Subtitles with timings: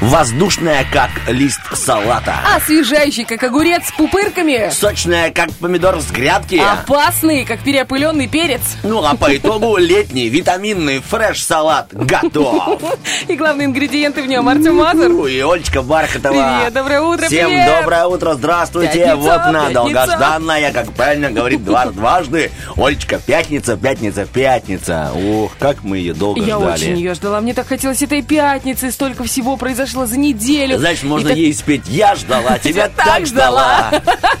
[0.00, 2.36] Воздушная, как лист салата.
[2.54, 4.70] Освежающий, как огурец с пупырками.
[4.70, 6.54] Сочная, как помидор с грядки.
[6.54, 8.60] Опасный, как переопыленный перец.
[8.84, 12.80] Ну а по итогу летний витаминный фреш-салат готов.
[13.28, 15.08] И главные ингредиенты в нем Артем Мазур.
[15.08, 16.32] Ну и Олечка Бархатова.
[16.60, 17.80] Привет, доброе утро, Всем привет.
[17.80, 18.92] доброе утро, здравствуйте.
[18.92, 19.74] Пятница, вот она, пятница.
[19.74, 22.52] долгожданная, как правильно говорит два, дважды.
[22.76, 25.10] Олечка, пятница, пятница, пятница.
[25.12, 26.72] Ух, как мы ее долго Я ждали.
[26.84, 27.40] очень ее ждала.
[27.40, 28.92] Мне так хотелось этой пятницы.
[28.92, 30.78] Столько всего произошло за неделю.
[30.78, 33.90] Значит, можно ей спеть «Я ждала, тебя так ждала».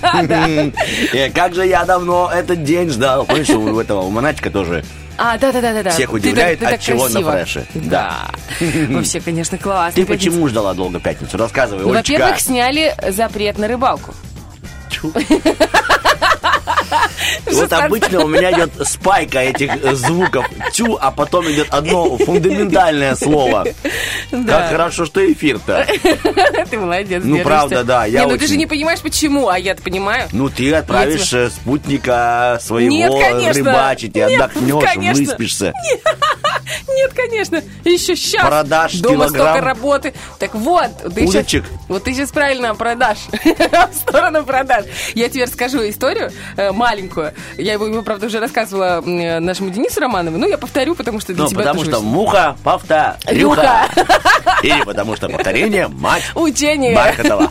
[1.34, 3.24] Как же я давно этот день ждал.
[3.24, 4.84] Помнишь, у этого, у Монатика тоже
[5.16, 5.90] А, да, да, да, да.
[5.90, 7.32] Всех удивляет, ты от чего на красиво.
[7.32, 7.66] фреше.
[7.74, 8.30] Да.
[8.88, 9.94] Вообще, конечно, классно.
[9.94, 10.30] Ты Пятница.
[10.30, 11.36] почему ждала долго пятницу?
[11.36, 14.14] Рассказывай, Ну, во-первых, сняли запрет на рыбалку.
[14.90, 15.12] Чу.
[17.50, 23.14] Вот обычно у меня идет спайка этих э, звуков тю, а потом идет одно фундаментальное
[23.14, 23.66] слово.
[24.30, 25.86] Как хорошо, что эфир-то.
[26.70, 30.28] Ты молодец, Ну, правда, да, я ну ты же не понимаешь, почему, а я-то понимаю.
[30.32, 33.20] Ну, ты отправишь э, спутника своего
[33.52, 35.72] рыбачить и отдохнешь, выспишься.
[36.88, 37.62] Нет, конечно.
[37.84, 38.46] Еще сейчас.
[38.46, 40.14] Продашь Дома килограмм столько работы.
[40.38, 41.64] Так вот, ты удочек.
[41.88, 43.26] вот ты сейчас правильно продашь.
[43.32, 44.86] В сторону продаж.
[45.14, 47.32] Я тебе расскажу историю э, маленькую.
[47.56, 50.38] Я его, его, правда, уже рассказывала нашему Денису Романову.
[50.38, 53.18] Ну, я повторю, потому что для Ну, тебя потому что муха повторюха.
[53.26, 53.88] Рюха.
[54.62, 56.94] Или потому что повторение мать Учение.
[56.94, 57.50] Бархатова.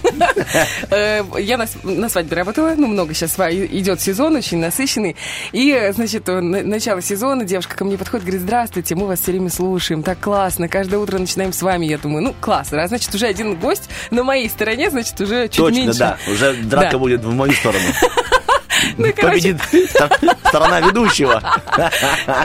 [0.90, 5.16] Э, Я на, свадьбе работала, ну, много сейчас идет сезон, очень насыщенный.
[5.52, 9.32] И, значит, э, на- начало сезона, девушка ко мне подходит, говорит, здравствуйте, мы вас все
[9.32, 11.86] время слушаем, так классно, каждое утро начинаем с вами.
[11.86, 15.58] Я думаю, ну, классно, раз, значит, уже один гость на моей стороне, значит, уже чуть
[15.58, 16.00] Точно, меньше.
[16.00, 16.18] да.
[16.32, 16.98] Уже драка Да.
[16.98, 17.86] будет в мою сторону.
[18.98, 20.12] Ну, короче, Победит стор-
[20.48, 21.42] сторона ведущего.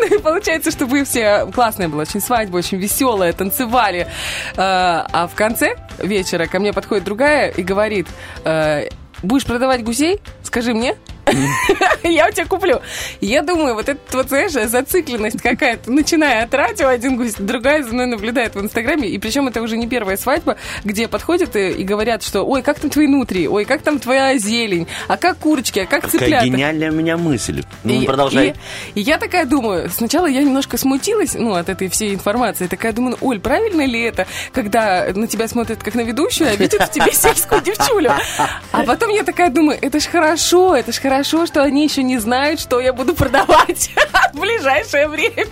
[0.01, 4.07] Ну, и получается, что вы все классная была, очень свадьба, очень веселая, танцевали.
[4.57, 8.07] Э, А в конце вечера ко мне подходит другая и говорит,
[8.45, 8.89] э,
[9.23, 10.21] будешь продавать гусей?
[10.43, 10.97] Скажи мне.
[12.03, 12.81] Я у тебя куплю.
[13.21, 17.93] Я думаю, вот эта вот, знаешь, зацикленность какая-то, начиная от радио, один гусь, другая за
[17.93, 21.85] мной наблюдает в Инстаграме, и причем это уже не первая свадьба, где подходят и, и
[21.85, 25.79] говорят, что, ой, как там твои нутри, ой, как там твоя зелень, а как курочки,
[25.81, 26.45] а как Какая цыплята.
[26.47, 27.63] гениальная у меня мысль.
[27.85, 28.55] Ну, И- продолжай.
[28.95, 32.67] И, и я такая думаю, сначала я немножко смутилась, ну, от этой всей информации.
[32.67, 36.83] Такая думаю, Оль, правильно ли это, когда на тебя смотрят как на ведущую, а видят
[36.83, 38.11] в тебе сельскую девчулю?
[38.73, 41.12] А потом я такая думаю, это ж хорошо, это ж хорошо,
[41.47, 43.91] что они еще не знают, что я буду продавать
[44.33, 45.47] в ближайшее время.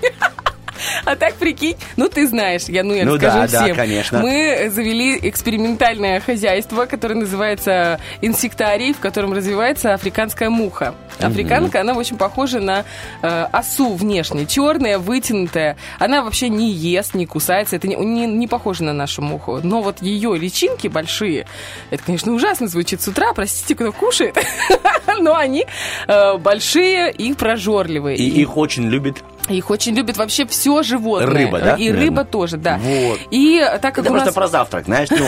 [1.05, 3.77] А так, прикинь, ну ты знаешь, я, ну, я Ну расскажу да, да, всем.
[3.77, 4.21] конечно.
[4.21, 10.95] Мы завели экспериментальное хозяйство, которое называется инсектарий, в котором развивается африканская муха.
[11.19, 12.85] Африканка, она очень похожа на
[13.23, 14.47] э, осу внешне.
[14.47, 15.77] Черная, вытянутая.
[15.99, 17.77] Она вообще не ест, не кусается.
[17.77, 19.61] Это не, не, не похоже на нашу муху.
[19.63, 21.47] Но вот ее личинки большие,
[21.91, 24.39] это, конечно, ужасно звучит с утра, простите, кто кушает,
[25.21, 25.67] но они
[26.09, 28.17] э, большие и прожорливые.
[28.17, 29.23] И их очень любит.
[29.55, 31.27] Их очень любят вообще все животное.
[31.29, 32.01] Рыба, да, И наверное?
[32.01, 32.79] рыба тоже, да.
[32.83, 33.19] Вот.
[33.31, 34.35] И так как Это у просто нас...
[34.35, 35.27] про завтрак, знаешь, ну,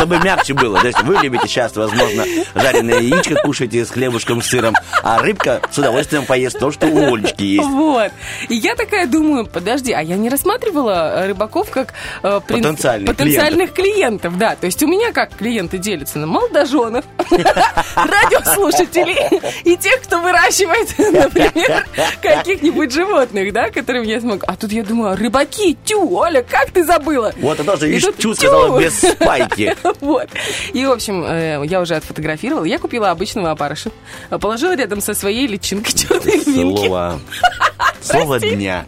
[0.00, 0.80] чтобы мягче было.
[0.80, 2.24] То есть вы любите сейчас, возможно,
[2.54, 7.14] жареное яичко кушаете с хлебушком, с сыром, а рыбка с удовольствием поест то, что у
[7.14, 7.68] Олечки есть.
[7.68, 8.10] Вот.
[8.48, 13.72] И я такая думаю, подожди, а я не рассматривала рыбаков как э, прин- Потенциальных потенциальных
[13.74, 14.38] клиентов.
[14.38, 17.04] Да, то есть у меня как клиенты делятся на молодоженов,
[17.96, 21.86] радиослушателей и тех, кто выращивает, например,
[22.22, 24.42] каких-нибудь животных, да, которым я смогу.
[24.46, 27.32] А тут я думаю, рыбаки, тю, Оля, как ты забыла?
[27.38, 28.34] Вот, а тоже, видишь, тю.
[28.34, 29.76] сказала без спайки.
[30.00, 30.28] Вот.
[30.72, 32.64] И, в общем, э, я уже отфотографировала.
[32.64, 33.90] Я купила обычного опарыша.
[34.30, 36.50] а Положила рядом со своей личинкой черной минки.
[36.86, 37.20] Слово.
[38.00, 38.86] Слово дня.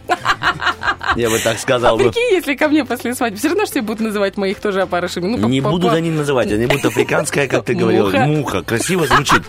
[1.15, 2.05] Я бы так А сказал бы.
[2.05, 5.35] прикинь, если ко мне после свадьбы, все равно, что тебя будут называть моих тоже опарышами.
[5.37, 8.63] Ну, Не по- они называть, они будут африканская, как ты говорила, муха.
[8.63, 9.43] Красиво звучит.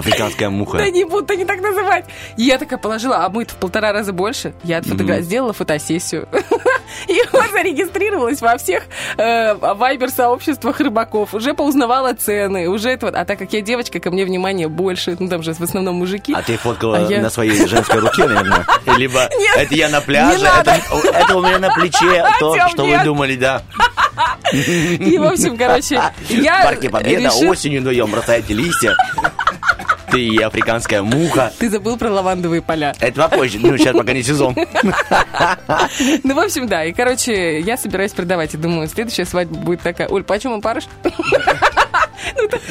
[0.00, 0.78] Африканская муха.
[0.78, 2.04] Да не будут они так называть.
[2.36, 4.54] И я такая положила, а мы в полтора раза больше.
[4.64, 6.28] Я сделала фотосессию.
[7.06, 8.82] И вот зарегистрировалась во всех
[9.16, 11.34] э, вайбер-сообществах рыбаков.
[11.34, 13.14] Уже поузнавала цены, уже это вот.
[13.14, 15.16] А так как я девочка, ко мне внимание больше.
[15.18, 16.34] Ну, там же в основном мужики.
[16.34, 18.66] А ты фоткала А я- на своей женской руке, наверное?
[18.96, 20.80] Либо Нет, это я на пляже, не это,
[21.12, 23.62] это у меня на плече, то, Артём, что вы думали, да.
[24.52, 28.96] И, в общем, короче, В я парке Победа осенью вдвоем бросаете листья.
[30.10, 31.52] Ты и африканская муха.
[31.58, 32.94] Ты забыл про лавандовые поля.
[33.00, 34.56] Это попозже, ну, сейчас пока не сезон.
[36.22, 36.84] Ну, в общем, да.
[36.84, 38.54] И, короче, я собираюсь продавать.
[38.54, 40.08] И думаю, следующая свадьба будет такая.
[40.08, 40.84] Оль, почем он парыш?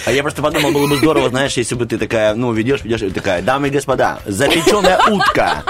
[0.05, 3.01] А я просто подумал, было бы здорово, знаешь, если бы ты такая, ну, ведешь, ведешь,
[3.01, 5.63] и такая, дамы и господа, запеченная утка.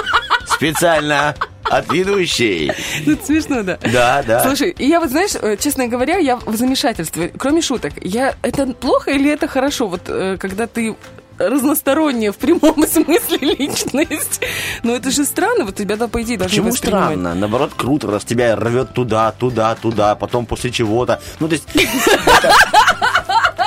[0.45, 1.33] Специально
[1.63, 2.71] от ведущей.
[3.06, 3.80] Ну, это смешно, да.
[3.92, 4.44] Да, да.
[4.44, 7.31] Слушай, и я вот, знаешь, э, честно говоря, я в замешательстве.
[7.38, 9.88] Кроме шуток, я это плохо или это хорошо?
[9.88, 10.95] Вот э, когда ты
[11.39, 14.41] разносторонняя в прямом смысле личность.
[14.83, 17.33] Ну это же странно, вот тебя, да, по идее, должны Почему странно?
[17.33, 21.21] Наоборот, круто, раз тебя рвет туда, туда, туда, потом после чего-то.
[21.39, 21.68] Ну, то есть...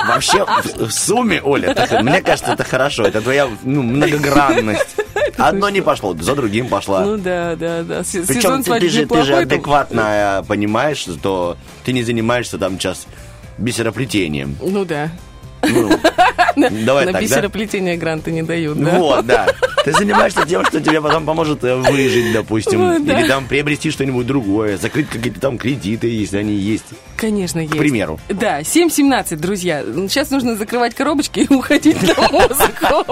[0.05, 3.03] Вообще, в, в сумме, Оля, это- мне кажется, это хорошо.
[3.03, 4.95] Это твоя ну, многогранность.
[5.37, 7.05] Одно не пошло, за другим пошла.
[7.05, 8.03] Ну да, да, да.
[8.03, 12.77] С- Причем ты, ты же, ты же адекватно э, понимаешь, что ты не занимаешься там
[12.77, 13.07] сейчас
[13.57, 14.57] бисероплетением.
[14.61, 15.09] Ну да.
[15.65, 15.89] Ну,
[16.85, 17.27] давай На так, да?
[17.27, 18.91] бисероплетение гранты не дают, да?
[18.91, 19.47] Вот, да.
[19.83, 22.79] Ты занимаешься тем, что тебе потом поможет э, выжить, допустим.
[22.93, 23.19] Вот, да.
[23.19, 26.85] Или там приобрести что-нибудь другое, закрыть какие-то там кредиты, если они есть.
[27.17, 27.73] Конечно, есть.
[27.73, 28.19] К примеру.
[28.29, 29.83] Да, 7.17, друзья.
[30.07, 33.05] Сейчас нужно закрывать коробочки и уходить на музыку.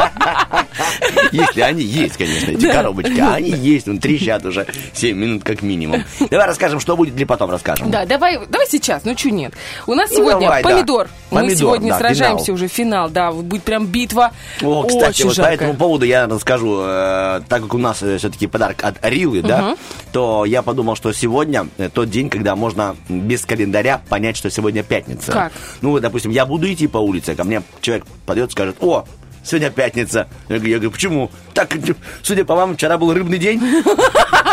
[1.31, 2.74] Если они есть, конечно, эти Да.
[2.74, 3.19] коробочки.
[3.19, 6.03] А они есть, он трещат уже 7 минут как минимум.
[6.30, 7.89] Давай расскажем, что будет, или потом расскажем.
[7.92, 9.53] Да, давай, давай сейчас, ну что нет.
[9.88, 10.69] У нас Ну, сегодня давай, да.
[10.69, 11.09] помидор.
[11.31, 12.55] Мы Помидор, сегодня да, сражаемся финал.
[12.55, 14.31] уже финал, да, будет прям битва.
[14.61, 15.55] О, кстати, Очень вот по жаркая.
[15.55, 19.75] этому поводу я расскажу, э, так как у нас все-таки подарок от Рилы, да,
[20.11, 24.83] то я подумал, что сегодня э, тот день, когда можно без календаря понять, что сегодня
[24.83, 25.31] пятница.
[25.31, 25.53] Как?
[25.81, 29.05] Ну, допустим, я буду идти по улице, ко мне человек подойдет и скажет, о,
[29.43, 30.27] сегодня пятница.
[30.49, 31.31] Я говорю, я говорю, почему?
[31.53, 31.75] Так,
[32.21, 33.61] судя по вам, вчера был рыбный день.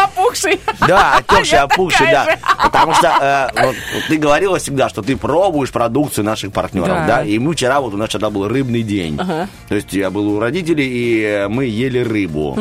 [0.04, 0.60] Опухший.
[0.86, 2.36] Да, отекший, опухший, да.
[2.62, 7.06] Потому что э, вот, вот ты говорила всегда, что ты пробуешь продукцию наших партнеров, Да.
[7.06, 7.24] да.
[7.24, 9.16] И мы вчера, вот у нас вчера был рыбный день.
[9.18, 9.48] Ага.
[9.68, 12.58] То есть я был у родителей, и мы ели рыбу.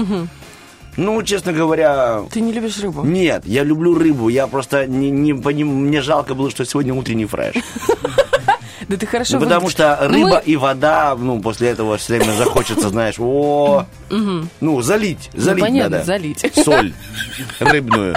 [0.98, 3.04] Ну, честно говоря, Ты не любишь рыбу?
[3.04, 4.30] нет, я люблю рыбу.
[4.30, 7.54] Я просто не, не поним- мне жалко было, что сегодня утренний фреш.
[8.88, 12.16] Да ты хорошо Ну, потому что Ну, рыба мы- и вода, ну, после этого все
[12.18, 16.06] время захочется, знаешь, о, ну, залить, залить понятно, надо.
[16.06, 16.46] залить.
[16.64, 16.94] Соль
[17.60, 18.16] рыбную.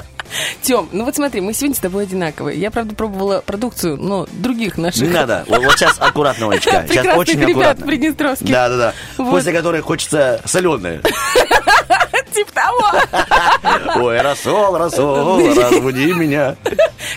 [0.62, 2.56] Тем, ну вот смотри, мы сегодня с тобой одинаковые.
[2.56, 5.02] Я, правда, пробовала продукцию, но других наших.
[5.02, 5.44] Не надо.
[5.48, 6.84] Вот, вот сейчас аккуратно, Олечка.
[6.88, 7.86] Сейчас очень ребят аккуратно.
[7.86, 8.50] приднестровских.
[8.50, 8.94] Да, да, да.
[9.18, 9.30] Вот.
[9.30, 11.00] После которой хочется соленое.
[12.34, 12.78] Типа того.
[14.06, 16.56] Ой, рассол, рассол, разбуди меня.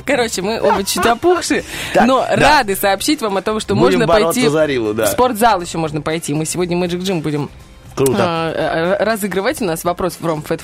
[0.05, 1.63] Короче, мы оба чуть опухшие,
[1.93, 6.33] Так, но рады сообщить вам о том, что можно пойти в спортзал еще можно пойти.
[6.33, 7.49] Мы сегодня Magic Gym будем
[7.95, 8.15] Круто.
[8.17, 9.61] а, разыгрывать.
[9.61, 10.61] У нас вопрос from Fat.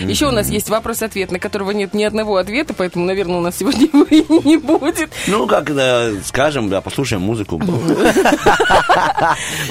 [0.00, 3.58] Еще у нас есть вопрос-ответ, на которого нет ни одного ответа, поэтому, наверное, у нас
[3.58, 5.10] сегодня его и не будет.
[5.26, 7.60] Ну, как э, скажем, да, послушаем музыку.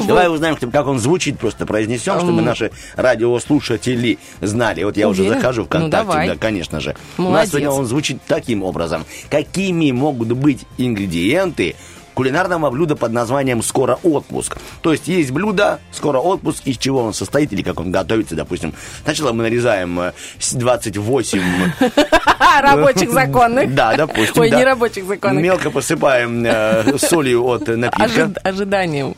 [0.07, 4.83] Давай узнаем, как он звучит, просто произнесем, чтобы наши радиослушатели знали.
[4.83, 6.95] Вот я уже захожу Ну, ВКонтакте, да, конечно же.
[7.17, 9.05] У нас сегодня он звучит таким образом.
[9.29, 11.75] Какими могут быть ингредиенты
[12.19, 14.57] кулинарного блюда под названием «Скоро отпуск».
[14.81, 18.73] То есть есть блюдо «Скоро отпуск», из чего он состоит или как он готовится, допустим.
[19.05, 21.41] Сначала мы нарезаем э, с 28
[22.61, 23.73] Рабочих законных.
[23.73, 24.41] Да, допустим.
[24.41, 25.41] Ой, не рабочих законных.
[25.41, 28.03] Мелко посыпаем э, солью от напитка.
[28.03, 29.15] Ожи- Ожиданием.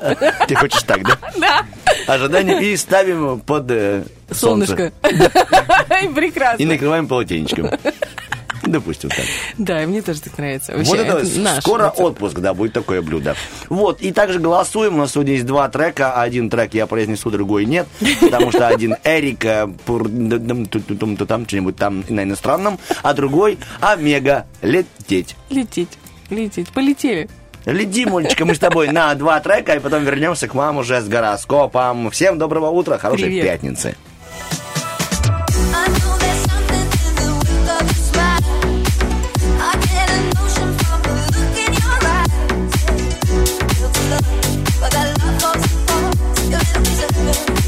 [0.48, 1.18] Ты хочешь так, да?
[1.40, 1.66] Да.
[2.06, 2.62] Ожидание.
[2.62, 4.04] И ставим под э.
[4.30, 4.92] Солнышко.
[5.10, 6.66] И И прекрасно.
[6.68, 7.72] накрываем полотенечком.
[8.66, 9.26] Допустим так.
[9.58, 10.74] Да, и мне тоже так нравится.
[10.74, 12.00] Вообще, вот это, это наш скоро рецепт.
[12.00, 13.36] отпуск, да, будет такое блюдо.
[13.70, 14.96] Вот, и также голосуем.
[14.96, 16.22] У нас сегодня есть два трека.
[16.22, 17.88] Один трек я произнесу, другой нет.
[18.20, 19.68] Потому что один Эрик э,
[21.28, 24.46] там, что-нибудь там на иностранном, а другой Омега.
[24.62, 25.36] Лететь.
[25.50, 25.98] Лететь.
[26.30, 26.70] Лететь.
[26.70, 27.30] Полетели.
[27.66, 31.08] Лети, Молечка, мы с тобой на два трека, и потом вернемся к вам уже с
[31.08, 32.10] гороскопом.
[32.10, 33.46] Всем доброго утра, хорошей Привет.
[33.46, 33.96] пятницы.
[47.10, 47.61] myself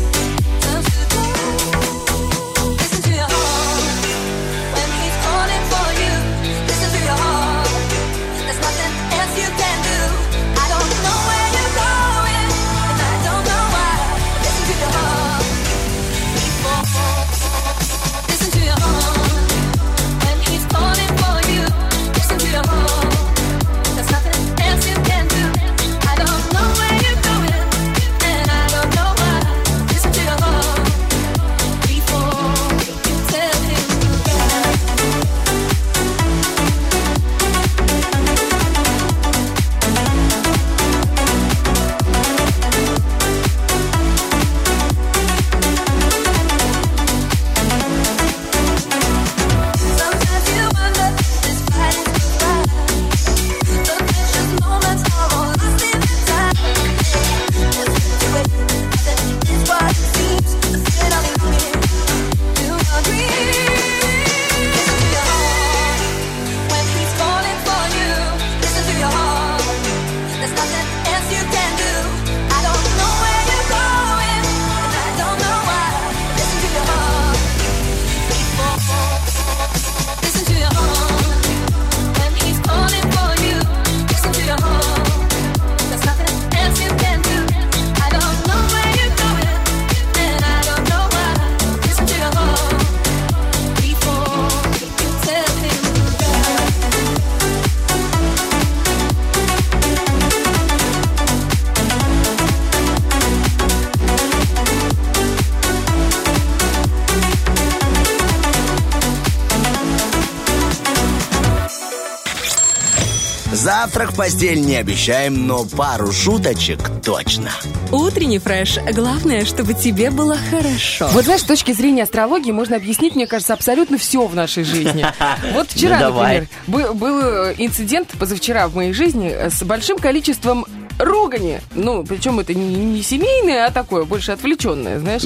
[113.94, 117.52] Завтрак в постель не обещаем, но пару шуточек точно.
[117.92, 118.80] Утренний фреш.
[118.92, 121.10] Главное, чтобы тебе было хорошо.
[121.12, 125.06] Вот знаешь, с точки зрения астрологии можно объяснить, мне кажется, абсолютно все в нашей жизни.
[125.54, 130.00] Вот вчера, Ну, например, был, был э, инцидент позавчера в моей жизни э, с большим
[130.00, 130.66] количеством
[131.04, 131.60] ругани.
[131.76, 135.22] Ну, причем это не, не семейное, а такое, больше отвлеченное, знаешь.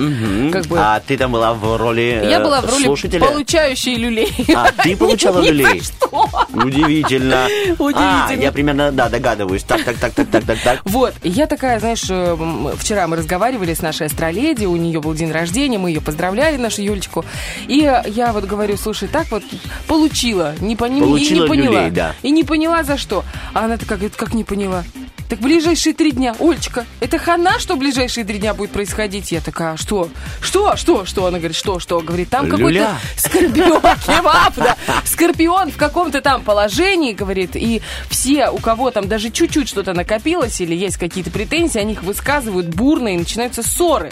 [0.51, 0.77] Как бы...
[0.79, 3.25] А ты там была в роли Я э, была в роли слушателя?
[3.25, 4.31] получающей люлей.
[4.55, 5.81] А, ты получала Ни люлей?
[5.81, 6.29] что.
[6.53, 7.47] Удивительно.
[7.79, 8.27] Удивительно.
[8.29, 9.63] А, я примерно, да, догадываюсь.
[9.63, 10.81] Так, так, так, так, так, так, так.
[10.85, 12.37] Вот, я такая, знаешь, э,
[12.77, 16.81] вчера мы разговаривали с нашей астроледи, у нее был день рождения, мы ее поздравляли, нашу
[16.81, 17.25] Юлечку.
[17.67, 19.43] И я вот говорю, слушай, так вот
[19.87, 21.81] получила, не, пони- и не поняла.
[21.81, 22.15] люлей, да.
[22.23, 23.23] И не поняла за что.
[23.53, 24.83] А она такая говорит, как не поняла?
[25.29, 26.35] Так ближайшие три дня.
[26.39, 29.31] Олечка, это хана, что ближайшие три дня будет происходить?
[29.33, 30.09] Я такая, «А что?
[30.41, 30.77] Что?
[30.77, 31.05] Что?
[31.05, 31.25] Что?
[31.25, 31.79] Она говорит, что?
[31.79, 31.99] Что?
[31.99, 34.77] Говорит, там какой-то скорпион, кебаб, да.
[35.03, 40.61] Скорпион в каком-то там положении, говорит, и все, у кого там даже чуть-чуть что-то накопилось
[40.61, 44.11] или есть какие-то претензии, они их высказывают бурно и начинаются ссоры.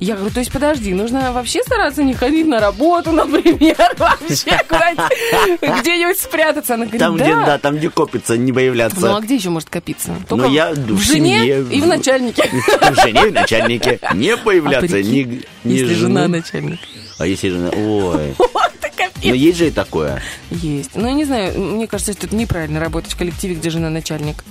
[0.00, 5.80] Я говорю, то есть подожди, нужно вообще стараться не ходить на работу, например, вообще куда-нибудь
[5.80, 6.74] где-нибудь спрятаться.
[6.74, 7.24] Она говорит, Там, да.
[7.24, 9.00] где, да, там, где копится, не появляться.
[9.00, 10.14] Ну а где еще может копиться?
[10.28, 12.42] Только я в, в жене семье, и в начальнике.
[12.52, 13.98] В жене, в начальнике.
[14.14, 16.80] Не А появляться, прикинь, ни, ни если жена начальник.
[17.18, 17.70] А если жена...
[17.70, 18.34] Ой.
[19.24, 20.20] Но есть же и такое.
[20.50, 20.90] Есть.
[20.94, 24.42] Ну, я не знаю, мне кажется, что это неправильно работать в коллективе, где жена начальник.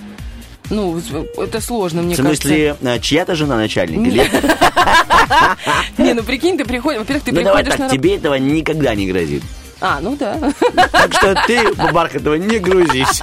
[0.72, 1.00] Ну,
[1.38, 4.08] это сложно, мне В смысле, э, чья-то жена начальник?
[4.08, 4.24] Или...
[4.28, 4.58] кажется.
[5.98, 8.96] Не, ну прикинь, ты приходишь, во-первых, ты Ну давай приходишь так, на тебе этого никогда
[8.96, 9.44] не грозит.
[9.82, 10.38] А, ну да,
[10.92, 13.20] Так что ты, Бархатова, не грузись.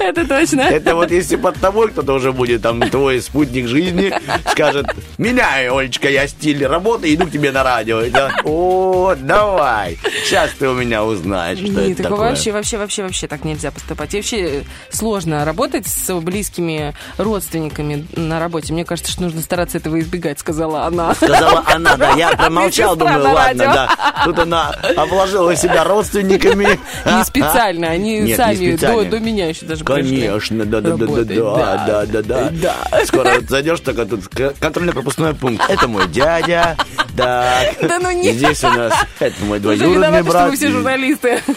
[0.00, 0.62] это точно.
[0.62, 4.12] Это вот если под тобой кто-то уже будет, там, твой спутник жизни,
[4.50, 4.86] скажет,
[5.18, 8.02] меняй, Олечка, я стиль работы, иду к тебе на радио.
[8.44, 13.26] О, давай, сейчас ты у меня узнаешь, что Нет, это такое вообще, вообще, вообще, вообще
[13.28, 14.14] так нельзя поступать.
[14.14, 18.72] И вообще сложно работать с близкими родственниками на работе.
[18.72, 21.14] Мне кажется, что нужно стараться этого избегать, сказала она.
[21.14, 24.22] Сказала она, да, я промолчал, думаю, ладно, да.
[24.24, 26.78] Тут она обложила себя родственниками.
[27.06, 29.84] Не специально, они сами до, меня еще даже.
[29.84, 33.06] Конечно, да, да, да, да, Работать, да, да, да, да.
[33.06, 34.28] Скоро зайдешь, только тут
[34.60, 35.64] контрольно-пропускной пункт.
[35.68, 36.76] Это мой дядя.
[37.16, 37.74] Так.
[37.82, 38.34] Да ну нет.
[38.34, 40.50] Здесь у нас это мой двоюродный брат.
[40.50, 41.40] вы все журналисты.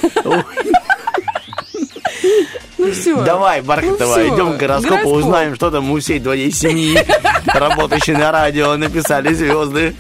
[2.78, 3.22] Ну все.
[3.24, 5.14] Давай, Бархатова, Ну идем к гороскопу, гороскоп.
[5.14, 7.04] узнаем, что там у всей твоей семьи,
[7.48, 9.96] работающей на радио, написали звезды.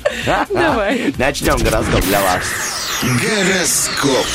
[0.49, 1.13] Давай.
[1.17, 2.43] Начнем гороскоп для вас.
[3.03, 4.25] Гороскоп.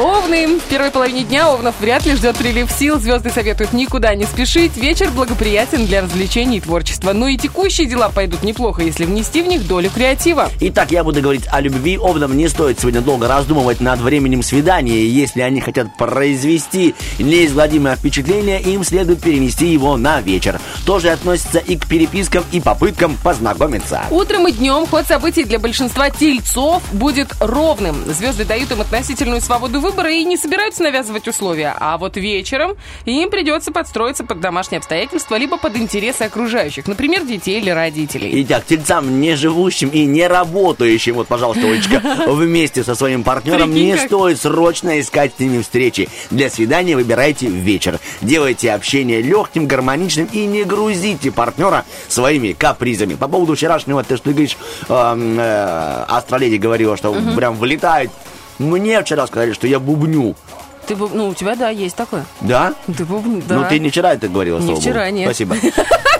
[0.00, 0.58] Овны.
[0.58, 2.98] В первой половине дня Овнов вряд ли ждет прилив сил.
[2.98, 4.74] Звезды советуют никуда не спешить.
[4.78, 7.12] Вечер благоприятен для развлечений и творчества.
[7.12, 10.48] Но и текущие дела пойдут неплохо, если внести в них долю креатива.
[10.60, 11.98] Итак, я буду говорить о любви.
[11.98, 15.04] Овнам не стоит сегодня долго раздумывать над временем свидания.
[15.06, 20.58] Если они хотят произвести неизгладимое впечатление, им следует перенести его на вечер.
[20.86, 24.04] Тоже относится и к перепискам и попыткам познакомиться.
[24.10, 27.96] Утром и днем ход событий для большинства тельцов будет ровным.
[28.06, 29.89] Звезды дают им относительную свободу выбора
[30.20, 31.74] и не собираются навязывать условия.
[31.78, 32.72] А вот вечером
[33.04, 38.30] им придется подстроиться под домашние обстоятельства, либо под интересы окружающих, например, детей или родителей.
[38.44, 43.86] Итак, тельцам, не живущим и не работающим, вот, пожалуйста, Олечка, вместе со своим партнером, Прикинь,
[43.86, 44.06] не как.
[44.06, 46.08] стоит срочно искать с ними встречи.
[46.30, 47.98] Для свидания выбирайте вечер.
[48.20, 53.14] Делайте общение легким, гармоничным и не грузите партнера своими капризами.
[53.14, 54.56] По поводу вчерашнего, ты что ты говоришь,
[54.88, 58.10] эм, э, астроледи говорила, что прям вылетает.
[58.60, 60.36] Мне вчера сказали, что я бубню.
[60.86, 62.24] Ты, бу- ну, у тебя, да, есть такое.
[62.40, 62.74] Да?
[62.86, 63.54] Ты бубн- да.
[63.56, 64.82] Ну, ты не вчера это говорила, Не слава богу.
[64.82, 65.26] вчера, нет.
[65.26, 65.56] Спасибо.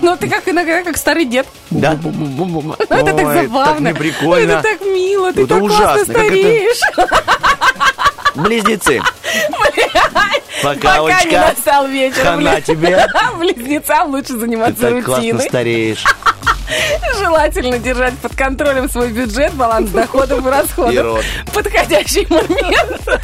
[0.03, 1.47] Ну, ты как иногда, как старый дед.
[1.69, 1.93] Да?
[2.89, 3.51] Это так забавно.
[3.53, 4.53] так неприкольно.
[4.53, 6.81] Это так мило, ты Это так классно это- стареешь.
[8.35, 9.03] Близнецы.
[10.63, 12.23] Пока, Пока не настал вечер.
[12.23, 13.07] Хана тебе.
[13.39, 15.49] Близнецам лучше Ты заниматься так классно рутиной.
[15.49, 16.05] стареешь.
[17.19, 21.25] Желательно держать под контролем свой бюджет, баланс доходов и расходов.
[21.53, 23.03] Подходящий момент.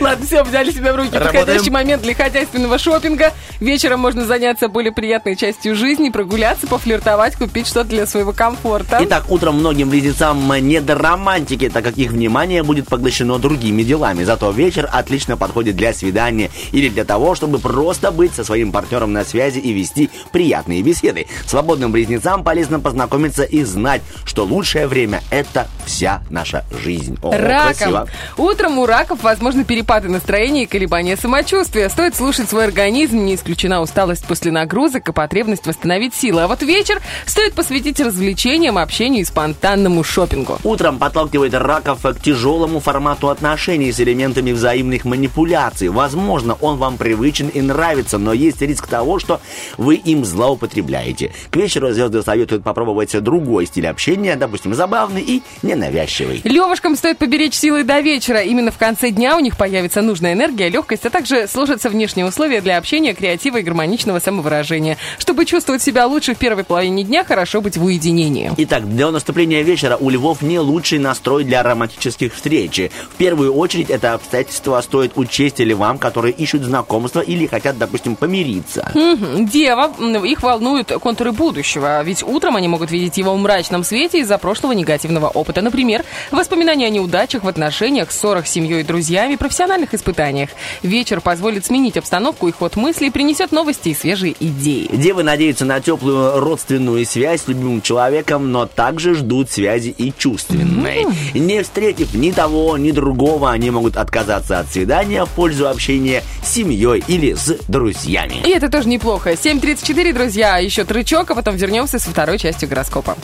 [0.00, 1.10] Ладно, все, взяли себя в руки.
[1.12, 1.44] Работаем.
[1.44, 3.32] Подходящий момент для хозяйственного шопинга.
[3.60, 8.98] Вечером можно заняться более приятной частью жизни, прогуляться, пофлиртовать, купить что-то для своего комфорта.
[9.02, 14.24] Итак, утром многим близнецам не до романтики, так как их внимание будет поглощено другими делами.
[14.24, 19.12] Зато вечер отлично подходит для свидания или для того, чтобы просто быть со своим партнером
[19.12, 21.26] на связи и вести приятные беседы.
[21.48, 27.16] Свободным близнецам полезно познакомиться и знать, что лучшее время– это вся наша жизнь.
[27.22, 27.74] О, Раком.
[27.74, 28.08] красиво.
[28.36, 31.88] Утром у раков возможны перепады настроения и колебания самочувствия.
[31.88, 36.42] Стоит слушать свой организм, не исключена усталость после нагрузок и потребность восстановить силы.
[36.42, 40.58] А вот вечер стоит посвятить развлечениям, общению и спонтанному шопингу.
[40.64, 45.88] Утром подталкивает раков к тяжелому формату отношений с элементами взаимных манипуляций.
[45.88, 49.40] Возможно, он вам привычен и нравится, но есть риск того, что
[49.78, 51.32] вы им злоупотребляете.
[51.50, 56.40] К вечеру звезды советуют попробовать другой стиль общения, допустим, забавный и ненавязчивый.
[56.44, 58.40] Левушкам стоит поберечь силы до вечера.
[58.40, 62.60] Именно в конце дня у них появится нужная энергия, легкость, а также сложатся внешние условия
[62.60, 64.96] для общения, креатива и гармоничного самовыражения.
[65.18, 68.52] Чтобы чувствовать себя лучше в первой половине дня, хорошо быть в уединении.
[68.56, 72.80] Итак, для наступления вечера у львов не лучший настрой для романтических встреч.
[73.12, 78.90] В первую очередь это обстоятельство стоит учесть львам, которые ищут знакомства или хотят, допустим, помириться.
[78.94, 79.46] Мгм.
[79.46, 79.92] Дева,
[80.24, 84.72] их волнуют контуры будущего, ведь утром они могут видеть его в мрачном свете из-за прошлого
[84.72, 85.62] негативного опыта.
[85.62, 90.50] Например, воспоминания о неудачах в отношениях, ссорах с семьей и друзьями, профессиональных испытаниях.
[90.82, 94.88] Вечер позволит сменить обстановку и ход мыслей, принесет новости и свежие идеи.
[94.92, 101.06] Девы надеются на теплую родственную связь с любимым человеком, но также ждут связи и чувственной.
[101.34, 106.52] Не встретив ни того, ни другого, они могут отказаться от свидания в пользу общения с
[106.52, 108.42] семьей или с друзьями.
[108.44, 109.32] И это тоже неплохо.
[109.32, 110.84] 7.34, друзья, еще
[111.18, 113.16] трючок, а потом вернемся со второй частью гороскопа.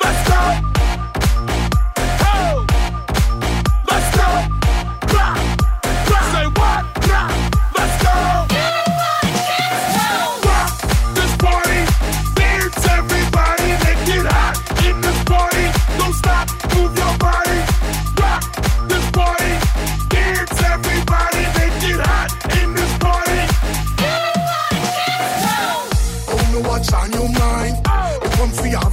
[0.00, 0.71] Let's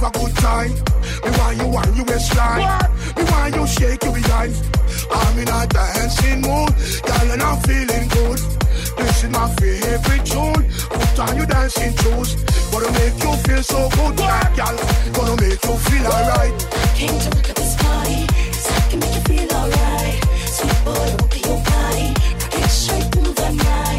[0.00, 0.72] have a good time.
[1.24, 2.90] Me want you on your waistline.
[3.16, 4.54] Me want you shake your behind.
[5.10, 6.72] I'm in a dancing mood,
[7.04, 8.38] girl, and I'm feeling good.
[8.96, 10.64] This is my favorite tune.
[10.88, 12.36] Put on your dancing shoes.
[12.70, 14.76] Gonna make you feel so good, girl.
[15.12, 16.54] Gonna make you feel alright.
[16.94, 20.18] Came to look at this party, 'cause I can make you feel alright.
[20.56, 22.08] Sweet boy, look at your body,
[22.40, 23.89] rock it straight through the night.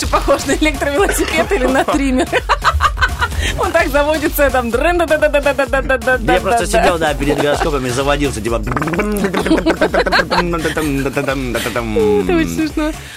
[0.00, 2.28] больше похож на электровелосипед или на триммер.
[3.58, 4.68] Он так заводится, там...
[4.68, 8.62] Я просто сидел, да, перед гороскопами заводился, типа...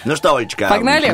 [0.06, 0.69] Ну что, Олечка?
[0.69, 1.10] Погнали?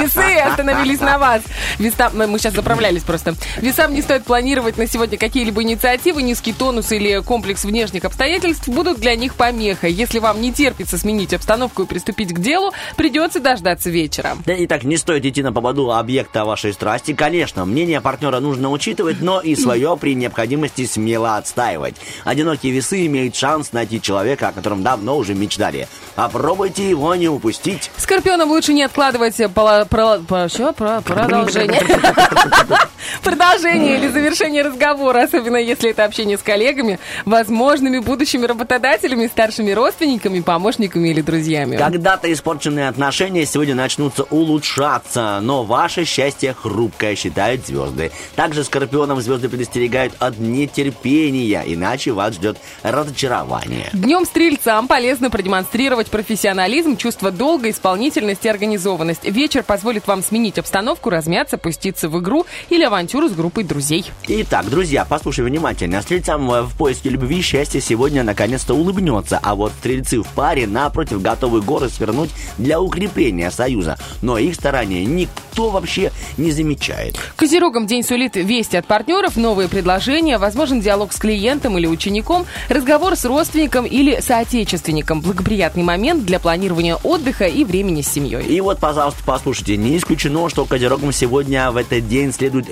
[0.00, 1.42] Весы остановились на вас.
[1.78, 3.34] Мы сейчас заправлялись просто.
[3.60, 6.22] Весам не стоит планировать на сегодня какие-либо инициативы.
[6.22, 9.92] Низкий тонус или комплекс внешних обстоятельств будут для них помехой.
[9.92, 14.36] Если вам не терпится сменить обстановку и приступить к делу, придется дождаться вечера.
[14.46, 17.12] Да и так не стоит идти на поводу объекта вашей страсти.
[17.12, 21.96] Конечно, мнение партнера нужно учитывать, но и свое при необходимости смело отстаивать.
[22.24, 25.86] Одинокие весы имеют шанс найти человека, о котором давно уже мечтали.
[26.14, 27.90] Попробуйте его не упустить.
[27.96, 30.72] Скорпионам лучше не откладывать пола- про- чё?
[30.72, 31.82] Про- продолжение.
[33.50, 40.38] Продолжение или завершение разговора, особенно если это общение с коллегами, возможными будущими работодателями, старшими родственниками,
[40.38, 41.76] помощниками или друзьями.
[41.76, 48.12] Когда-то испорченные отношения сегодня начнутся улучшаться, но ваше счастье хрупкое, считают звезды.
[48.36, 53.90] Также скорпионам звезды предостерегают от нетерпения, иначе вас ждет разочарование.
[53.92, 59.24] Днем стрельцам полезно продемонстрировать профессионализм, чувство долга, исполнительность и организованность.
[59.24, 64.04] Вечер позволит вам сменить обстановку, размяться, пуститься в игру или авантюру с группой друзей.
[64.28, 66.02] Итак, друзья, послушай внимательно.
[66.02, 71.22] Стрельцам в поиске любви и счастья сегодня наконец-то улыбнется, а вот стрельцы в паре, напротив,
[71.22, 73.96] готовы горы свернуть для укрепления союза.
[74.20, 77.16] Но их старания никто вообще не замечает.
[77.36, 83.16] Козерогам день сулит вести от партнеров, новые предложения, возможен диалог с клиентом или учеником, разговор
[83.16, 85.22] с родственником или соотечественником.
[85.22, 88.44] Благоприятный момент для планирования отдыха и времени с семьей.
[88.44, 92.68] И вот, пожалуйста, послушайте, не исключено, что козерогам сегодня в этот день следует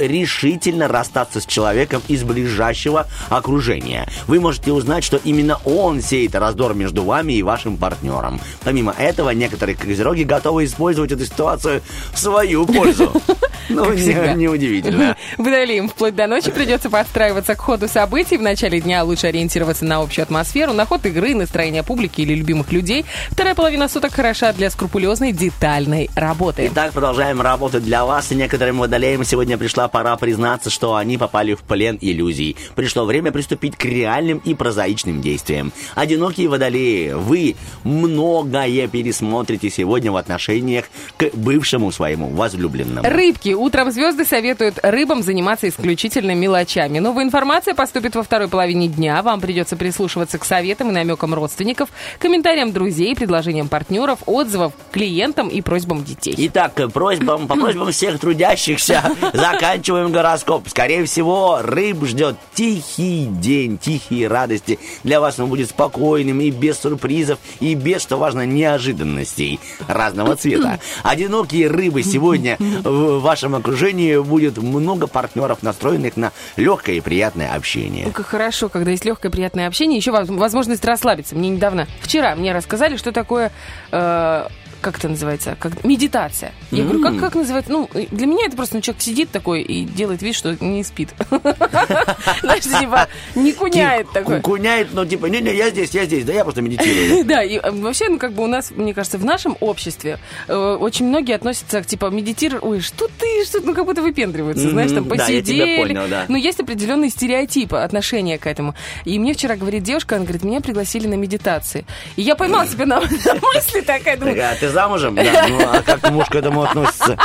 [0.59, 4.09] решительно расстаться с человеком из ближайшего окружения.
[4.27, 8.41] Вы можете узнать, что именно он сеет раздор между вами и вашим партнером.
[8.65, 11.81] Помимо этого, некоторые козероги готовы использовать эту ситуацию
[12.13, 13.13] в свою пользу.
[13.71, 15.15] Ну, не- неудивительно.
[15.37, 18.39] Водолеям вплоть до ночи придется подстраиваться к ходу событий.
[18.39, 22.73] В начале дня лучше ориентироваться на общую атмосферу, на ход игры, настроение публики или любимых
[22.73, 23.05] людей.
[23.31, 26.71] Вторая половина суток хороша для скрупулезной детальной работы.
[26.73, 28.33] Итак, продолжаем работать для вас.
[28.33, 30.17] И некоторым водолеям сегодня пришла пора
[30.49, 32.57] признаться, что они попали в плен иллюзий.
[32.75, 35.73] Пришло время приступить к реальным и прозаичным действиям.
[35.95, 40.87] Одинокие водолеи, вы многое пересмотрите сегодня в отношениях
[41.19, 43.07] к бывшему своему возлюбленному.
[43.07, 43.51] Рыбки.
[43.51, 46.99] Утром звезды советуют рыбам заниматься исключительно мелочами.
[46.99, 49.21] Новая информация поступит во второй половине дня.
[49.23, 55.61] Вам придется прислушиваться к советам и намекам родственников, комментариям друзей, предложениям партнеров, отзывам клиентам и
[55.61, 56.35] просьбам детей.
[56.39, 60.38] Итак, просьбам, по просьбам всех трудящихся заканчиваем гороскоп.
[60.67, 64.79] Скорее всего, рыб ждет тихий день, тихие радости.
[65.05, 70.81] Для вас он будет спокойным и без сюрпризов, и без, что важно, неожиданностей разного цвета.
[71.03, 78.07] Одинокие рыбы сегодня в вашем окружении будет много партнеров, настроенных на легкое и приятное общение.
[78.07, 81.35] Ну, как хорошо, когда есть легкое, приятное общение, еще воз- возможность расслабиться.
[81.35, 83.53] Мне недавно, вчера мне рассказали, что такое,
[83.91, 84.47] э,
[84.81, 86.53] как это называется, как медитация.
[86.71, 87.73] Я говорю, как, как называется?
[87.73, 91.11] Ну, для меня это просто ну, человек сидит такой и делает вид, что не спит.
[91.31, 94.41] Знаешь, типа, не куняет такой.
[94.41, 97.25] Куняет, но типа, не-не, я здесь, я здесь, да я просто медитирую.
[97.29, 100.55] Да, и э, вообще, ну, как бы у нас, мне кажется, в нашем обществе э,
[100.81, 104.91] очень многие относятся к, типа, медитировать, ой, что ты, что ну, как будто выпендриваются, знаешь,
[104.91, 105.77] там, Мгм, да, посидели.
[105.77, 106.25] понял, да.
[106.29, 108.75] Но есть определенные стереотипы отношения к этому.
[109.05, 111.85] И мне вчера говорит девушка, она говорит, меня пригласили на медитации.
[112.17, 113.01] И я поймала себя на,
[113.55, 115.15] мысли такая, думаю, а ты замужем?
[115.15, 115.47] Да.
[115.49, 117.19] Ну, а как муж к этому относится?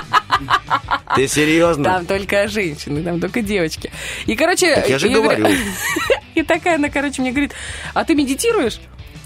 [1.16, 1.84] Ты серьезно?
[1.84, 3.92] там только женщины, там только девочки.
[4.26, 4.76] И, короче...
[4.76, 5.58] Так я же говорю- говорю.
[6.36, 7.54] И такая она, короче, мне говорит,
[7.94, 8.80] а ты медитируешь?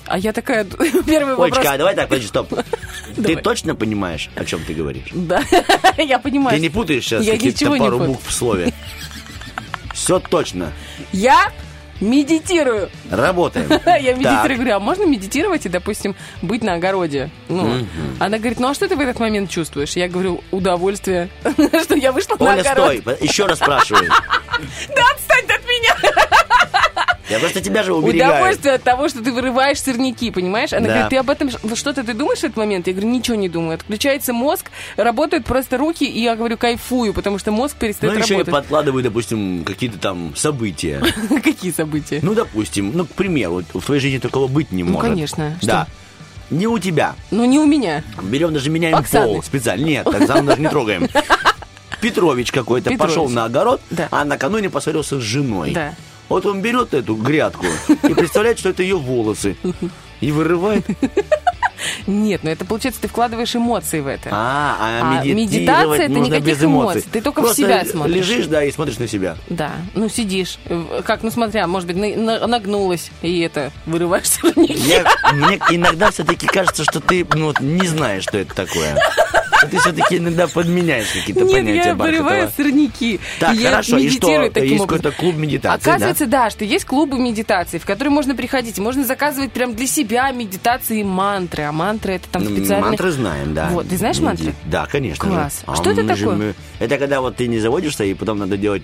[0.05, 0.65] А я такая,
[1.05, 1.57] первый вопрос...
[1.57, 2.53] Олечка, а давай так, подожди, стоп.
[3.15, 5.07] Ты точно понимаешь, о чем ты говоришь?
[5.11, 5.41] Да,
[5.97, 6.55] я понимаю.
[6.55, 8.73] Ты не путаешь сейчас какие-то пару букв в слове.
[9.93, 10.71] Все точно.
[11.11, 11.51] Я
[12.01, 12.89] медитирую.
[13.11, 13.69] Работаем.
[13.85, 17.29] Я медитирую, говорю, а можно медитировать и, допустим, быть на огороде?
[17.49, 17.85] Ну,
[18.19, 19.91] она говорит, ну а что ты в этот момент чувствуешь?
[19.95, 21.29] Я говорю, удовольствие,
[21.83, 22.97] что я вышла на Оля, огород.
[22.99, 24.09] стой, еще раз спрашиваю.
[24.87, 25.95] Да отстань от меня!
[27.29, 28.31] Я просто тебя же уберегаю.
[28.35, 30.71] Удовольствие от того, что ты вырываешь сорняки, понимаешь?
[30.73, 30.93] Она Да.
[30.93, 32.87] говорит, ты об этом что-то ты думаешь в этот момент?
[32.87, 33.75] Я говорю, ничего не думаю.
[33.75, 38.33] Отключается мозг, работают просто руки, и я говорю, кайфую, потому что мозг Ну, перестает еще
[38.35, 38.53] и работать.
[38.53, 41.01] подкладываю, допустим, какие-то там события.
[41.43, 42.19] Какие события?
[42.21, 45.09] Ну, допустим, ну, к примеру, в твоей жизни такого быть не Ну, может.
[45.09, 45.55] конечно.
[45.57, 45.67] Что?
[45.67, 45.87] Да.
[46.49, 47.15] Не у тебя.
[47.29, 48.03] Ну, не у меня.
[48.23, 49.25] Берем даже меняем Оксаны.
[49.25, 49.83] пол специально.
[49.85, 51.09] Нет, так сам даже не трогаем.
[52.01, 54.07] Петрович какой-то пошел на огород, Да.
[54.11, 55.71] а накануне поссорился с женой.
[55.71, 55.93] Да.
[56.29, 57.65] Вот он берет эту грядку
[58.03, 59.55] и представляет, что это ее волосы.
[60.19, 60.85] И вырывает.
[62.07, 64.29] Нет, но это получается, ты вкладываешь эмоции в это.
[64.31, 66.65] А, а, А медитация это никаких эмоций.
[66.65, 67.03] эмоций.
[67.11, 68.15] Ты только в Просто себя смотришь.
[68.15, 69.37] лежишь, да, и смотришь на себя.
[69.49, 70.57] Да, ну сидишь,
[71.05, 74.73] как, ну смотря, может быть, на- на- нагнулась, и это, вырываешь сорняки.
[74.73, 78.95] Я, мне иногда все-таки кажется, что ты ну, не знаешь, что это такое.
[79.71, 83.19] Ты все-таки иногда подменяешь какие-то Нет, понятия я вырываю сорняки.
[83.39, 84.29] Так, я хорошо, и что?
[84.29, 86.49] Есть какой-то клуб медитации, Оказывается, да?
[86.51, 91.03] что есть клубы медитации, в которые можно приходить, можно заказывать прям для себя медитации и
[91.03, 92.89] мантры, а мантры это там Ну, специальные...
[92.89, 93.69] Мантры знаем, да.
[93.69, 94.53] Вот, ты знаешь мантры?
[94.65, 95.25] Да, конечно.
[95.29, 95.63] Класс.
[95.65, 95.75] же.
[95.75, 96.37] Что это мы же- такое?
[96.37, 98.83] мы- Это когда вот ты не заводишься, и потом надо делать...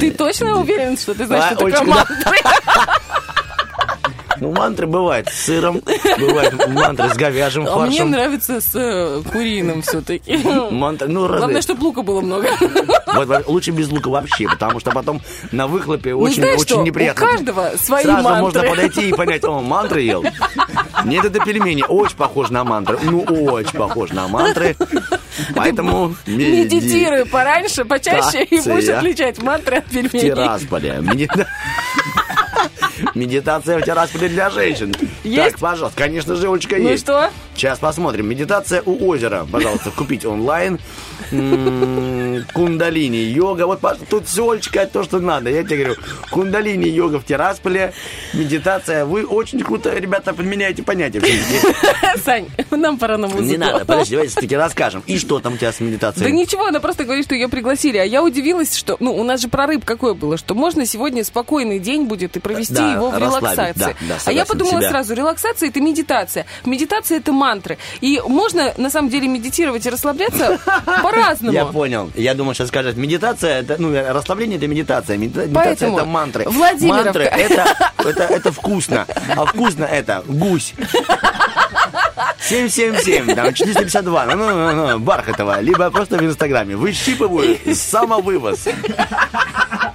[0.00, 2.36] Ты точно уверен, что ты знаешь, А, что такое мантры?
[4.40, 5.80] Ну, мантры бывают с сыром,
[6.18, 8.10] бывают мантры с говяжьим А мне фаршем.
[8.10, 10.36] нравится с э, куриным все-таки.
[10.70, 11.62] Мантры, ну, Главное, разные.
[11.62, 12.48] чтобы лука было много.
[13.14, 15.22] Вот, лучше без лука вообще, потому что потом
[15.52, 17.24] на выхлопе Ну, очень, знаешь очень что, неприятно.
[17.26, 18.42] у каждого свои Сразу мантры.
[18.42, 20.24] можно подойти и понять, о, мантры ел.
[21.04, 21.82] Нет, это пельмени.
[21.88, 22.98] Очень похож на мантры.
[23.02, 24.76] Ну, очень похож на мантры.
[25.54, 30.20] Поэтому меди- Медитируй пораньше, почаще, и будешь отличать мантры от пельменей.
[30.20, 30.98] Тирасполе.
[31.00, 31.46] Медита-
[33.14, 34.94] Медитация в Тирасполе для женщин.
[35.24, 35.52] Есть?
[35.52, 37.04] Так, пожалуйста, конечно же, Олечка, Ну есть.
[37.04, 37.30] что?
[37.56, 38.28] Сейчас посмотрим.
[38.28, 39.46] Медитация у озера.
[39.50, 40.78] Пожалуйста, купить онлайн.
[42.52, 43.66] Кундалини йога.
[43.66, 45.48] Вот тут все, Олечка, то, что надо.
[45.50, 47.94] Я тебе говорю, кундалини йога в Тирасполе.
[48.34, 49.06] Медитация.
[49.06, 51.22] Вы очень круто, ребята, подменяете понятия.
[52.24, 53.44] Сань, нам пора на музыку.
[53.44, 55.02] Не надо, подожди, давайте все-таки расскажем.
[55.06, 56.32] И что там у тебя с Да медитацией?
[56.32, 57.96] ничего, она просто говорит, что ее пригласили.
[57.96, 58.96] А я удивилась, что...
[59.00, 62.74] Ну, у нас же прорыв какой было, что можно сегодня спокойный день будет и провести
[62.74, 63.72] Да, его в релаксации.
[63.76, 66.44] да, да, а я подумала сразу, релаксация это медитация.
[66.64, 67.78] Медитация это мантры.
[68.00, 70.58] И можно, на самом деле, медитировать и расслабляться
[71.02, 71.52] по-разному.
[71.52, 72.10] Я понял.
[72.16, 75.16] Я думал, сейчас скажет, медитация, это, ну, расслабление это медитация.
[75.16, 76.44] Медита- Медитация это мантры.
[76.48, 77.04] Владимировка.
[77.04, 77.64] Мантры это,
[77.98, 79.06] это, это вкусно.
[79.36, 80.74] А вкусно это гусь.
[82.40, 86.76] 777, там 452, ну, ну, ну, ну, Бархатова, либо просто в Инстаграме.
[86.76, 88.66] Выщипываю самовывоз.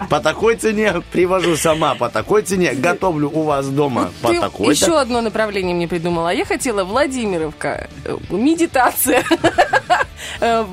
[0.10, 4.12] По такой цене привожу сама, по такой цене готовлю у вас дома.
[4.22, 6.32] По Ты такой еще одно направление мне придумала.
[6.32, 7.90] А Я хотела Владимировка,
[8.30, 9.24] медитация,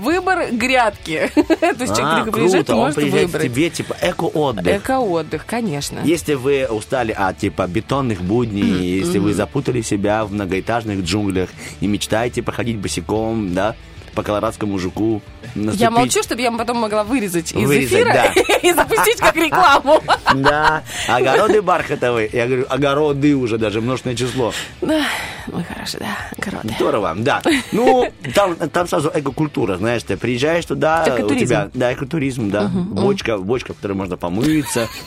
[0.03, 1.31] выбор грядки.
[1.35, 4.77] То есть А, человек приезжает, круто, и он приезжает к тебе, типа, эко-отдых.
[4.77, 6.01] Эко-отдых, конечно.
[6.03, 11.38] Если вы устали от типа бетонных будней, если вы запутали себя в многоэтажных джунглях
[11.81, 13.77] и мечтаете походить босиком, да,
[14.14, 15.22] по колорадскому жуку,
[15.55, 18.33] Я наступить- молчу, чтобы я потом могла вырезать из Вырезать, эфира да.
[18.63, 20.03] и запустить как рекламу.
[20.35, 22.29] Да, огороды бархатовые.
[22.33, 24.53] Я говорю, огороды уже даже, множественное число.
[24.83, 25.03] Да,
[25.47, 26.75] ну хорошо, да, огороды.
[26.77, 27.43] Здорово, да.
[27.73, 33.39] Ну, там, там сразу экокультура, знаешь, ты приезжаешь туда, у тебя, да, экотуризм, да, бочка,
[33.39, 34.89] бочка, в которой можно помыться.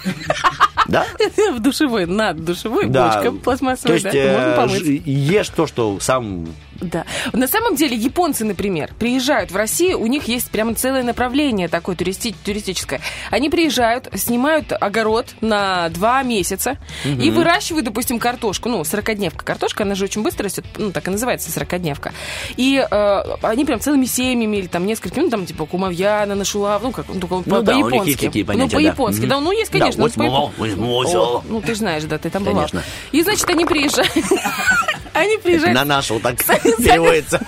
[0.88, 1.06] Да?
[1.54, 4.84] В душевой, над душевой бочка пластмассовая, да, э, можно помыть.
[4.86, 6.48] ж- ешь то, что сам
[6.82, 7.06] Да.
[7.32, 11.96] На самом деле японцы, например, приезжают в Россию, у них есть прямо целое направление такое
[11.96, 13.02] туристи- туристическое.
[13.30, 18.68] Они приезжают, снимают огород на два месяца и выращивают, допустим, картошку.
[18.70, 22.14] Ну, сорокодневка картошка, она же очень быстро растет, ну, так и называется сорокодневка.
[22.58, 26.92] И э, они прям целыми семьями или там несколькими, ну, там, типа, кумовьяна, нашулав, ну,
[26.92, 28.08] как, ну, только Ну да, по-японски.
[28.10, 28.78] есть такие ну, понятия, да.
[28.78, 29.36] по-японски, да.
[29.36, 29.46] Мгм.
[29.46, 30.02] Ну, есть, Да, конечно.
[30.04, 31.38] вот ну, по-япон- смоло, вот смоло.
[31.38, 32.44] О, Ну, ты же знаешь, да, ты там.
[32.44, 32.82] Конечно.
[33.12, 34.12] И, значит, они приезжают...
[35.14, 36.42] Они приезжают на нашу вот так
[36.78, 37.40] переводится.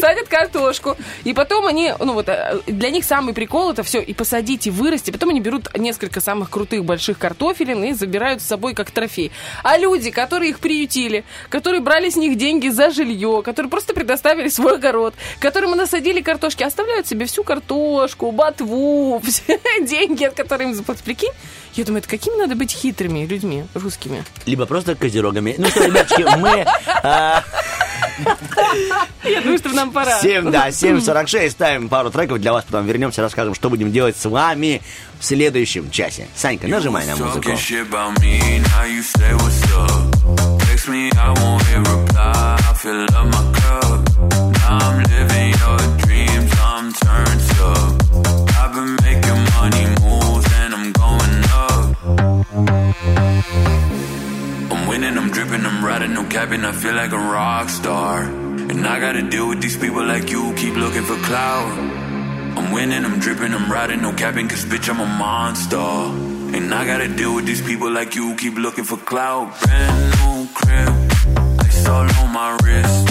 [0.00, 4.14] садят картошку, и потом они, ну вот, э, для них самый прикол это все и
[4.14, 5.10] посадить, и вырасти.
[5.10, 9.30] Потом они берут несколько самых крутых больших картофелин и забирают с собой как трофей.
[9.62, 14.48] А люди, которые их приютили, которые брали с них деньги за жилье, которые просто предоставили
[14.48, 20.74] свой огород, которым насадили картошки, оставляют себе всю картошку, ботву, все деньги, от которых им
[20.74, 21.04] заплатят.
[21.04, 21.32] Прикинь?
[21.74, 24.24] Я думаю, это какими надо быть хитрыми людьми, русскими?
[24.46, 25.54] Либо просто козерогами.
[25.58, 26.66] Ну что, ребяточки, мы
[27.02, 27.42] а,
[29.24, 30.18] Я думаю, что нам пора.
[30.20, 34.28] 7, да, 7.46 ставим пару треков для вас, потом вернемся, расскажем, что будем делать с
[34.28, 34.82] вами
[35.18, 36.28] в следующем часе.
[36.34, 37.50] Санька, нажимай на музыку.
[59.70, 61.70] These people like you, keep looking for clout.
[62.58, 65.76] I'm winning, I'm dripping, I'm riding, no capping, cause bitch, I'm a monster.
[66.56, 69.60] And I gotta deal with these people like you keep looking for clout.
[69.60, 73.09] Brand new crib, ice all on my wrist.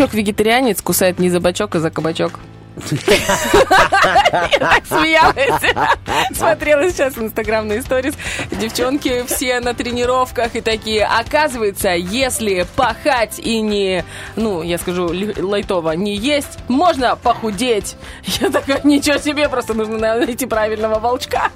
[0.00, 2.40] Волчок-вегетарианец кусает не за бочок, а за кабачок.
[2.90, 5.62] Я смеялась.
[6.32, 8.14] Смотрела сейчас инстаграмные сторис.
[8.50, 11.04] Девчонки все на тренировках и такие.
[11.04, 17.96] Оказывается, если пахать и не, ну, я скажу лайтово, не есть, можно похудеть.
[18.24, 21.50] Я такая, ничего себе, просто нужно найти правильного волчка.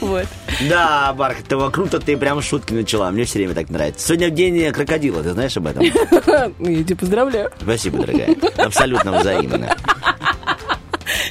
[0.00, 0.26] Вот.
[0.68, 3.10] Да, Бархатова, круто, ты прям шутки начала.
[3.10, 4.06] Мне все время так нравится.
[4.06, 5.82] Сегодня день крокодила, ты знаешь об этом?
[6.58, 7.50] Я тебя поздравляю.
[7.60, 8.36] Спасибо, дорогая.
[8.58, 9.74] Абсолютно взаимно.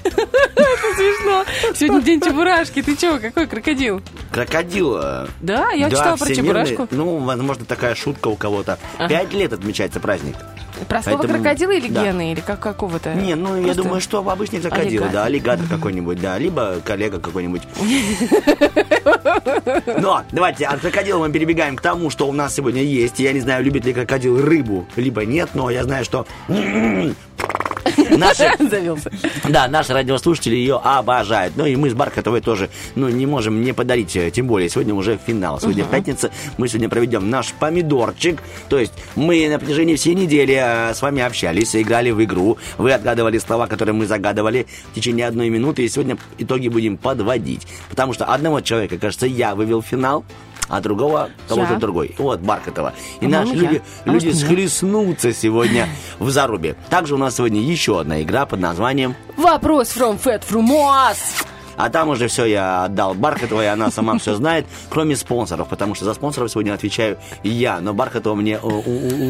[0.03, 1.45] Это смешно.
[1.75, 2.81] Сегодня день чебурашки.
[2.81, 4.01] Ты чего, какой крокодил?
[4.31, 4.97] Крокодил.
[4.97, 6.65] э, Да, я да, читала про всемирный.
[6.65, 6.95] чебурашку.
[6.95, 8.77] Ну, возможно, такая шутка у кого-то.
[9.07, 10.35] Пять лет отмечается праздник.
[10.87, 12.05] Простого Поэтому- крокодила или да.
[12.05, 13.13] гены, или как какого-то?
[13.13, 15.11] Не, ну я Просто думаю, что обычный крокодил, аллигатор.
[15.13, 17.63] да, аллигатор какой-нибудь, да, либо коллега какой-нибудь.
[20.01, 23.19] Но давайте от крокодила мы перебегаем к тому, что у нас сегодня есть.
[23.19, 26.25] Я не знаю, любит ли крокодил рыбу, либо нет, но я знаю, что
[28.17, 29.12] наши Завелся.
[29.47, 31.54] да, наши радиослушатели ее обожают.
[31.56, 34.93] Ну и мы с Бархатовой тоже, ну, не можем не подарить, э, тем более, сегодня
[34.93, 35.60] уже финал.
[35.60, 38.41] Сегодня пятница, мы сегодня проведем наш помидорчик.
[38.69, 42.58] То есть мы на протяжении всей недели э, с вами общались, играли в игру.
[42.78, 45.84] Вы отгадывали слова, которые мы загадывали в течение одной минуты.
[45.84, 47.67] И сегодня итоги будем подводить.
[47.89, 50.25] Потому что одного человека, кажется, я вывел финал,
[50.69, 51.79] а другого кого-то Я.
[51.79, 52.15] другой.
[52.17, 52.93] Вот, Бархатова.
[53.19, 53.69] И По-моему, наши я.
[53.69, 55.88] люди, А люди схлестнутся сегодня
[56.19, 56.75] в зарубе.
[56.89, 61.17] Также у нас сегодня еще одна игра под названием Вопрос from Fat Frumos.
[61.79, 66.03] А там уже все я отдал Бархатовой, она сама все знает, кроме спонсоров, потому что
[66.03, 68.67] за спонсоров сегодня отвечаю я, но Бархатова мне у-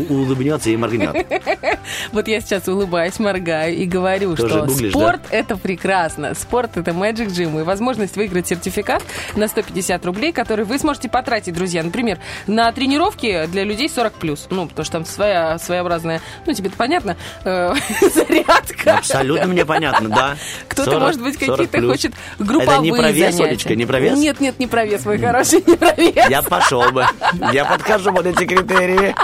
[0.10, 1.16] улыбнется и моргнет.
[2.12, 6.34] Вот я сейчас улыбаюсь, моргаю и говорю, что спорт это прекрасно.
[6.36, 7.60] Спорт это Magic Gym.
[7.60, 9.04] И возможность выиграть сертификат
[9.36, 11.84] на 150 рублей, который вы сможете потратить, друзья.
[11.84, 14.14] Например, на тренировки для людей 40
[14.50, 17.74] Ну, потому что там своя, своеобразная, ну, тебе это понятно, э,
[18.14, 18.98] зарядка.
[18.98, 20.36] Абсолютно мне понятно, да.
[20.68, 21.92] Кто-то, 40, может быть, 40 какие-то плюс.
[21.92, 23.50] хочет групповые Это не про вес, занятия.
[23.50, 24.18] Олечка, не про вес?
[24.18, 26.30] Нет, нет, не про вес, мой хороший, не про вес.
[26.30, 27.06] Я пошел бы.
[27.54, 29.16] Я подхожу под эти критерии.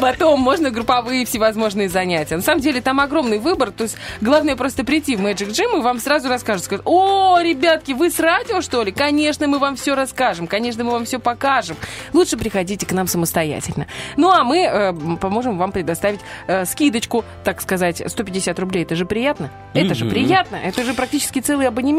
[0.00, 2.36] Потом можно групповые всевозможные занятия.
[2.36, 3.70] На самом деле там огромный выбор.
[3.70, 6.64] То есть главное просто прийти в Magic Gym и вам сразу расскажут.
[6.64, 8.92] Скажут, о, ребятки, вы с радио, что ли?
[8.92, 10.46] Конечно, мы вам все расскажем.
[10.46, 11.76] Конечно, мы вам все покажем.
[12.12, 13.86] Лучше приходите к нам самостоятельно.
[14.16, 18.82] Ну, а мы э, поможем вам предоставить э, скидочку, так сказать, 150 рублей.
[18.82, 19.50] Это же приятно.
[19.74, 20.56] Это же приятно.
[20.56, 21.91] Это же практически целый абонемент.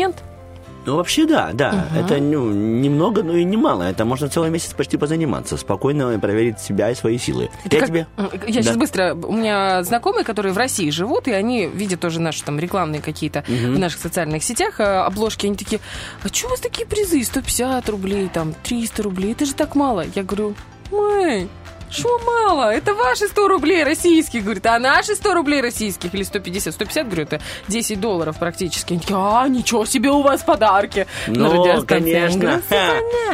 [0.85, 1.87] Ну, вообще, да, да.
[1.97, 3.83] Это ну, немного, но и немало.
[3.83, 5.55] Это можно целый месяц почти позаниматься.
[5.55, 7.49] Спокойно проверить себя и свои силы.
[7.63, 8.07] Это Я как- тебе...
[8.47, 8.79] Я сейчас Да.
[8.79, 9.15] быстро...
[9.15, 13.45] У меня знакомые, которые в России живут, и они видят тоже наши там рекламные какие-то
[13.47, 15.45] в наших социальных сетях э, обложки.
[15.45, 15.79] Они такие,
[16.21, 17.23] а что у вас такие призы?
[17.23, 19.31] 150 рублей, там, 300 рублей.
[19.31, 20.03] Это же так мало.
[20.13, 20.53] Я говорю,
[20.91, 21.47] мэй,
[21.93, 22.73] что мало?
[22.73, 26.73] Это ваши 100 рублей российских, говорит, а наши 100 рублей российских или 150?
[26.73, 28.93] 150, говорю, это 10 долларов практически.
[28.93, 31.07] Они такие, а, ничего себе у вас подарки.
[31.27, 32.09] Ну, радиостанции».
[32.09, 32.61] Я конечно.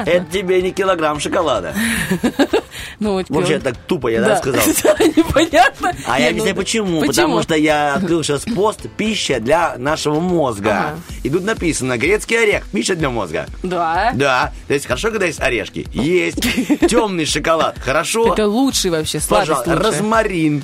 [0.06, 1.74] Это тебе не килограмм шоколада.
[3.00, 4.62] Ну, вот Вообще, так тупо я, да, сказал?
[5.00, 5.94] Непонятно.
[6.06, 7.02] А я ну, объясняю почему.
[7.02, 10.98] Потому что я открыл сейчас пост «Пища для нашего мозга».
[11.24, 12.66] И тут написано «Грецкий орех.
[12.72, 13.48] Пища для мозга».
[13.64, 14.12] Да.
[14.16, 14.54] Да.
[14.68, 15.88] То есть хорошо, когда есть орешки?
[15.94, 16.42] Есть.
[16.90, 17.78] Темный шоколад.
[17.80, 18.34] Хорошо.
[18.34, 19.72] Это лучший вообще, сладость Пожалуйста.
[19.76, 19.92] лучшая.
[19.94, 20.64] Розмарин.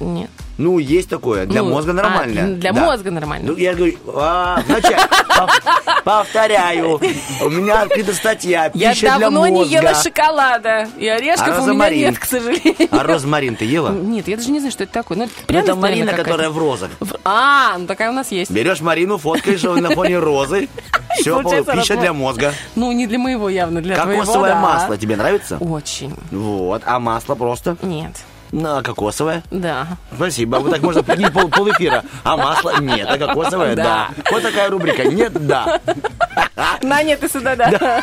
[0.00, 0.30] Нет.
[0.56, 1.46] Ну, есть такое.
[1.46, 2.54] Для Ну, мозга а, нормально.
[2.56, 2.84] для Да.
[2.84, 3.52] мозга нормально.
[3.52, 4.96] Ну, я говорю, а, вначале,
[5.28, 7.00] пов- повторяю,
[7.42, 10.02] у меня открыта статья Я «Пища для давно не ела мозга».
[10.02, 10.88] шоколада.
[10.96, 12.88] И орешков А у меня нет, к сожалению.
[12.90, 13.90] А розмарин ты ела?
[13.90, 15.18] Нет, я даже не знаю, что это такое.
[15.18, 16.90] Ну, это Ну, марина, которая в розах.
[17.24, 18.50] А, ну такая у нас есть.
[18.50, 20.68] Берешь Марину, фоткаешь на фоне розы,
[21.20, 22.52] Все, пища для мозга.
[22.76, 25.56] Ну, не для моего явно, для твоего, Кокосовое масло тебе нравится?
[25.58, 26.14] Очень.
[26.30, 27.76] Вот, а масло просто?
[27.82, 28.12] Нет.
[28.54, 29.42] На кокосовое?
[29.50, 29.88] Да.
[30.14, 30.56] Спасибо.
[30.58, 32.04] Вот так можно прикинуть пол, полэфира.
[32.22, 32.80] А масло?
[32.80, 33.04] Нет.
[33.10, 33.74] А кокосовое?
[33.74, 33.82] Да.
[33.84, 34.08] Да.
[34.30, 35.04] Вот такая рубрика.
[35.04, 35.32] Нет?
[35.46, 35.80] Да.
[36.82, 38.00] На нет и сюда, да.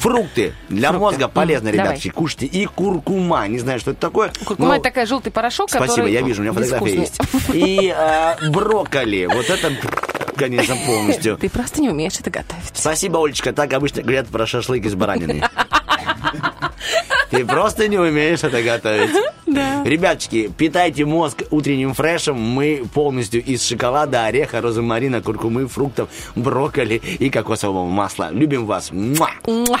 [0.00, 0.52] Фрукты.
[0.68, 2.10] Для мозга полезно, ребятки.
[2.10, 2.44] Кушайте.
[2.44, 3.48] И куркума.
[3.48, 4.30] Не знаю, что это такое.
[4.44, 5.86] Куркума но- это такой желтый порошок, который...
[5.86, 7.18] Спасибо, я вижу, у меня фотография есть.
[7.54, 9.24] И э, брокколи.
[9.24, 9.72] Вот это,
[10.36, 11.38] конечно, полностью.
[11.38, 12.72] Ты просто не умеешь это готовить.
[12.74, 13.54] Спасибо, Олечка.
[13.54, 15.42] Так обычно говорят про шашлык из баранины.
[17.34, 19.10] Ты просто не умеешь это готовить.
[19.46, 19.82] Да.
[19.84, 22.40] Ребяточки, питайте мозг утренним фрешем.
[22.40, 28.30] Мы полностью из шоколада, ореха, розмарина, куркумы, фруктов, брокколи и кокосового масла.
[28.30, 28.90] Любим вас.
[28.92, 29.30] Муа!
[29.46, 29.80] Муа.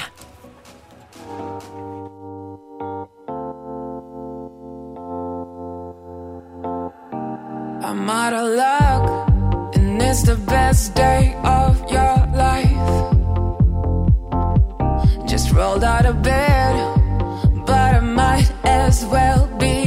[7.86, 9.28] I'm out of luck,
[9.76, 13.14] and it's the best day of your life.
[15.26, 16.74] Just rolled out of bed,
[18.14, 19.83] might as well be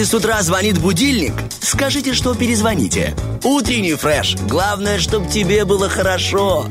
[0.00, 3.14] Если с утра звонит будильник, скажите, что перезвоните.
[3.44, 4.34] Утренний фреш.
[4.48, 6.64] Главное, чтобы тебе было хорошо.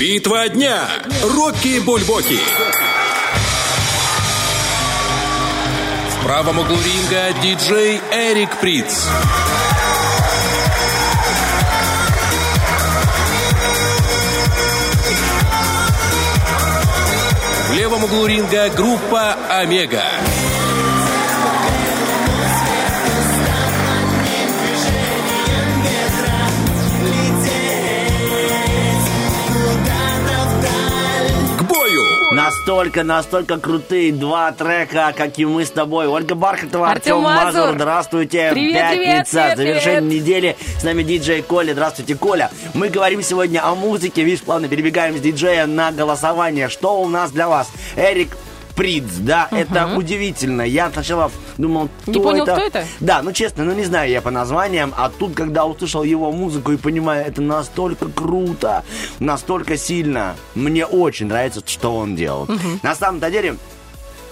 [0.00, 0.88] Битва дня.
[1.22, 2.40] Рокки Бульбоки.
[6.10, 9.06] В правом углу ринга диджей Эрик Приц.
[9.06, 9.41] В
[18.02, 20.02] левом углу ринга группа Омега.
[31.58, 32.02] К бою!
[32.32, 36.06] Настолько, настолько крутые два трека, как и мы с тобой.
[36.06, 37.60] Ольга Бархатова, Артем Артем Мазур.
[37.60, 37.74] Мазур.
[37.74, 38.50] Здравствуйте.
[38.52, 39.32] Привет, привет, Пятница.
[39.32, 40.22] привет, Завершение привет.
[40.22, 40.56] недели.
[40.80, 41.72] С нами диджей Коля.
[41.72, 42.50] Здравствуйте, Коля.
[42.74, 44.22] Мы говорим сегодня о музыке.
[44.24, 46.68] Видишь, плавно перебегаем с диджея на голосование.
[46.68, 47.70] Что у нас для вас?
[47.96, 48.36] Эрик
[48.74, 50.62] Приц, да, это удивительно.
[50.62, 52.52] Я сначала думал, кто Не понял, это?
[52.52, 52.86] кто это?
[53.00, 56.72] Да, ну честно, ну не знаю я по названиям, а тут, когда услышал его музыку
[56.72, 58.82] и понимаю, это настолько круто,
[59.18, 62.48] настолько сильно, мне очень нравится, что он делал.
[62.82, 63.56] На самом-то деле,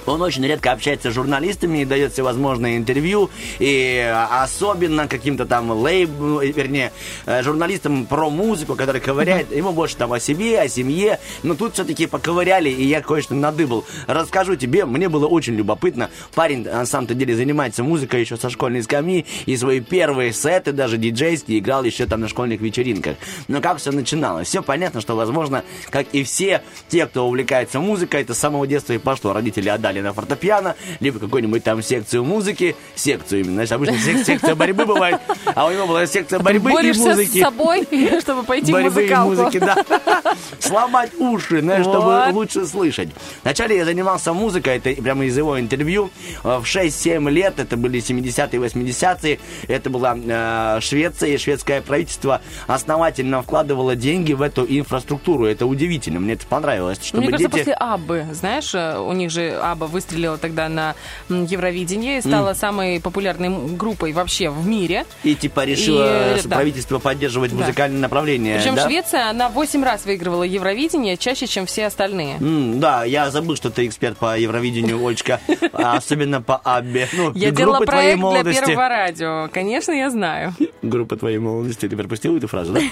[0.07, 6.11] он очень редко общается с журналистами и дает всевозможные интервью, и особенно каким-то там лейб,
[6.19, 6.93] ну, вернее,
[7.27, 11.75] э, журналистам про музыку, который ковыряет, ему больше там о себе, о семье, но тут
[11.75, 13.85] все-таки поковыряли, и я кое-что надыбал.
[14.07, 16.11] Расскажу тебе, мне было очень любопытно.
[16.35, 20.97] Парень, на самом-то деле, занимается музыкой еще со школьной скамьи, и свои первые сеты, даже
[20.97, 23.17] диджейские, играл еще там на школьных вечеринках.
[23.49, 24.49] Но как все начиналось?
[24.49, 28.93] Все понятно, что, возможно, как и все те, кто увлекается музыкой, это с самого детства
[28.93, 29.33] и пошло.
[29.33, 34.55] Родители отдали на фортепиано, либо какую-нибудь там секцию музыки, секцию именно, знаешь, обычно сек- секция
[34.55, 37.39] борьбы бывает, а у него была секция борьбы и музыки.
[37.39, 37.89] с собой,
[38.21, 39.31] чтобы пойти в Борьбы музыкалку.
[39.31, 39.77] музыки, да.
[40.61, 43.09] Сломать уши, знаешь, чтобы лучше слышать.
[43.43, 46.11] Вначале я занимался музыкой, это прямо из его интервью.
[46.45, 52.41] Э, В 6-7 лет, это были 70-е, 80-е, это была э, Швеция, и шведское правительство
[52.67, 55.47] основательно вкладывало деньги в эту инфраструктуру.
[55.47, 56.99] Это удивительно, мне это понравилось.
[57.03, 57.59] Чтобы Мне кажется, дети...
[57.61, 60.95] после Аббы, знаешь, э, у них же Абба выстрелила тогда на
[61.29, 65.05] Евровидении и стала самой популярной группой вообще в мире.
[65.25, 66.57] И типа решило И, с- да.
[66.57, 67.59] правительство поддерживать Да.
[67.65, 68.59] музыкальное направление.
[68.59, 68.85] Причем да?
[68.87, 72.37] Швеция, она 8 раз выигрывала Евровидение, чаще, чем все остальные.
[72.37, 75.41] М, да, я забыл, что ты эксперт по Евровидению, Олечка,
[75.73, 77.09] а особенно по Аббе.
[77.13, 78.61] Ну, Я делала твоей проект для.
[78.67, 79.49] Первого радио.
[79.53, 80.55] Конечно, я знаю.
[80.83, 81.89] Группа твоей молодости.
[81.89, 82.81] Ты пропустил эту фразу, да?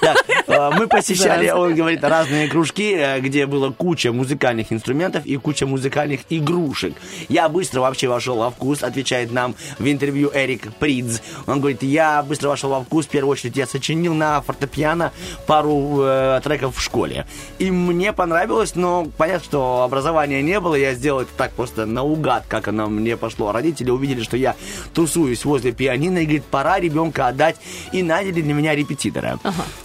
[0.00, 0.16] Так,
[0.46, 5.66] э, мы посещали, он говорит, разные кружки, э, где было куча музыкальных инструментов и куча
[5.66, 6.94] музыкальных игрушек.
[7.28, 11.20] Я быстро вообще вошел во вкус, отвечает нам в интервью Эрик Придз.
[11.46, 15.12] Он говорит, я быстро вошел во вкус, в первую очередь я сочинил на фортепиано
[15.46, 17.26] пару э, треков в школе.
[17.58, 22.44] И мне понравилось, но понятно, что образования не было, я сделал это так просто наугад,
[22.48, 23.52] как оно мне пошло.
[23.52, 24.56] Родители увидели, что я
[24.94, 27.56] тусуюсь возле пианино и говорит, пора ребенка отдать,
[27.92, 29.38] и наняли для меня репетитора.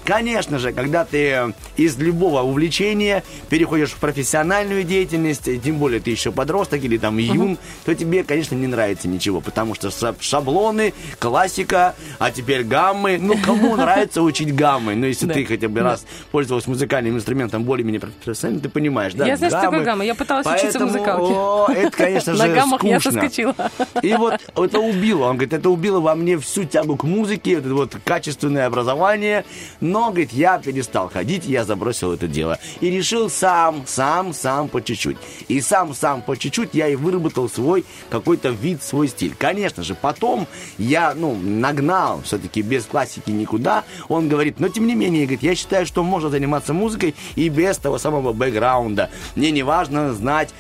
[0.04, 6.31] Конечно же, когда ты из любого увлечения переходишь в профессиональную деятельность, тем более ты еще
[6.32, 11.96] подросток или там юн, то тебе, конечно, не нравится ничего, потому что ша- шаблоны, классика,
[12.20, 13.18] а теперь гаммы.
[13.20, 14.96] Ну, кому нравится учить гаммы?
[14.96, 19.26] Ну, если ты хотя бы раз пользовалась музыкальным инструментом более-менее профессионально, ты понимаешь, да?
[19.26, 20.06] Я знаю, что такое гамма.
[20.06, 21.80] Я пыталась учиться музыкалке.
[21.82, 23.56] это, конечно же, На гаммах я соскочила.
[24.02, 25.26] И вот это убило.
[25.26, 29.46] Он говорит, это убило во мне всю тягу к музыке, вот это вот качественное образование.
[29.80, 32.60] Но, говорит, я перестал ходить, я забросил это дело.
[32.80, 35.18] И решил сам, сам, сам по чуть-чуть.
[35.48, 39.36] И сам, сам по чуть-чуть я и выработал свой какой-то вид, свой стиль.
[39.38, 40.48] Конечно же, потом
[40.78, 43.84] я, ну, нагнал все-таки без классики никуда.
[44.08, 47.78] Он говорит, но тем не менее, говорит, я считаю, что можно заниматься музыкой и без
[47.78, 49.10] того самого бэкграунда.
[49.36, 50.54] Мне не важно знать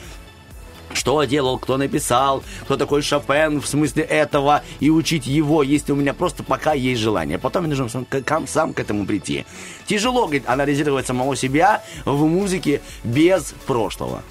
[0.93, 5.95] что делал, кто написал, кто такой Шопен в смысле этого, и учить его, если у
[5.95, 7.37] меня просто пока есть желание.
[7.37, 9.45] Потом я нужно сам, к- сам к этому прийти.
[9.87, 14.23] Тяжело, говорит, анализировать самого себя в музыке без прошлого.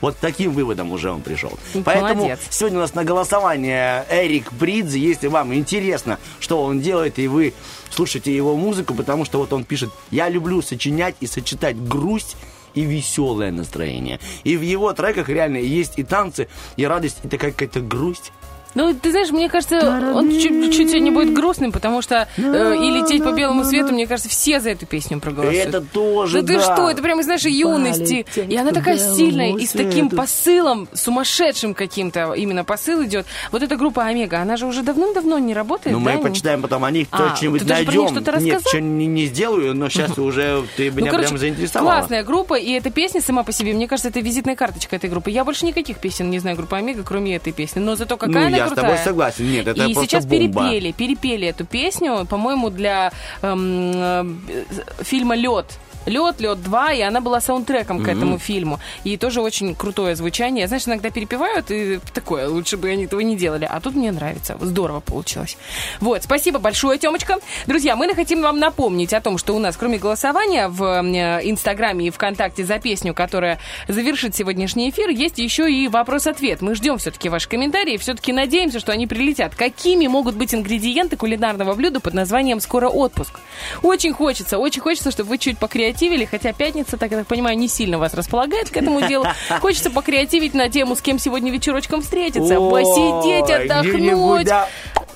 [0.00, 1.52] Вот таким выводом уже он пришел.
[1.84, 2.40] Поэтому Молодец.
[2.50, 7.54] сегодня у нас на голосование Эрик Бридзе, если вам интересно, что он делает, и вы
[7.90, 12.36] слушаете его музыку, потому что вот он пишет, я люблю сочинять и сочетать грусть
[12.78, 14.20] и веселое настроение.
[14.44, 18.32] И в его треках реально есть и танцы, и радость, и такая какая-то грусть.
[18.74, 19.78] Ну, ты знаешь, мне кажется,
[20.14, 24.06] он чуть, чуть сегодня будет грустным, потому что э, и лететь по белому свету, мне
[24.06, 25.66] кажется, все за эту песню проголосуют.
[25.68, 26.62] Это тоже, Да ты да.
[26.74, 28.26] что, это прямо из нашей юности.
[28.36, 33.26] И она такая сильная, и с таким посылом, сумасшедшим каким-то именно посыл идет.
[33.52, 36.12] Вот эта группа Омега, она же уже давным-давно не работает, Ну, да?
[36.14, 38.16] мы почитаем потом о них, А, что-нибудь ты даже про них найдем.
[38.22, 38.68] что-то Нет, рассказал?
[38.70, 41.90] что не, не сделаю, но сейчас уже ты Ну, меня короче, прям заинтересовала.
[41.98, 45.30] классная группа, и эта песня сама по себе, мне кажется, это визитная карточка этой группы.
[45.30, 47.80] Я больше никаких песен не знаю группы Омега, кроме этой песни.
[47.80, 48.90] Но зато какая Ну, она я с крутая.
[48.90, 49.50] тобой согласен.
[49.50, 50.62] Нет, это и просто сейчас бомба.
[50.62, 54.62] перепели, перепели эту песню, по-моему, для эм, э,
[55.00, 55.78] фильма Лед.
[56.08, 58.80] Лед, Лед 2, и она была саундтреком к этому фильму.
[59.04, 60.66] И тоже очень крутое звучание.
[60.66, 63.68] Знаешь, иногда перепевают, и такое, лучше бы они этого не делали.
[63.70, 64.56] А тут мне нравится.
[64.60, 65.56] Здорово получилось.
[66.00, 67.36] Вот, спасибо большое, Темочка.
[67.66, 72.06] Друзья, мы хотим вам напомнить о том, что у нас, кроме голосования в э, Инстаграме
[72.06, 76.62] и ВКонтакте за песню, которая завершит сегодняшний эфир, есть еще и вопрос-ответ.
[76.62, 79.54] Мы ждем все-таки ваши комментарии, все-таки надеемся, что они прилетят.
[79.54, 83.40] Какими могут быть ингредиенты кулинарного блюда под названием «Скоро отпуск»?
[83.82, 85.58] Очень хочется, очень хочется, чтобы вы чуть
[85.98, 89.26] покреативили, хотя пятница, так я так понимаю, не сильно вас располагает к этому делу.
[89.60, 94.48] Хочется покреативить на тему, с кем сегодня вечерочком встретиться, посидеть, отдохнуть.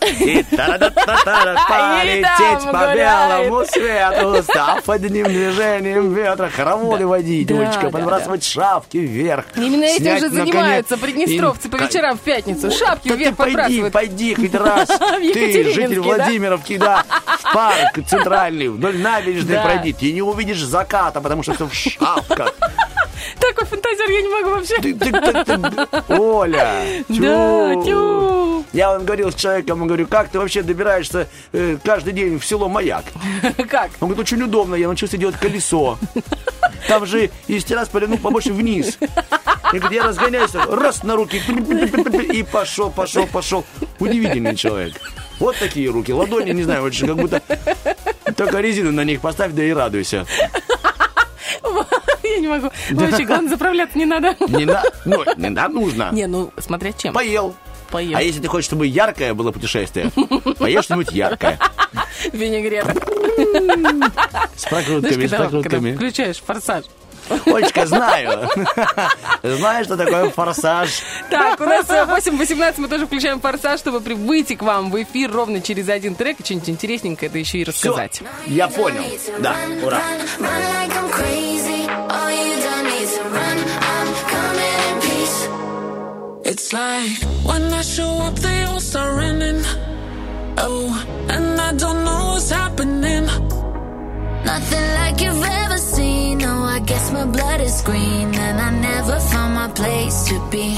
[0.07, 0.45] И
[1.69, 9.47] полететь по белому свету, став одним движением ветра, хороводы водить, да, подбрасывать шапки вверх.
[9.57, 12.71] Именно этим же занимаются приднестровцы по вечерам в пятницу.
[12.71, 13.93] Шапки вверх пойди, подбрасывают.
[13.93, 14.89] пойди хоть раз.
[14.89, 16.01] Ты, житель?
[16.01, 19.93] Владимировки, да, в парк центральный, вдоль набережной пройди.
[19.93, 22.55] Ты не увидишь заката, потому что все в шапках.
[23.39, 24.77] Такой фантазер я не могу вообще.
[24.81, 25.11] Ты- ты-
[25.45, 27.85] ты- Оля, Да, тю.
[27.85, 28.65] тю.
[28.73, 32.45] Я он говорил с человеком, он говорю, как ты вообще добираешься э, каждый день в
[32.47, 33.05] село Маяк?
[33.69, 33.91] Как?
[34.01, 35.99] Он говорит, очень удобно, я научился делать колесо.
[36.89, 38.99] Там же из Тирасполя, ну, побольше вниз.
[39.73, 41.41] Я говорю, я разгоняюсь, раз на руки,
[42.33, 43.65] и пошел, пошел, пошел.
[43.99, 44.95] Удивительный человек.
[45.39, 47.43] Вот такие руки, ладони, не знаю, очень как будто
[48.37, 50.27] только резину на них поставь, да и радуйся.
[52.23, 52.71] Я не могу.
[52.91, 54.37] Вообще, главное, заправляться не надо.
[54.49, 56.11] Не на, ну, не на, нужно.
[56.13, 57.13] Не, ну, смотря чем.
[57.15, 57.55] Поел.
[57.91, 58.17] Поел.
[58.17, 60.11] А если ты хочешь, чтобы яркое было путешествие,
[60.59, 61.59] поешь что-нибудь яркое.
[62.33, 62.95] Винегрета.
[64.57, 65.95] С прокрутками, с прокрутками.
[65.95, 66.85] включаешь форсаж.
[67.47, 68.49] Олечка, знаю.
[69.43, 70.91] Знаешь, что такое форсаж?
[71.31, 75.31] Так, у нас э, 8.18, мы тоже включаем форсаж, чтобы прибыть к вам в эфир
[75.33, 78.21] ровно через один трек и что-нибудь интересненькое, да еще и рассказать.
[78.47, 79.03] я понял.
[79.41, 80.01] Да, ура.
[86.45, 89.63] It's like when I show up, they all start running.
[90.59, 90.93] Oh,
[91.31, 93.27] and I don't know what's happening.
[94.45, 96.39] Nothing like you've ever seen.
[96.39, 100.75] No, I guess my blood is green, and I never found my place to be.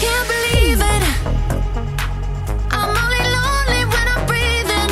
[0.00, 1.02] Can't believe it.
[2.76, 4.90] I'm only lonely when I'm breathing.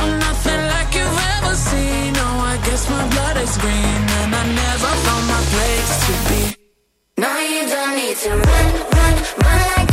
[0.00, 2.12] I'm nothing like you've ever seen.
[2.12, 6.42] No, I guess my blood is green, and I never found my place to be.
[7.22, 8.66] No, you don't need to run,
[8.96, 9.87] run, run like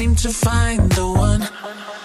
[0.00, 1.99] seem to find the one.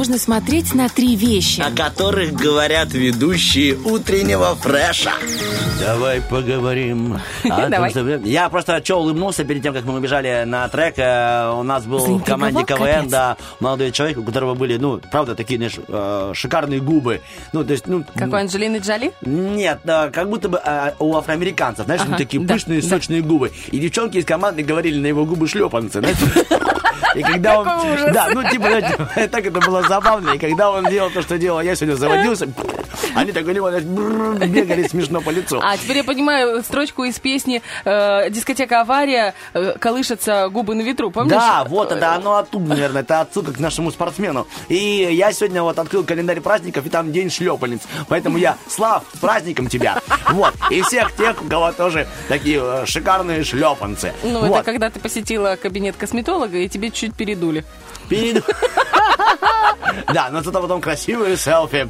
[0.00, 1.60] Можно смотреть на три вещи.
[1.60, 5.12] О которых говорят ведущие утреннего фреша.
[5.80, 7.18] Давай поговорим.
[7.42, 8.20] том, Давай.
[8.24, 10.94] Я просто что улыбнулся перед тем, как мы убежали на трек.
[10.98, 15.34] Э, У нас был в команде КВН, да, молодой человек, у которого были, ну, правда,
[15.34, 17.22] такие, знаешь, э, шикарные губы.
[17.52, 18.04] Ну, то есть, ну...
[18.14, 19.12] Как у Анджелины Джоли?
[19.22, 22.88] Нет, как будто бы а, у афроамериканцев, знаешь, Ага, такие да, пышные, да.
[22.88, 23.50] сочные губы.
[23.70, 26.02] И девчонки из команды говорили на его губы шлепанцы.
[27.14, 27.66] И когда он...
[28.12, 28.68] Да, ну, типа,
[29.30, 30.30] так это было забавно.
[30.30, 32.48] И когда он делал то, что делал, я сегодня заводился.
[33.14, 35.60] Они так бррр, бегали смешно по лицу.
[35.62, 41.10] А теперь я понимаю строчку из песни э, «Дискотека авария», э, «Колышутся губы на ветру»,
[41.10, 41.32] помнишь?
[41.32, 44.46] Да, вот это оно оттуда, наверное, это отсылка к нашему спортсмену.
[44.68, 47.80] И я сегодня вот открыл календарь праздников, и там день шлепальниц.
[48.08, 50.00] Поэтому я, Слав, с праздником тебя.
[50.30, 50.54] Вот.
[50.70, 54.12] И всех тех, у кого тоже такие э, шикарные шлепанцы.
[54.22, 54.56] Ну, вот.
[54.56, 57.64] это когда ты посетила кабинет косметолога, и тебе чуть передули.
[58.10, 58.44] Перед-
[60.12, 61.88] Да, но зато потом красивые селфи.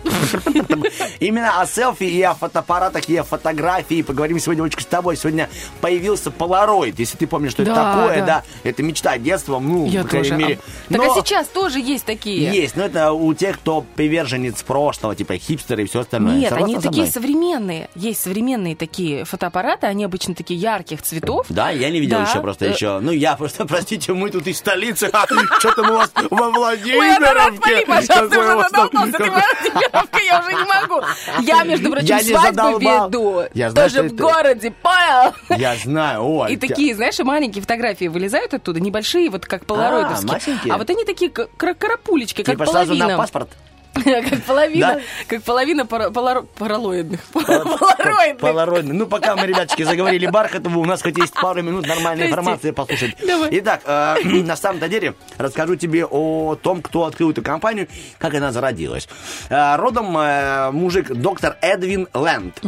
[1.20, 5.16] Именно о селфи и о фотоаппаратах, и о фотографии поговорим сегодня очень с тобой.
[5.16, 5.48] Сегодня
[5.80, 8.26] появился полароид, если ты помнишь, что это Да, такое, да.
[8.26, 8.42] да.
[8.64, 10.38] Это мечта детства, ну, Я по крайней тоже.
[10.40, 10.58] мере.
[10.88, 12.50] А- Так Но- а сейчас тоже есть такие.
[12.52, 16.34] Есть, но это у тех, кто приверженец прошлого, типа хипстеры и все остальное.
[16.36, 17.88] Нет, Согласна они со такие современные.
[17.94, 21.46] Есть современные такие фотоаппараты, они обычно такие ярких цветов.
[21.48, 22.28] Да, я не видел Да.
[22.30, 22.98] еще просто еще.
[23.00, 25.10] Ну, я просто, простите, мы тут из столицы.
[25.58, 27.28] Что там у вас во Ой, Анна, Владимировке?
[27.40, 31.02] отвали, пожалуйста, уже задолбался, ты Владимировка, я уже не могу.
[31.42, 33.42] Я, между прочим, свадьбу веду.
[33.54, 35.34] Я знаю, Тоже в городе, понял?
[35.50, 36.52] Я знаю, ой.
[36.52, 40.32] И такие, знаешь, маленькие фотографии вылезают оттуда, небольшие, вот как полароидовские.
[40.32, 40.74] масенькие?
[40.74, 43.08] А вот они такие, как карапулечки, как Типа сразу половина.
[43.08, 43.50] на паспорт.
[44.04, 45.00] Как половина, Да?
[45.26, 47.20] как половина пара- поларо- паралоидных.
[47.32, 48.94] Полароидных.
[48.94, 53.16] Ну, пока мы, ребяточки, заговорили Бархатову, у нас хоть есть пару минут нормальной информации послушать.
[53.26, 53.48] Давай.
[53.52, 57.88] Итак, э, на самом-то деле расскажу тебе о том, кто открыл эту компанию,
[58.18, 59.08] как она зародилась.
[59.48, 62.60] Э, родом э, мужик доктор Эдвин Лэнд.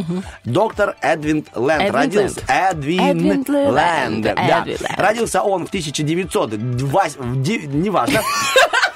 [0.43, 1.81] Доктор Эдвин Лэнд.
[1.83, 3.73] Эдвин родился Эдвин Эдвин Лэнд.
[3.73, 4.23] Лэнд.
[4.23, 4.61] Да.
[4.61, 4.99] Эдвин Лэнд.
[4.99, 7.03] Родился он в 1902...
[7.17, 7.35] в
[7.73, 8.21] Неважно.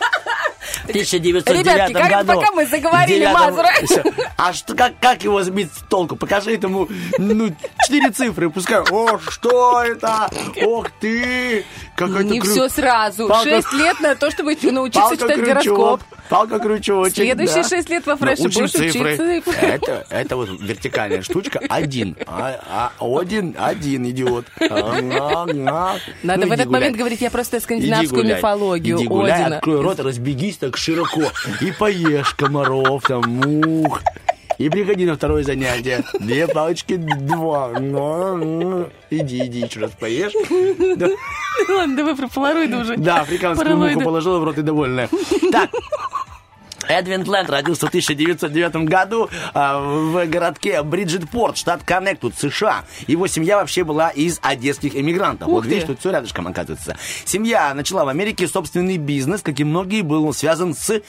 [0.87, 1.47] В 1909
[1.89, 2.33] Ребятки, году.
[2.39, 3.69] пока мы заговорили Мазура.
[4.37, 6.15] А что, как, как его сбить с толку?
[6.15, 7.49] Покажи этому, ну,
[7.85, 8.79] четыре цифры, пускай.
[8.89, 10.29] О, что это?
[10.63, 11.65] Ох ты!
[11.95, 13.27] Какой-то Не крю- все сразу.
[13.27, 15.77] Палка- Шесть лет на то, чтобы научиться читать Палка-крючок.
[15.77, 16.03] гороскоп.
[16.29, 17.69] Палка-крючочек, Следующие да.
[17.69, 19.17] шесть лет во фреше Ну, будешь учить цифры.
[19.17, 19.53] цифры.
[19.61, 21.59] Это, это вот вертикальная штучка.
[21.69, 22.15] Один.
[22.25, 24.45] А, а, один, один, идиот.
[24.69, 25.45] А.
[25.53, 26.81] Надо Ну, в иди этот гуляй.
[26.81, 28.37] момент говорить, я просто Иди скандинавскую гуляй.
[28.37, 29.57] мифологию Иди гуляй, Одина.
[29.57, 31.23] открой рот, разбегись так широко
[31.61, 34.01] и поешь комаров, там, мух.
[34.57, 36.03] И приходи на второе занятие.
[36.19, 37.71] Две палочки, два.
[39.11, 40.31] Иди, иди, еще раз поешь.
[40.97, 41.07] Да,
[41.69, 42.97] Ладно, давай про полароиды уже.
[42.97, 45.09] Да, африканскую муху положила в рот и довольная.
[45.51, 45.69] Так,
[46.87, 52.85] Эдвин Лэнд родился в 1909 году а, в городке Бриджитпорт, штат Коннектут, США.
[53.07, 55.47] Его семья вообще была из одесских эмигрантов.
[55.47, 55.69] Ух вот ты.
[55.69, 56.97] видишь, тут все рядышком оказывается.
[57.25, 61.01] Семья начала в Америке собственный бизнес, как и многие, был связан с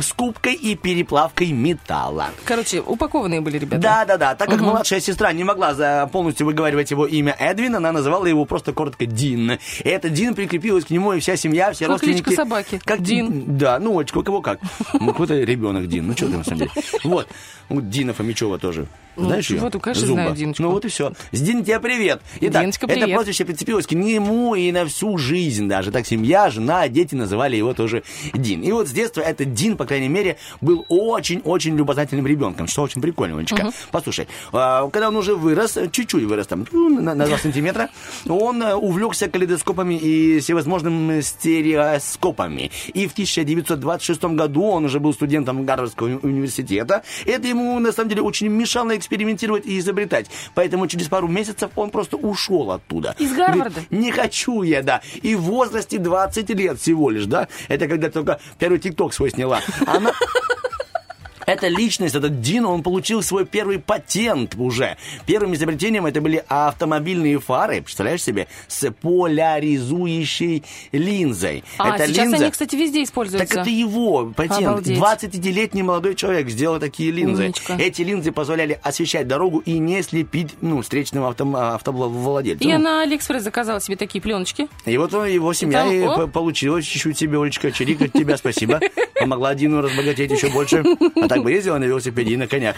[0.00, 2.28] скупкой и переплавкой металла.
[2.44, 3.82] Короче, упакованные были ребята.
[3.82, 4.34] Да, да, да.
[4.34, 8.44] Так как младшая сестра не могла за полностью выговаривать его имя Эдвин, она называла его
[8.44, 9.52] просто коротко Дин.
[9.52, 12.22] И этот Дин прикрепилась к нему, и вся семья, все Как родственники.
[12.22, 12.80] кличка собаки.
[12.84, 13.44] Как Дин.
[13.58, 14.60] Да, ну, у кого как.
[15.18, 16.06] Какой-то ребенок Дин.
[16.06, 16.70] Ну, что ты на самом деле.
[17.02, 17.26] Вот.
[17.68, 18.86] Ну, Дина Фомичева тоже.
[19.18, 19.58] Ну, Знаешь ее?
[19.60, 20.22] вот, конечно, Зумба.
[20.22, 20.62] знаю Диночку.
[20.62, 21.12] Ну, вот и все.
[21.32, 22.20] С Дин тебе привет.
[22.40, 23.14] Итак, Диночка, это привет.
[23.16, 25.90] прозвище прицепилось к нему и на всю жизнь даже.
[25.90, 28.62] Так семья, жена, дети называли его тоже Дин.
[28.62, 33.02] И вот с детства этот Дин, по крайней мере, был очень-очень любознательным ребенком, что очень
[33.02, 33.72] прикольно, Олечка.
[33.90, 37.90] Послушай, а, когда он уже вырос, чуть-чуть вырос там, ну, на, на 2 сантиметра,
[38.28, 42.70] он э, увлекся калейдоскопами и всевозможными стереоскопами.
[42.94, 47.02] И в 1926 году он уже был студентом Гарвардского уни- университета.
[47.26, 50.30] Это ему, на самом деле, очень мешало экспериментировать и изобретать.
[50.54, 53.14] Поэтому через пару месяцев он просто ушел оттуда.
[53.18, 53.70] Из Гарварда?
[53.70, 55.00] Говорит, не хочу я, да.
[55.22, 57.48] И в возрасте 20 лет всего лишь, да.
[57.68, 59.60] Это когда только первый тикток свой сняла.
[59.86, 60.12] Она...
[61.48, 64.98] Эта личность, этот Дин, он получил свой первый патент уже.
[65.24, 71.64] Первым изобретением это были автомобильные фары, представляешь себе, с поляризующей линзой.
[71.78, 72.36] А, Эта сейчас линза...
[72.36, 73.48] они, кстати, везде используются.
[73.48, 74.66] Так это его патент.
[74.66, 74.98] Обалдеть.
[74.98, 77.44] 20-летний молодой человек сделал такие линзы.
[77.44, 77.76] Умничка.
[77.78, 82.68] Эти линзы позволяли освещать дорогу и не слепить ну, встречного авто, автовладельца.
[82.68, 84.68] Я Ну, на Алиэкспресс заказала себе такие пленочки.
[84.84, 86.16] и вот он, его семья там, и оп.
[86.16, 88.80] по- получила чуть-чуть себе, Олечка, чирик от тебя, спасибо.
[89.18, 90.84] Помогла Дину разбогатеть еще больше.
[91.16, 92.76] А так бы ездила на велосипеде и на конях.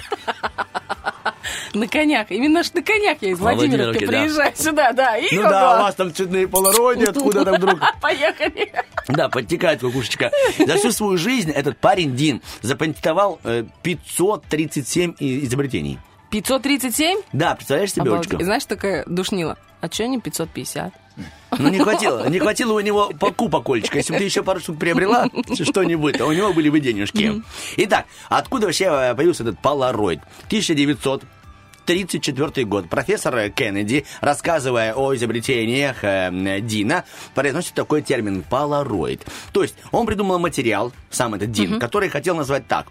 [1.74, 2.30] На конях.
[2.30, 4.12] Именно ж на конях я из Владимировке, да.
[4.12, 5.16] приезжаю сюда, да.
[5.16, 7.80] И Ну да, у вас там цветные полароиды, откуда там вдруг...
[8.00, 8.72] Поехали.
[9.08, 10.30] Да, подтекает кукушечка.
[10.58, 15.98] За всю свою жизнь этот парень Дин запатентовал э, 537 и- изобретений.
[16.30, 17.20] 537?
[17.32, 18.30] Да, представляешь себе, Обалдеть.
[18.32, 18.44] Олечка?
[18.44, 19.56] Знаешь, такая душнила.
[19.80, 20.92] А что не 550?
[21.58, 22.28] Ну, не хватило.
[22.28, 23.98] Не хватило у него покупок, Олечка.
[23.98, 27.42] Если бы ты еще пару штук приобрела, что-нибудь, то у него были бы денежки.
[27.76, 30.20] Итак, откуда вообще э, появился этот полароид?
[30.46, 31.24] 1900
[31.84, 32.88] 1934 год.
[32.88, 37.04] Профессор Кеннеди, рассказывая о изобретениях э, Дина,
[37.34, 39.26] произносит такой термин полароид.
[39.52, 42.86] То есть он придумал материал, сам этот Дин, который хотел назвать так.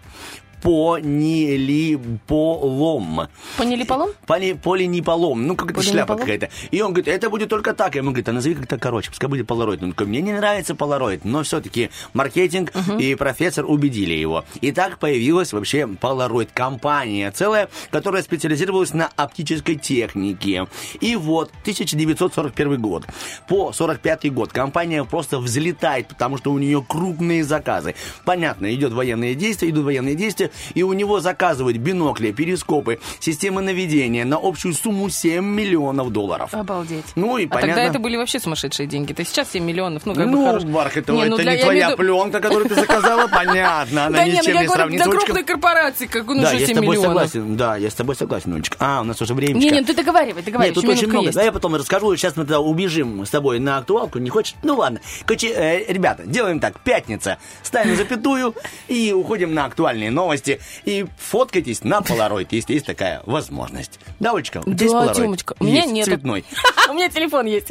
[0.62, 3.28] Полинилиполом.
[3.56, 4.10] Поняли полом?
[4.26, 6.50] Поли, полинеполом, ну как это шляпа какая-то.
[6.70, 7.94] И он говорит, это будет только так.
[7.94, 9.82] Я ему говорит, а назови как-то короче, пускай будет полароид.
[9.82, 14.44] Он такой, мне не нравится полароид, но все-таки маркетинг и профессор убедили его.
[14.60, 20.66] И так появилась вообще полароид компания целая, которая специализировалась на оптической технике.
[21.00, 23.06] И вот 1941 год.
[23.48, 27.94] По 45 год компания просто взлетает, потому что у нее крупные заказы.
[28.24, 34.24] Понятно, идет военные действия, идут военные действия, и у него заказывают бинокли, перископы, системы наведения
[34.24, 36.52] на общую сумму 7 миллионов долларов.
[36.54, 37.04] Обалдеть.
[37.16, 37.68] Ну и А понятно.
[37.74, 39.12] тогда это были вообще сумасшедшие деньги.
[39.12, 40.64] То сейчас 7 миллионов, ну, как бы ну, хорош.
[40.64, 44.06] Марк, это, Не, это ну, для- не твоя виду- пленка, которую ты заказала, понятно.
[44.06, 45.04] Она Да ни ну чем я не сравнится.
[45.04, 45.26] для Олечка.
[45.26, 47.22] крупной корпорации, как ну да, что я с 7 тобой миллионов.
[47.30, 47.56] согласен.
[47.56, 48.76] Да, я с тобой согласен, Олечка.
[48.80, 49.58] А, у нас уже время.
[49.58, 50.74] Не, не, ты договаривай, договаривай.
[50.74, 51.32] Нет, тут очень много.
[51.32, 52.16] Да, я потом расскажу.
[52.16, 54.18] Сейчас мы тогда убежим с тобой на актуалку.
[54.18, 54.54] Не хочешь?
[54.62, 55.00] Ну ладно.
[55.26, 56.80] Короче, э, ребята, делаем так.
[56.80, 57.38] Пятница.
[57.62, 58.54] Ставим запятую
[58.88, 60.39] и уходим на актуальные новости.
[60.84, 63.98] И фоткайтесь на Polaroid, если есть такая возможность.
[64.18, 64.62] Да, Олечка?
[64.64, 65.16] У тебя есть?
[65.16, 66.06] Тёмочка, у меня нет.
[66.06, 66.44] Цветной.
[66.88, 67.68] У меня телефон есть.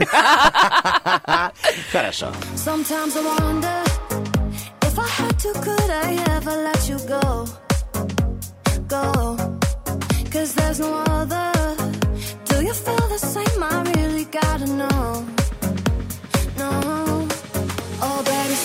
[1.91, 2.31] Хорошо.
[2.55, 3.83] Sometimes I wonder
[4.81, 7.47] if I had to, could I ever let you go?
[8.87, 9.37] Go.
[10.31, 11.51] Cause there's no other.
[12.45, 13.63] Do you feel the same?
[13.63, 15.25] I really gotta know.
[16.57, 17.27] No.
[18.01, 18.55] Oh, baby,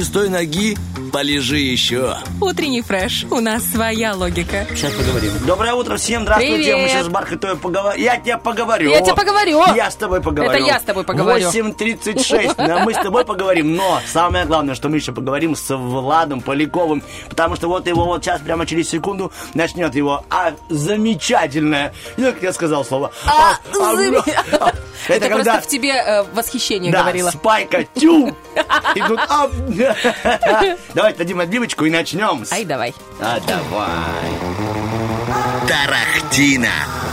[0.00, 0.76] не с той ноги,
[1.10, 2.16] полежи еще.
[2.40, 3.24] Утренний фреш.
[3.30, 4.66] У нас своя логика.
[4.74, 5.32] Сейчас поговорим.
[5.46, 6.56] Доброе утро всем, здравствуйте.
[6.56, 6.78] Привет.
[6.78, 8.02] Мы сейчас с Бархатой поговорим.
[8.02, 8.90] Я тебе поговорю.
[8.90, 9.62] Я тебе поговорю.
[9.74, 10.50] Я с тобой поговорю.
[10.52, 11.48] Это я с тобой поговорю.
[11.48, 12.54] 8.36.
[12.56, 13.74] Да, Мы с тобой поговорим.
[13.76, 17.02] Но самое главное, что мы еще поговорим с Владом Поляковым.
[17.28, 22.42] Потому что вот его вот сейчас, прямо через секунду, начнет его а, замечательное, я как
[22.42, 23.10] я сказал слово.
[23.26, 24.22] А, а, заме-
[24.58, 24.72] а,
[25.08, 25.52] Это когда...
[25.54, 27.30] просто в тебе э, восхищение Да, говорила.
[27.30, 28.28] спайка, тю!
[28.94, 29.50] И тут, ап.
[31.00, 32.44] Давайте дадим отбивочку и начнем.
[32.50, 32.94] Ай, давай.
[33.20, 35.09] А давай.
[35.68, 36.68] Тарахтина.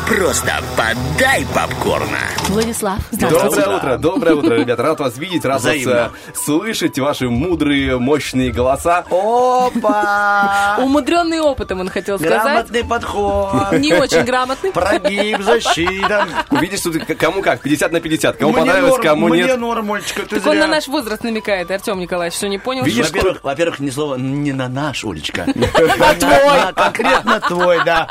[0.08, 2.18] Просто подай попкорна.
[2.48, 4.82] Владислав, Доброе утро, доброе утро, ребята.
[4.84, 6.12] Рад вас видеть, рад вас Взаимно.
[6.28, 9.04] э, слышать, ваши мудрые, мощные голоса.
[9.10, 10.78] Опа!
[10.82, 12.42] Умудренный опытом, он хотел сказать.
[12.42, 13.74] Грамотный подход.
[13.74, 14.72] Не очень грамотный.
[14.72, 16.26] Прогиб, защита.
[16.52, 18.38] Видишь, тут к- кому как, 50 на 50.
[18.38, 19.60] Кому Мне понравилось, норм, кому мне нет.
[19.60, 20.68] норм, Олечка, ты Так он на зря.
[20.76, 22.86] наш возраст намекает, Артем Николаевич, что не понял?
[22.86, 25.46] Видишь, Во-первых, во-первых, ни слова не на наш, Олечка.
[26.00, 26.74] А твой.
[26.74, 28.07] Конкретно твой, да.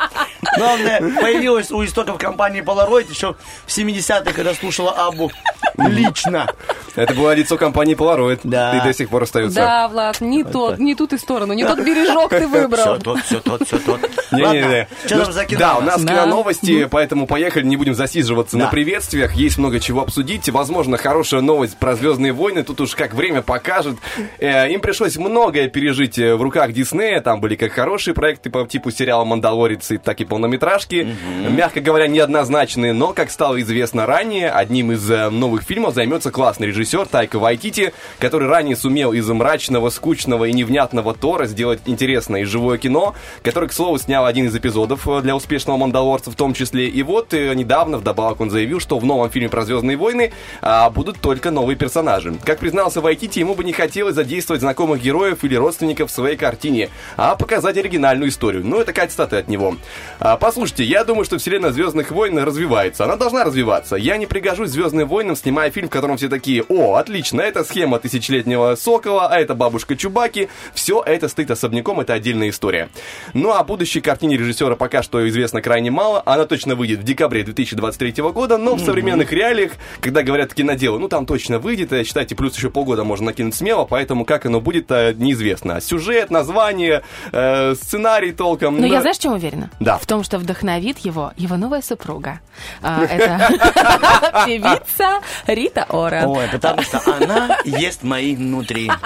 [0.56, 5.30] Главное, появилась у истоков компании Polaroid еще в 70-х, когда слушала Абу
[5.78, 6.46] лично.
[6.94, 8.40] Это было лицо компании Polaroid.
[8.44, 8.78] Да.
[8.78, 9.56] И до сих пор остается.
[9.56, 12.98] Да, Влад, не тот, не ту ты сторону, не тот бережок ты Все выбрал.
[12.98, 14.00] тот, все тот, все тот.
[14.32, 14.88] Не-не-не.
[15.06, 15.58] Что там за кино?
[15.58, 16.12] Да, у нас Да.
[16.12, 18.64] киноновости, поэтому поехали, не будем засиживаться Да.
[18.64, 19.34] на приветствиях.
[19.34, 20.48] Есть много чего обсудить.
[20.48, 22.62] Возможно, хорошая новость про Звездные войны.
[22.62, 23.96] Тут уж как время покажет.
[24.38, 27.20] Э, им пришлось многое пережить э, в руках Диснея.
[27.20, 31.06] Там были как хорошие проекты по типу сериала «Мандалорец», и так и полнометражки,
[31.50, 36.68] мягко говоря, неоднозначные, но, как стало известно ранее, одним из э, новых фильмов займется классный
[36.68, 42.44] режиссер Тайка Вайтити, который ранее сумел из мрачного, скучного и невнятного Тора сделать интересное и
[42.44, 46.54] живое кино, который, к слову, снял один из эпизодов э, для успешного «Мандалорца» в том
[46.54, 46.88] числе.
[46.88, 50.88] И вот э, недавно, вдобавок, он заявил, что в новом фильме про «Звездные войны» а,
[50.90, 52.34] будут только новые персонажи.
[52.44, 56.90] Как признался Вайтити, ему бы не хотелось задействовать знакомых героев или родственников в своей картине,
[57.16, 58.64] а показать оригинальную историю.
[58.64, 59.76] Ну, это такая цитата от него.
[60.20, 63.04] А, послушайте, я думаю, что вселенная Звездных войн развивается.
[63.04, 63.96] Она должна развиваться.
[63.96, 67.98] Я не пригожусь Звездным войнам, снимая фильм, в котором все такие, о, отлично, это схема
[67.98, 70.50] тысячелетнего сокола, а это бабушка Чубаки.
[70.74, 72.90] Все это стоит особняком, это отдельная история.
[73.32, 76.22] Ну, а о будущей картине режиссера пока что известно крайне мало.
[76.26, 81.08] Она точно выйдет в декабре 2023 года, но в современных реалиях, когда говорят кинодело, ну,
[81.08, 84.90] там точно выйдет, э, считайте, плюс еще полгода можно накинуть смело, поэтому как оно будет,
[84.90, 85.80] э, неизвестно.
[85.80, 87.02] Сюжет, название,
[87.32, 88.74] э, сценарий толком.
[88.74, 88.94] Ну, Но да.
[88.96, 89.70] я знаешь, чем уверена?
[89.80, 89.96] Да.
[89.96, 92.40] В том, что вдохновит его его новая супруга.
[92.82, 96.24] А, Это певица Рита Ора.
[96.26, 98.90] Ой, потому что она ест мои внутри.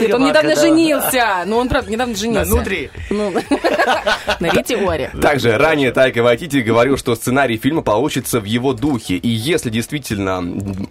[0.00, 1.44] Нет, он недавно женился.
[1.46, 2.52] Ну, он, правда, недавно женился.
[2.52, 2.90] Внутри.
[3.10, 3.32] Ну,
[4.40, 5.10] На Рите Оре.
[5.20, 9.16] Также ранее Тайка Вайтити говорил, что сценарий фильма получится в его духе.
[9.16, 10.42] И если действительно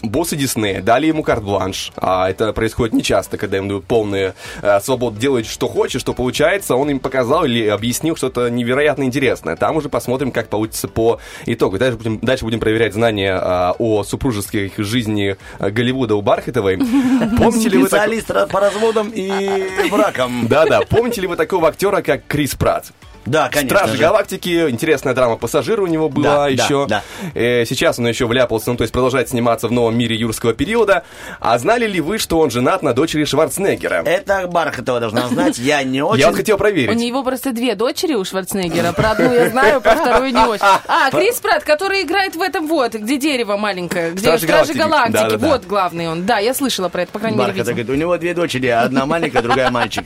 [0.02, 5.20] боссы Диснея дали ему карт-бланш, а это происходит нечасто, когда им дают полную э, свободу
[5.20, 9.56] делать, что хочешь, что получается, он им показал или объяснил что-то невероятно интересное.
[9.56, 11.78] Там уже посмотрим, как получится по итогу.
[11.78, 16.78] Дальше будем, дальше будем проверять знания э, о супружеской жизни э, Голливуда у Бархатовой.
[17.38, 20.48] Помните ли вы Специалист по разводам и бракам.
[20.48, 22.92] Да-да, помните ли вы такого актера, как Крис Пратт?
[23.28, 24.02] Да, конечно Стражи же.
[24.02, 26.86] Галактики, интересная драма «Пассажир» у него была Да, да, еще.
[26.88, 27.04] да.
[27.34, 31.04] Э, сейчас он еще вляпался, ну, то есть продолжает сниматься в новом мире юрского периода.
[31.40, 34.04] А знали ли вы, что он женат на дочери Шварценеггера?
[34.06, 36.22] Это Бархатова должна знать, я не очень.
[36.22, 36.96] Я вот хотел У проверить.
[36.98, 38.94] него просто две дочери у Шварценеггера.
[38.94, 40.66] Про одну я знаю, про вторую не очень.
[40.88, 45.36] А, Крис Пратт, который играет в этом вот, где дерево маленькое, где Стражи Галактики.
[45.38, 46.26] Вот главный он.
[46.26, 49.42] Да, я слышала про это, по крайней мере, говорит, у него две дочери, одна маленькая,
[49.42, 50.06] другая мальчик.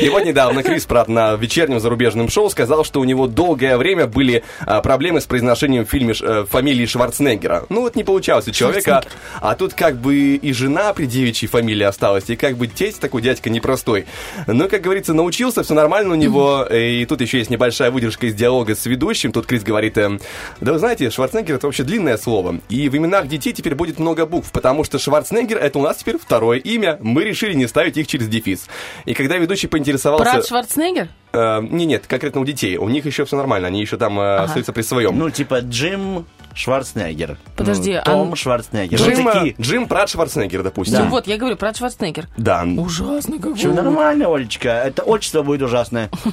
[0.00, 4.06] И вот недавно Крис Пратт на вечернем зарубежном шоу сказал, что у него долгое время
[4.06, 7.66] были а, проблемы с произношением в фильме э, фамилии Шварценеггера.
[7.70, 9.02] Ну вот не получалось у человека,
[9.40, 13.20] а тут как бы и жена при девичьей фамилии осталась, и как бы тесть такой
[13.20, 14.06] дядька непростой.
[14.46, 18.34] Но, как говорится, научился, все нормально у него, и тут еще есть небольшая выдержка из
[18.34, 19.32] диалога с ведущим.
[19.32, 20.20] Тут Крис говорит, эм,
[20.60, 24.24] да вы знаете, Шварценеггер это вообще длинное слово, и в именах детей теперь будет много
[24.24, 28.06] букв, потому что Шварценеггер это у нас теперь второе имя, мы решили не ставить их
[28.06, 28.68] через дефис.
[29.04, 30.24] И когда ведущий поинтересовался...
[30.24, 31.07] Брат Шварценеггер?
[31.32, 32.76] Э, не, нет, конкретно у детей.
[32.78, 35.18] У них еще все нормально, они еще там э, остаются при своем.
[35.18, 37.36] Ну, типа Джим Шварценеггер.
[37.56, 38.98] Подожди, Ну, а- Том Шварценеггер.
[38.98, 39.54] Джим, Вот такие.
[39.60, 40.96] Джим Прат Шварценеггер, допустим.
[40.98, 41.04] Да.
[41.04, 42.26] Ну Вот, я говорю, брат Шварценеггер.
[42.36, 42.64] Да.
[42.76, 44.68] Ужасно как Все нормально, Олечка.
[44.70, 46.10] Это отчество будет ужасное.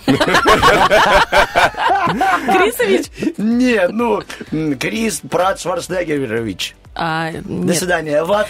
[2.08, 3.08] Крисович?
[3.38, 4.24] Нет, ну,
[4.80, 6.76] Крис Прат Шварценеггерович.
[6.98, 8.24] А, До свидания.
[8.24, 8.48] Вот.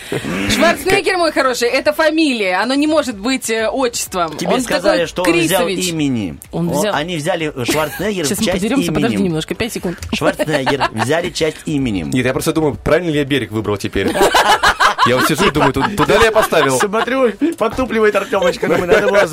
[0.49, 2.61] Шварценеггер, мой хороший, это фамилия.
[2.61, 4.37] Оно не может быть э, отчеством.
[4.37, 6.37] Тебе Он сказали, что он взял имени.
[6.51, 9.25] Он взял- Они взяли Шварценеггер Сейчас в мы часть подеремся, подожди именем.
[9.29, 9.97] немножко, пять секунд.
[10.13, 12.11] Шварценеггер взяли часть именем.
[12.11, 14.13] Нет, я просто думаю, правильно ли я берег выбрал теперь?
[15.05, 16.79] Я вот сижу и думаю, туда ли я поставил?
[16.79, 18.67] Смотрю, подтупливает Артемочка.
[18.67, 19.31] Думаю, надо было с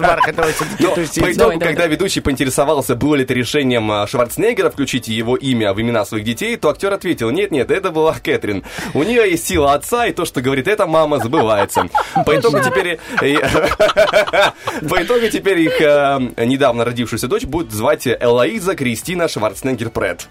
[0.95, 1.23] тусить.
[1.23, 5.81] по итогу, когда ведущий поинтересовался, было ли это решением а, Шварценеггера включить его имя в
[5.81, 8.65] имена своих детей, то актер ответил, нет-нет, это была Кэтрин.
[8.95, 11.89] У нее есть сила отца, и то, что говорит эта мама, сбывается.
[12.27, 12.99] По итогу теперь...
[14.89, 20.29] По итогу теперь их э, недавно родившуюся дочь будет звать Элоиза Кристина Шварценеггер Пред.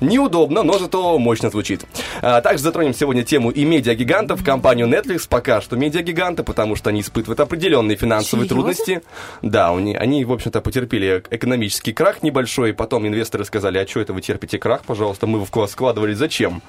[0.00, 1.84] Неудобно, но зато мощно звучит.
[2.22, 7.00] А, также затронем сегодня тему и медиагигантов, компанию Netflix, пока что медиагиганты, потому что они
[7.00, 8.72] испытывают определенные финансовые Серьезно?
[8.72, 9.02] трудности.
[9.42, 14.12] Да, они, они, в общем-то, потерпели экономический крах небольшой, потом инвесторы сказали, а что это
[14.12, 16.62] вы терпите крах, пожалуйста, мы в вас складывали, зачем?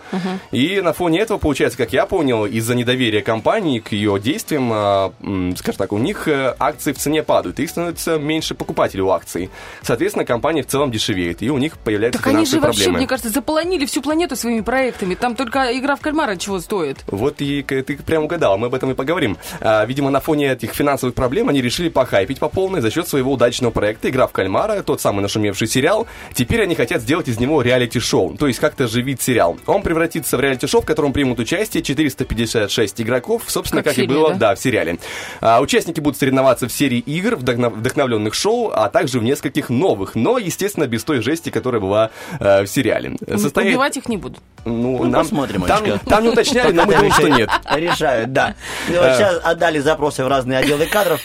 [0.51, 5.13] И на фоне этого, получается, как я понял, из-за недоверия компании к ее действиям, а,
[5.57, 9.49] скажем так, у них э, акции в цене падают, их становится меньше покупателей у акций.
[9.83, 12.97] Соответственно, компания в целом дешевеет, и у них появляются Так финансовые вообще, проблемы.
[12.97, 15.15] мне кажется, заполонили всю планету своими проектами.
[15.15, 16.97] Там только игра в кальмара чего стоит.
[17.07, 19.37] Вот и ты прям угадал, мы об этом и поговорим.
[19.59, 23.33] А, видимо, на фоне этих финансовых проблем они решили похайпить по полной за счет своего
[23.33, 26.07] удачного проекта «Игра в кальмара», тот самый нашумевший сериал.
[26.33, 29.57] Теперь они хотят сделать из него реалити-шоу, то есть как-то живить сериал.
[29.65, 34.01] Он превратится в реалити-шоу, в котором примут участие 456 игроков, собственно, Как как, в и
[34.01, 34.35] фильме, было да?
[34.49, 34.97] да, в сериале.
[35.41, 40.15] А, участники будут соревноваться в серии игр, вдохнов- вдохновленных шоу, а также в нескольких новых,
[40.15, 43.08] но, естественно, без той жести, которая была э, в сериале.
[43.37, 44.41] Состоит- Убивать их не будут.
[44.65, 47.49] Ну, Ну, нам- посмотрим, там, там не уточняли, но мы думаем, что нет.
[47.71, 48.55] Решают, да.
[48.89, 51.21] И вот сейчас отдали запросы в разные отделы кадров.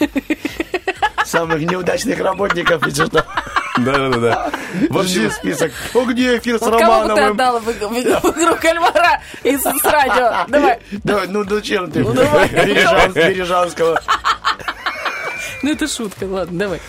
[1.25, 3.25] Самых неудачных работников, если что.
[3.77, 4.51] Да-да-да.
[4.89, 5.71] В общем, список.
[5.93, 7.31] О, где эфир с Вот кого бы ты Романовым?
[7.33, 10.45] отдала в, иг- в иг- в игру кальмара из с радио?
[10.47, 10.79] Давай.
[11.03, 12.03] Давай, ну зачем ты?
[12.03, 12.47] давай.
[12.49, 13.99] Бережан- Бережанского.
[15.65, 16.79] Ну это шутка, ладно, давай.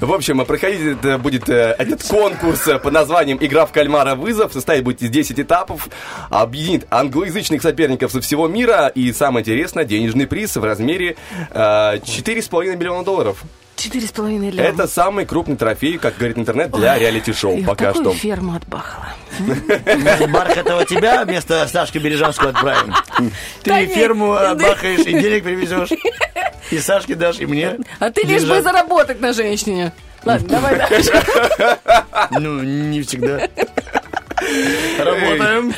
[0.00, 4.14] В общем, проходить это будет э, этот конкурс э, под названием «Игра в кальмара.
[4.14, 4.54] Вызов».
[4.54, 5.90] Состоит будет из 10 этапов.
[6.30, 8.86] Объединит англоязычных соперников со всего мира.
[8.94, 11.16] И самое интересное, денежный приз в размере
[11.50, 13.44] э, 4,5 миллиона долларов.
[13.80, 14.68] Четыре с половиной ляма.
[14.68, 18.14] Это самый крупный трофей, как говорит интернет, для реалити-шоу Я пока такую что.
[18.14, 19.08] ферму отбахала.
[20.28, 22.94] Бархатова тебя вместо Сашки Бережанского отправим.
[23.62, 25.88] Ты ферму отбахаешь, и денег привезешь.
[26.70, 27.78] И Сашке дашь, и мне.
[27.98, 29.92] А ты лишь бы заработать на женщине.
[30.24, 31.22] Ладно, давай дальше.
[32.32, 33.48] Ну, не всегда.
[34.98, 35.74] Работаем.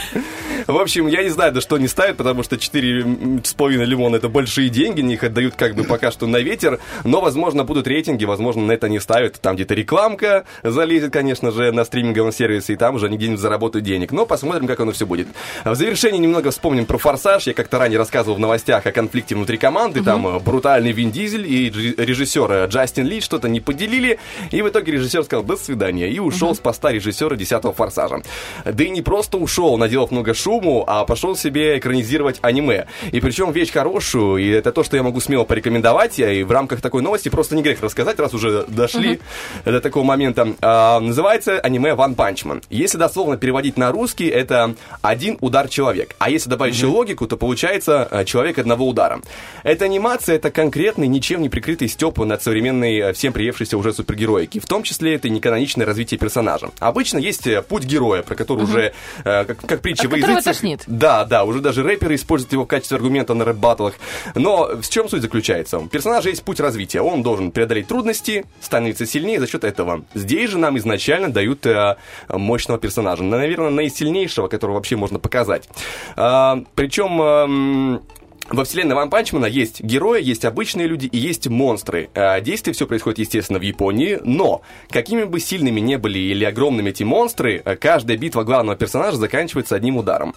[0.67, 4.69] В общем, я не знаю, да что не ставят, потому что 4,5 лимона это большие
[4.69, 8.73] деньги, их отдают как бы пока что на ветер, но, возможно, будут рейтинги, возможно, на
[8.73, 13.07] это не ставят, там где-то рекламка залезет, конечно же, на стриминговом сервисе, и там уже
[13.07, 14.13] они где-нибудь заработают денег.
[14.13, 15.29] Но посмотрим, как оно все будет.
[15.65, 17.47] В завершении немного вспомним про «Форсаж».
[17.47, 21.47] Я как-то ранее рассказывал в новостях о конфликте внутри команды, там э, брутальный Вин Дизель
[21.47, 24.19] и режиссер Джастин Ли что-то не поделили,
[24.51, 28.23] и в итоге режиссер сказал «до свидания» и ушел с поста режиссера «Десятого форсажа».
[28.65, 32.87] Да и не просто ушел, наделав много шуму, а пошел себе экранизировать аниме.
[33.11, 36.81] И причем вещь хорошую, и это то, что я могу смело порекомендовать, и в рамках
[36.81, 39.21] такой новости просто не грех рассказать, раз уже дошли
[39.65, 40.55] до такого момента.
[40.61, 42.63] А, называется аниме One Punch Man.
[42.71, 46.15] Если дословно переводить на русский, это один удар человек.
[46.19, 49.21] А если добавить еще логику, то получается э, человек одного удара.
[49.63, 54.59] Эта анимация это конкретный, ничем не прикрытый степ над современной, э, всем приевшейся уже супергероики.
[54.59, 56.71] В том числе это неканоничное развитие персонажа.
[56.79, 58.93] Обычно есть э, путь героя, про который уже,
[59.25, 60.83] э, как, как притча От во которого тошнит.
[60.87, 63.95] Да, да, уже даже рэперы используют его в качестве аргумента на рэп-баттлах.
[64.35, 65.79] Но в чем суть заключается?
[65.79, 67.01] У персонажа есть путь развития.
[67.01, 70.05] Он должен преодолеть трудности, становиться сильнее за счет этого.
[70.15, 71.97] Здесь же нам изначально дают э,
[72.29, 73.23] мощного персонажа.
[73.23, 75.69] Наверное, наисильнейшего, которого вообще можно показать.
[76.17, 77.21] А, причем...
[77.21, 78.03] эм,
[78.49, 82.11] во вселенной Ван Панчмана есть герои, есть обычные люди и есть монстры.
[82.15, 86.91] А, Действие все происходит, естественно, в Японии, но какими бы сильными не были или огромными
[86.91, 90.35] эти монстры, каждая битва главного персонажа заканчивается одним ударом.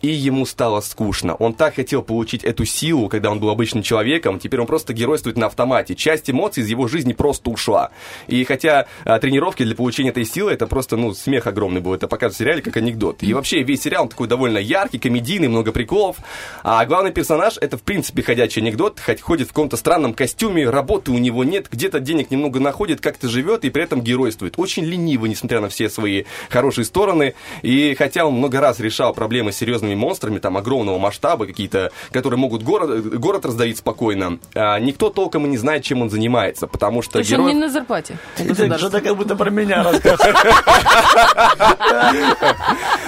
[0.00, 1.34] И ему стало скучно.
[1.34, 5.36] Он так хотел получить эту силу, когда он был обычным человеком, теперь он просто геройствует
[5.36, 5.96] на автомате.
[5.96, 7.90] Часть эмоций из его жизни просто ушла.
[8.28, 11.94] И хотя а, тренировки для получения этой силы, это просто, ну, смех огромный был.
[11.94, 13.24] Это показывает в сериале как анекдот.
[13.24, 16.18] И вообще весь сериал он такой довольно яркий, комедийный, много приколов.
[16.62, 21.10] А главный персонаж это, в принципе, ходячий анекдот, хоть ходит в каком-то странном костюме, работы
[21.12, 24.54] у него нет, где-то денег немного находит, как-то живет и при этом геройствует.
[24.58, 27.34] Очень лениво, несмотря на все свои хорошие стороны.
[27.62, 32.38] И хотя он много раз решал проблемы с серьезными монстрами, там, огромного масштаба, какие-то, которые
[32.38, 37.02] могут город, город раздавить спокойно, а, никто толком и не знает, чем он занимается, потому
[37.02, 37.54] что То есть он герой...
[37.54, 38.18] не на зарплате.
[38.36, 40.36] Это Что-то как будто про меня рассказываешь.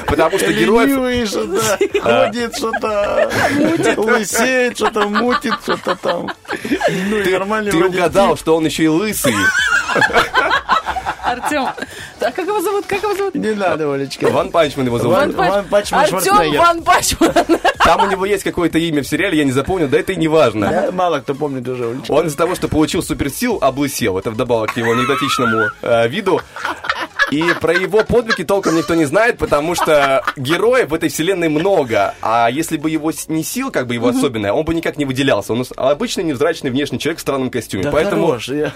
[0.06, 0.50] Потому что.
[0.50, 3.30] Ленивый что-то ходит, что-то
[4.38, 6.30] лысеет, что-то мутит, что-то там.
[7.08, 9.34] Ну, Ты, нормальный ты угадал, что он еще и лысый.
[11.22, 11.62] Артем,
[12.20, 12.86] а как его зовут?
[12.86, 13.34] Как его зовут?
[13.34, 14.28] Не надо, Олечка.
[14.30, 15.16] One Punch Man его зовут.
[15.16, 16.58] One- One Punch Man Артем.
[16.58, 17.32] One Punch Man.
[17.84, 20.28] Там у него есть какое-то имя в сериале, я не запомнил, да это и не
[20.28, 20.68] важно.
[20.68, 22.10] Да, Мало кто помнит уже, Олечка.
[22.10, 24.18] Он из-за того, что получил суперсил, облысел.
[24.18, 26.40] Это вдобавок к его анекдотичному э, виду.
[27.30, 32.14] И про его подвиги толком никто не знает, потому что героев в этой вселенной много.
[32.22, 35.52] А если бы его не сил, как бы его особенная, он бы никак не выделялся.
[35.52, 37.84] Он обычный невзрачный внешний человек в странном костюме.
[37.84, 38.72] Да Поэтому хорош, я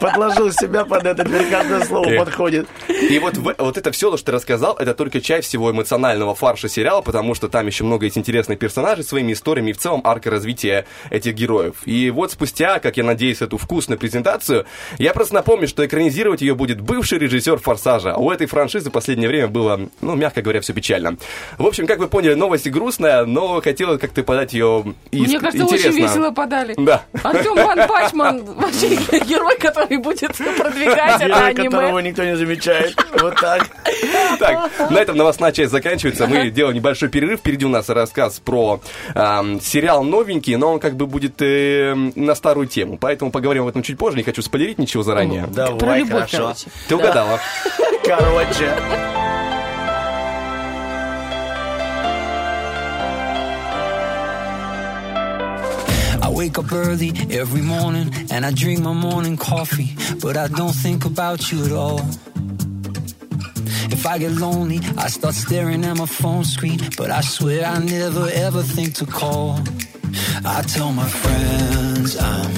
[0.00, 2.18] подложил себя под это, теперь каждое слово Э.
[2.18, 2.68] подходит.
[2.88, 7.02] И вот, вот это все, что ты рассказал, это только часть всего эмоционального фарша сериала,
[7.02, 10.86] потому что там еще много есть интересных персонажей своими историями и в целом арка развития
[11.10, 11.76] этих героев.
[11.84, 14.66] И вот спустя, как я надеюсь, эту вкусную презентацию,
[14.98, 18.14] я просто напомню, что экранизировать ее будет бывший режиссер «Форсажа».
[18.16, 21.16] У этой франшизы в последнее время было, ну, мягко говоря, все печально.
[21.58, 25.92] В общем, как вы поняли, новость грустная, но хотела как-то подать ее Мне кажется, очень
[25.92, 26.74] весело подали.
[26.76, 27.02] Да.
[27.22, 28.88] Артем Ван Пачман вообще
[29.26, 32.10] герой, который будет продвигать это Герой, которого аниме.
[32.10, 32.96] никто не замечает.
[33.20, 33.66] Вот так.
[34.38, 36.26] Так, на этом новостная часть заканчивается.
[36.26, 37.40] Мы делаем небольшой перерыв.
[37.40, 38.80] Впереди у нас рассказ про
[39.14, 42.98] сериал новенький, но он как бы будет э, на старую тему.
[43.00, 44.16] Поэтому поговорим об этом чуть позже.
[44.16, 45.44] Не хочу спойлерить ничего заранее.
[45.44, 46.36] Про Давай, любовь, хорошо.
[46.38, 46.65] короче.
[46.87, 47.39] Ты угадала.
[48.03, 48.69] Короче.
[56.23, 60.73] I wake up early every morning and I drink my morning coffee, but I don't
[60.73, 62.01] think about you at all.
[63.91, 67.77] If I get lonely, I start staring at my phone screen, but I swear I
[67.79, 69.59] never ever think to call.
[70.43, 72.51] I tell my friends I'm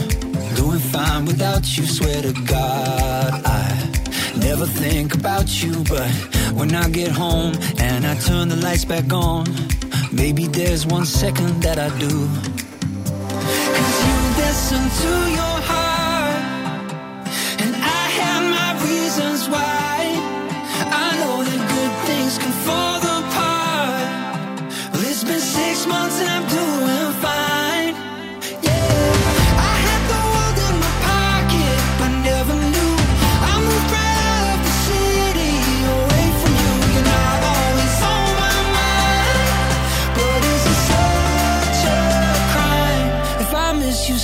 [0.55, 1.85] doing fine without you.
[1.85, 3.96] Swear to God, I
[4.38, 5.84] never think about you.
[5.84, 6.10] But
[6.52, 9.46] when I get home and I turn the lights back on,
[10.12, 12.14] maybe there's one second that I do.
[13.76, 16.92] Cause you listen to your heart,
[17.62, 19.77] and I have my reasons why.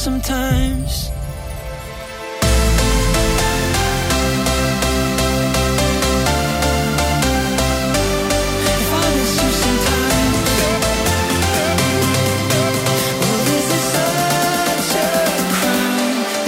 [0.05, 1.11] Sometimes?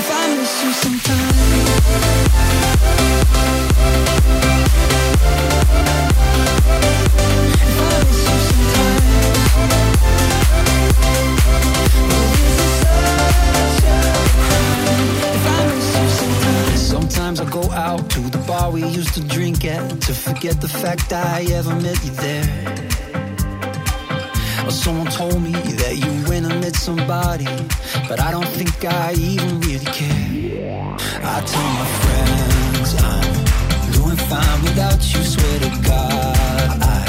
[0.08, 1.46] I miss you sometimes.
[7.62, 7.95] If I
[17.76, 21.74] out to the bar we used to drink at to forget the fact I ever
[21.76, 22.48] met you there.
[24.66, 27.44] Or someone told me that you went and met somebody,
[28.08, 30.96] but I don't think I even really care.
[31.22, 35.22] I tell my friends I'm doing fine without you.
[35.22, 37.04] Swear to God, I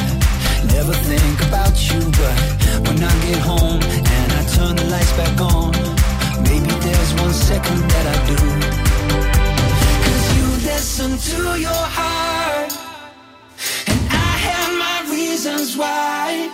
[0.75, 2.35] never think about you, but
[2.85, 5.71] when I get home and I turn the lights back on,
[6.43, 8.86] maybe there's one second that I do.
[10.77, 12.71] Listen to your heart,
[13.87, 16.51] and I have my reasons why.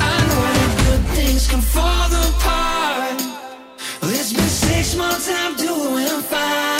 [0.00, 3.20] I know that good things can fall apart.
[4.00, 6.77] Well, it's been six months and I'm doing fine.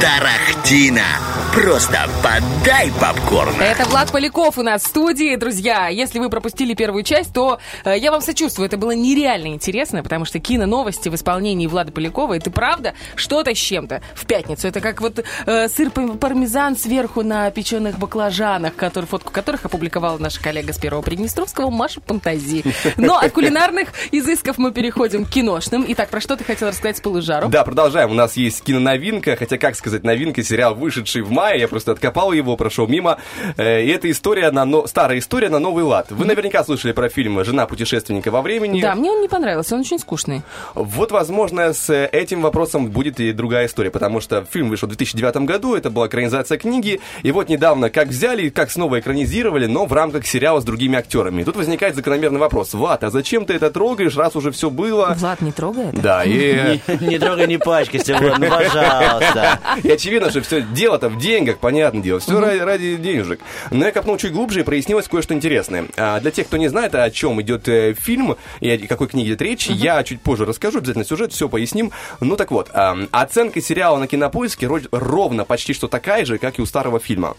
[0.00, 1.29] Тарахтина.
[1.52, 3.60] Просто подай попкорн.
[3.60, 5.88] Это Влад Поляков у нас в студии, друзья.
[5.88, 8.66] Если вы пропустили первую часть, то э, я вам сочувствую.
[8.68, 13.58] Это было нереально интересно, потому что кино-новости в исполнении Влада Полякова, это правда что-то с
[13.58, 14.68] чем-то в пятницу.
[14.68, 20.18] Это как вот э, сыр пар- пармезан сверху на печеных баклажанах, который, фотку которых опубликовала
[20.18, 22.62] наша коллега с Первого Приднестровского Маша Пантази.
[22.96, 25.84] Но от кулинарных изысков мы переходим к киношным.
[25.88, 27.48] Итак, про что ты хотел рассказать с пылу с жару?
[27.48, 28.12] Да, продолжаем.
[28.12, 31.60] У нас есть киноновинка, хотя, как сказать, новинка, сериал, вышедший в мае.
[31.60, 33.16] Я просто откопал его, прошел мимо.
[33.56, 36.06] Э, И это история на но- старая история на новый лад.
[36.10, 38.80] Вы наверняка слышали про фильм «Жена путешественника во времени».
[38.80, 40.42] Да, мне он не понравился, он очень скучный.
[40.74, 45.46] Вот, возможно, с этим вопросом будет и другая история, потому что фильм вышел в 2009
[45.46, 49.92] году, это была экранизация книги, и вот недавно как взяли, как снова экранизировали, но в
[49.92, 51.42] рамках сериала с другими актерами.
[51.42, 52.74] И тут возникает закономерный вопрос.
[52.74, 55.14] Влад, а зачем ты это трогаешь, раз уже все было?
[55.18, 56.00] Влад, не трогай это.
[56.00, 56.80] Да, и...
[57.00, 59.58] Не, трогай, не пачкайся, Влад, ну, пожалуйста.
[59.82, 62.20] И очевидно, что все дело-то в деньгах, понятное дело.
[62.20, 63.40] Все ради, ради денежек.
[63.70, 65.86] Но я копнул чуть глубже и прояснилось кое-что интересное.
[65.96, 69.30] А, для тех, кто не знает, о чем идет э, фильм и о какой книге
[69.30, 71.92] идет речь, я чуть позже расскажу, обязательно сюжет, все поясним.
[72.20, 76.58] Ну так вот, а, оценка сериала на кинопоиске ро- ровно почти что такая же, как
[76.58, 77.36] и у старого фильма.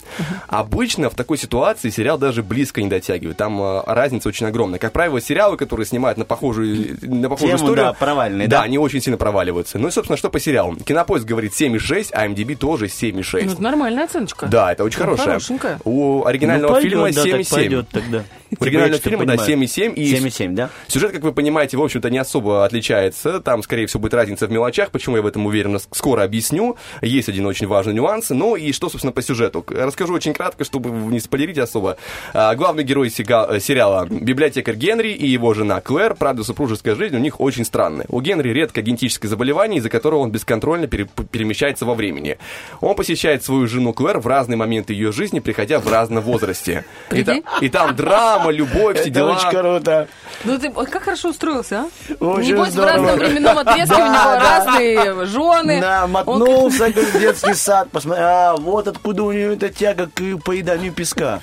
[0.47, 3.37] Обычно в такой ситуации сериал даже близко не дотягивает.
[3.37, 4.79] Там а, разница очень огромная.
[4.79, 7.85] Как правило, сериалы, которые снимают на похожую, на похожую Тему, историю...
[7.87, 8.59] да, провальные, да?
[8.59, 8.63] да?
[8.63, 9.77] они очень сильно проваливаются.
[9.79, 10.75] Ну и, собственно, что по сериалу?
[10.75, 13.45] Кинопоиск говорит 7,6, а MDB тоже 7,6.
[13.45, 14.45] Ну, это нормальная оценочка.
[14.47, 15.25] Да, это очень Ну, хорошая.
[15.25, 15.79] хорошенькая.
[15.83, 17.49] У оригинального Ну, пойдет, фильма да, так 7,7.
[17.55, 18.23] пойдет тогда.
[18.59, 19.67] Оригинального Типа, я фильма, да, что-то понимаю.
[19.67, 19.93] 7,7.
[19.95, 20.69] И 7,7, да?
[20.87, 23.39] Сюжет, как вы понимаете, в общем-то, не особо отличается.
[23.39, 24.91] Там, скорее всего, будет разница в мелочах.
[24.91, 26.77] Почему я в этом уверен, с- скоро объясню.
[27.01, 28.29] Есть один очень важный нюанс.
[28.29, 29.65] Ну и что, собственно, по сюжету.
[29.69, 31.97] Расскажу очень кратко, чтобы не спойлерить особо.
[32.33, 36.15] А, Главный герой э, сериала библиотекарь Генри и его жена Клэр.
[36.15, 38.05] Правда, супружеская жизнь у них очень странная.
[38.09, 42.37] У Генри редко генетическое заболевание, из-за которого он бесконтрольно пере- перемещается во времени.
[42.81, 46.85] Он посещает свою жену Клэр в разные моменты ее жизни, приходя в разном возрасте.
[47.11, 49.31] И, та- и там драма, мама, любовь, все дела.
[49.33, 50.07] очень круто.
[50.43, 52.23] Ну ты ой, как хорошо устроился, а?
[52.25, 52.91] Очень Небось, в здорово.
[52.93, 55.81] разном временном отрезке у него разные жены.
[55.81, 60.21] Да, мотнулся, как в детский сад, посмотри, а вот откуда у нее эта тяга к
[60.43, 61.39] поеданию песка.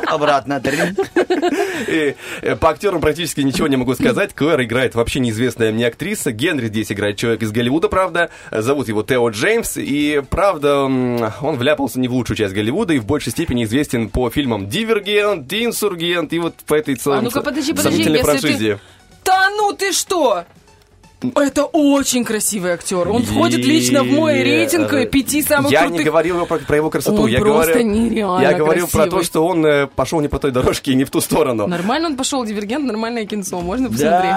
[0.00, 0.62] Хоп, обратно.
[1.88, 4.34] И, э, по актерам практически ничего не могу сказать.
[4.34, 6.32] Клэр играет вообще неизвестная мне актриса.
[6.32, 8.30] Генри здесь играет человек из Голливуда, правда.
[8.50, 9.76] Зовут его Тео Джеймс.
[9.76, 14.30] И, правда, он вляпался не в лучшую часть Голливуда и в большей степени известен по
[14.30, 18.78] фильмам «Дивергент», «Инсургент» и вот по этой А ну-ка, подожди, подожди, сомнительной если ты-.
[19.24, 20.44] Да ну ты что?
[21.34, 23.08] Это очень красивый актер.
[23.08, 25.98] Он входит лично в мой рейтинг э, пяти самых Я крутых.
[25.98, 27.22] не говорил про, про его красоту.
[27.22, 30.38] Он я просто говорю, нереально Я говорил про то, что он э, пошел не по
[30.38, 31.66] той дорожке и не в ту сторону.
[31.66, 33.60] Нормально он пошел, Дивергент, нормальное кинцо.
[33.60, 34.34] Можно посмотреть?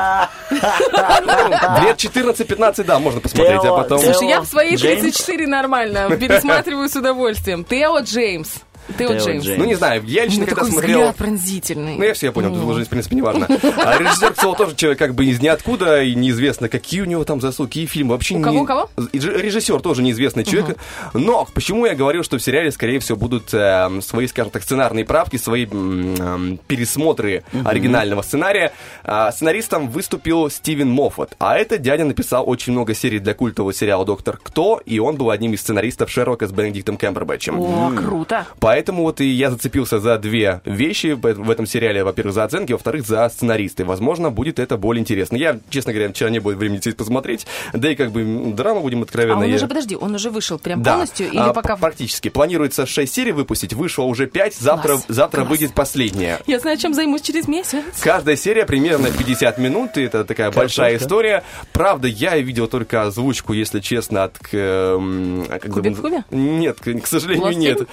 [0.51, 3.99] Лет 14-15, да, можно посмотреть, а потом...
[3.99, 5.01] Слушай, я в свои Джеймс?
[5.01, 7.65] 34 нормально пересматриваю с удовольствием.
[7.65, 8.49] Тео Джеймс.
[8.97, 9.45] Тео Джеймс.
[9.45, 9.59] Джеймс.
[9.59, 10.99] Ну, не знаю, я лично когда такой смотрел...
[10.99, 11.97] взгляд пронзительный.
[11.97, 13.47] Ну, я все понял, тут уже, в принципе, не важно.
[13.79, 17.39] А режиссер, кстати, тоже человек как бы из ниоткуда, и неизвестно, какие у него там
[17.41, 18.11] заслуги, какие фильмы.
[18.11, 18.89] Вообще У не- кого, у кого?
[19.13, 20.77] И Режиссер тоже неизвестный человек.
[21.13, 25.05] Но почему я говорил, что в сериале, скорее всего, будут э, свои, скажем так, сценарные
[25.05, 28.73] правки, свои пересмотры оригинального сценария.
[29.03, 31.35] А, сценаристом выступил Стивен Моффат.
[31.39, 35.29] А этот дядя написал очень много серий для культового сериала «Доктор Кто», и он был
[35.29, 37.59] одним из сценаристов Шерлока с Бенедиктом Кэмбербэтчем.
[37.59, 38.45] О, круто.
[38.59, 42.03] Поэтому вот и я зацепился за две вещи в этом сериале.
[42.03, 43.85] Во-первых, за оценки, во-вторых, за сценаристы.
[43.85, 45.35] Возможно, будет это более интересно.
[45.35, 47.45] Я, честно говоря, вчера не было времени здесь посмотреть.
[47.73, 49.43] Да и как бы драма, будем А откровенны.
[49.45, 50.91] он я- уже, подожди, он уже вышел прям да.
[50.93, 51.75] полностью или А, пока...
[51.77, 52.29] Практически.
[52.29, 54.55] Планируется 6 серий выпустить, вышло уже 5.
[54.55, 55.49] Завтра, Класс, завтра класс.
[55.49, 56.39] выйдет последняя.
[56.47, 57.83] Я знаю, чем займусь через месяц.
[58.01, 61.43] Каждая серия примерно 50 минут, и это такая большая история.
[61.73, 64.37] Правда, я видел только озвучку, если честно, от...
[64.39, 66.23] к, а как Кубик бы- в кубе?
[66.31, 67.79] Нет, к, к сожалению, нет.
[67.79, 67.87] Film?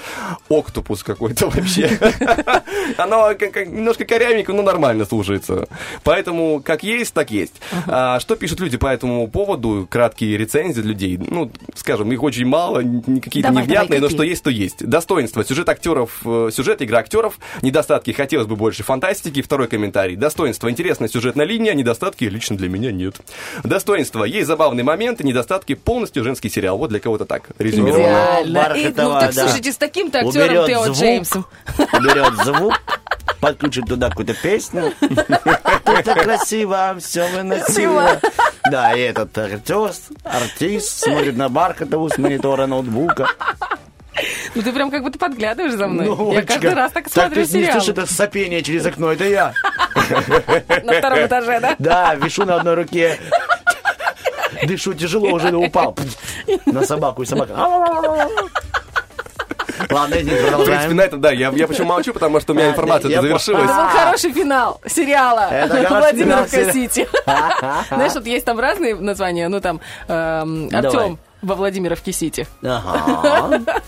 [0.77, 1.98] Октопус какой-то вообще.
[2.98, 5.69] Оно немножко корявенько, но нормально слушается.
[6.05, 7.55] Поэтому как есть, так есть.
[7.86, 9.86] А, Что пишут люди по этому поводу?
[9.90, 11.19] Краткие рецензии людей.
[11.19, 12.82] Ну, скажем, их очень мало,
[13.23, 14.86] какие-то невнятные, но что есть, то есть.
[14.86, 15.44] Достоинство.
[15.44, 17.39] Сюжет актеров, э, сюжет, игра актеров.
[17.62, 18.11] Недостатки.
[18.11, 19.40] Хотелось бы больше фантастики.
[19.40, 20.16] Второй комментарий.
[20.16, 20.70] Достоинство.
[20.70, 21.73] Интересная сюжетная линия.
[21.73, 23.16] Недостатки лично для меня нет.
[23.65, 24.24] Достоинство.
[24.24, 25.24] Есть забавные моменты.
[25.24, 25.74] Недостатки.
[25.74, 26.77] Полностью женский сериал.
[26.77, 27.48] Вот для кого-то так.
[27.59, 28.43] Резюмировано.
[28.44, 28.73] Идеально.
[28.77, 31.47] И, ну так слушайте, с таким-то актером Уберет Тео звук, Джеймсом.
[31.93, 32.74] Уберет звук,
[33.41, 34.93] подключит туда какую-то песню.
[35.85, 38.20] Это красиво, все выносимо.
[38.70, 43.28] Да, и этот артист, артист смотрит на Бархатову с монитора ноутбука.
[44.55, 46.07] Ну ты прям как будто подглядываешь за мной.
[46.07, 47.73] Ну, я каждый раз так Так смотрю ты не сериал.
[47.73, 49.53] слышишь это сопение через окно, это я.
[50.85, 51.77] На втором этаже, да?
[51.78, 53.19] Да, вишу на одной руке.
[54.65, 55.97] Дышу тяжело, уже упал.
[56.65, 57.55] На собаку и собака.
[59.90, 60.97] Ладно, извините, В принципе, продолжаем.
[60.97, 63.65] на этом, да, я, я почему молчу, потому что у меня информация я завершилась.
[63.70, 65.51] Это был хороший финал сериала
[65.89, 67.09] Владимировка Сити.
[67.24, 70.86] Знаешь, вот есть там разные названия, ну там эм, Давай.
[70.86, 72.47] Артем во Владимировке Сити.
[72.62, 73.61] Ага.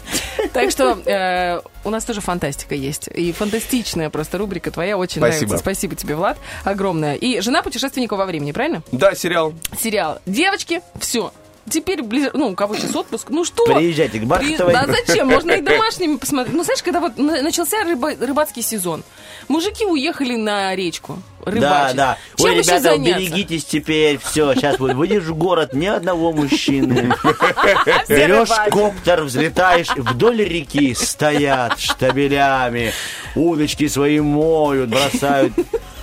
[0.53, 3.09] Так что э, у нас тоже фантастика есть.
[3.09, 5.47] И фантастичная просто рубрика твоя очень Спасибо.
[5.49, 5.59] нравится.
[5.59, 7.17] Спасибо тебе, Влад, огромное.
[7.17, 8.83] И жена путешественника во времени, правильно?
[8.93, 9.53] Да, сериал.
[9.79, 10.21] Сериал.
[10.27, 11.33] Девочки, все.
[11.71, 13.65] Теперь, ближе, ну, у кого сейчас отпуск, ну что?
[13.67, 14.73] Приезжайте к Бархатовой.
[14.73, 15.29] Да зачем?
[15.29, 16.55] Можно и домашними посмотреть.
[16.57, 19.03] Ну, знаешь, когда вот на- начался рыба- рыбацкий сезон,
[19.49, 21.97] мужики уехали на речку Да, рыбачить.
[21.97, 22.19] да.
[22.37, 24.19] Чем Ой, ребята, берегитесь теперь.
[24.19, 27.13] Все, сейчас вот выйдешь в город, ни одного мужчины.
[28.09, 32.93] Берешь коптер, взлетаешь, вдоль реки стоят штабелями,
[33.35, 35.53] удочки свои моют, бросают.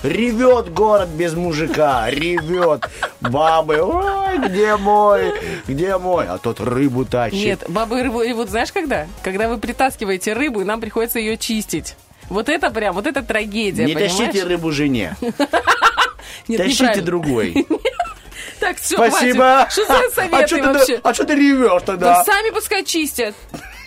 [0.06, 2.88] Ревет город без мужика, ревет.
[3.20, 5.32] Бабы, ой, где мой,
[5.66, 6.26] где мой?
[6.28, 7.44] А тот рыбу тащит.
[7.44, 9.08] Нет, бабы рыбу ревут, знаешь, когда?
[9.24, 11.96] Когда вы притаскиваете рыбу, и нам приходится ее чистить.
[12.28, 14.16] Вот это прям, вот это трагедия, Не понимаешь?
[14.16, 15.16] тащите рыбу жене,
[16.46, 17.66] тащите другой.
[18.58, 19.68] Так, все, Спасибо.
[19.70, 21.00] Что за советы а что ты, вообще?
[21.02, 22.24] а что ты ревешь Да тогда?
[22.24, 23.34] сами пускай чистят.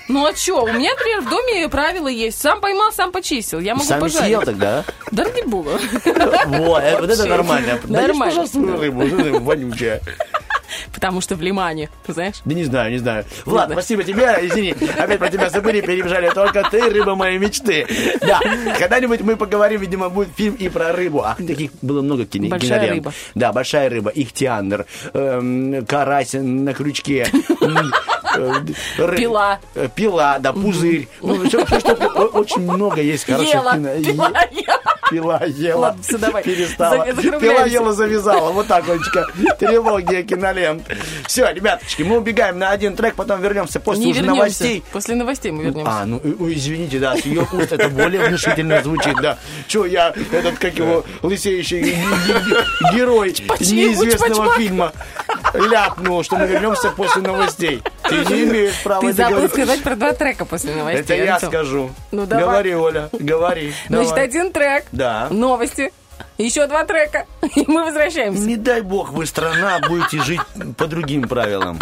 [0.10, 0.64] Ну а что?
[0.64, 2.42] У меня, например, в доме правила есть.
[2.42, 3.60] Сам поймал, сам почистил.
[3.60, 4.26] Я могу Сам пожарить.
[4.26, 4.84] съел тогда?
[5.12, 5.80] Да ради бога.
[6.48, 7.80] Вот, вот это нормально.
[7.86, 8.26] Нормально.
[8.26, 10.02] пожалуйста, рыбу, вонючая.
[10.94, 12.36] Потому что в Лимане, знаешь?
[12.46, 13.26] Да не знаю, не знаю.
[13.46, 13.76] Влад, Ладно.
[13.76, 14.38] спасибо тебе.
[14.42, 16.30] Извини, опять про тебя забыли, перебежали.
[16.30, 17.86] Только ты, рыба моей мечты.
[18.22, 18.40] Да,
[18.78, 21.24] когда-нибудь мы поговорим, видимо, будет фильм и про рыбу.
[21.24, 22.48] Ах, таких было много кино.
[22.50, 22.92] Большая кинолент.
[23.06, 23.14] рыба.
[23.36, 27.28] Да, большая рыба, ихтиандр, эм, карась на крючке.
[28.38, 28.52] э,
[28.98, 29.60] ры- Пила.
[29.76, 31.08] э, Пила, да, пузырь.
[31.22, 31.60] Ну, что-
[32.34, 33.90] очень много есть хороших кино.
[34.04, 34.89] Пила, ела.
[35.10, 36.44] Пила ела, Ладно, всё, давай.
[36.44, 37.06] перестала.
[37.14, 38.52] Пила ела, завязала.
[38.52, 39.26] Вот так, Олечка.
[39.60, 40.84] Трилогия кинолент.
[41.28, 44.38] Все, ребяточки, мы убегаем на один трек, потом вернемся после Не уже вернемся.
[44.40, 44.84] новостей.
[44.92, 45.92] После новостей мы вернемся.
[45.92, 46.20] А, ну,
[46.52, 49.38] извините, да, с ее уст это более внушительно звучит, да.
[49.68, 51.92] Че, я этот, как его, лысеющий ге-
[52.28, 54.92] ге- ге- герой неизвестного фильма
[55.54, 57.82] ляпнул, что мы вернемся после новостей.
[58.08, 59.52] Ты не имеешь права Ты забыл говорить.
[59.52, 61.02] сказать про два трека после новостей.
[61.02, 61.92] Это я скажу.
[62.12, 62.46] Ну, давай.
[62.46, 63.74] Говори, Оля, говори.
[63.88, 64.24] Значит, давай.
[64.26, 64.86] один трек.
[65.00, 65.30] Да.
[65.32, 65.94] Новости.
[66.38, 67.26] Еще два трека.
[67.56, 68.42] И мы возвращаемся.
[68.44, 70.42] Не дай бог вы страна будете жить
[70.76, 71.80] по другим правилам.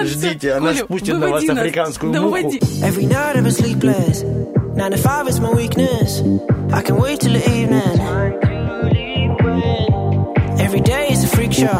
[0.00, 2.26] Ждите, она спустит на вас африканскую муху.
[2.28, 2.58] уводи.
[2.82, 4.22] Every night I've been sleepless.
[4.74, 6.22] Nine to five is my weakness.
[6.72, 8.00] I can wait till the evening.
[10.58, 11.78] Every day is a freak show.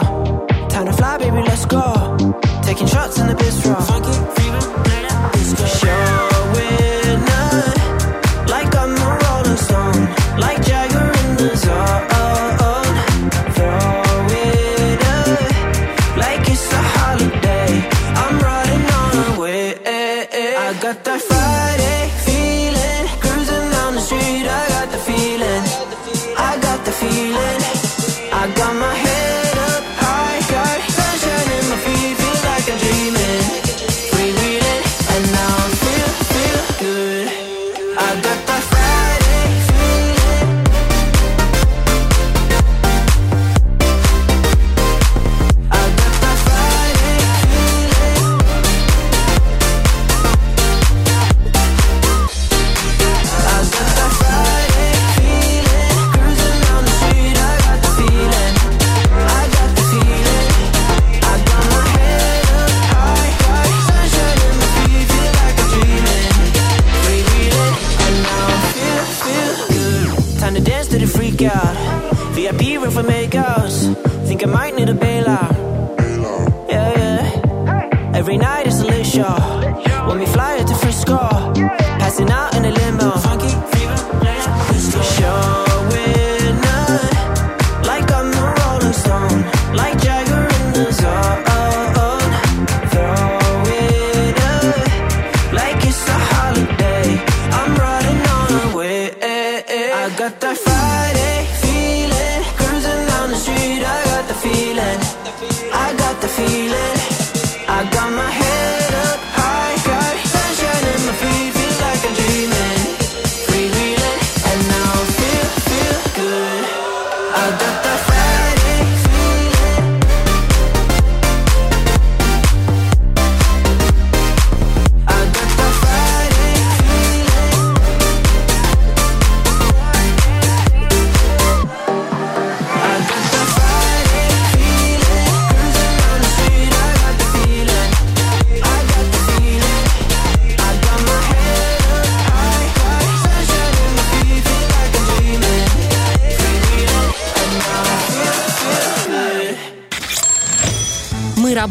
[0.69, 2.16] Time to fly, baby, let's go.
[2.62, 3.74] Taking shots in the bistro.
[3.89, 4.44] Funky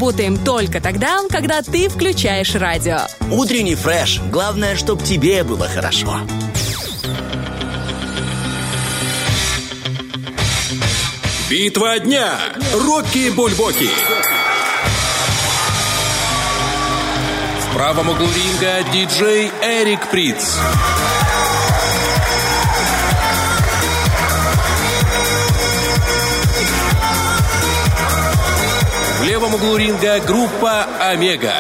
[0.04, 2.98] работаем только тогда, когда ты включаешь радио.
[3.32, 4.20] Утренний фреш.
[4.34, 6.20] Главное, чтобы тебе было хорошо.
[11.50, 12.38] Битва дня.
[12.74, 13.88] Рокки Бульбоки.
[17.62, 20.58] В правом углу ринга диджей Эрик Приц.
[20.58, 20.93] В
[29.44, 31.54] левом углу ринга группа Омега.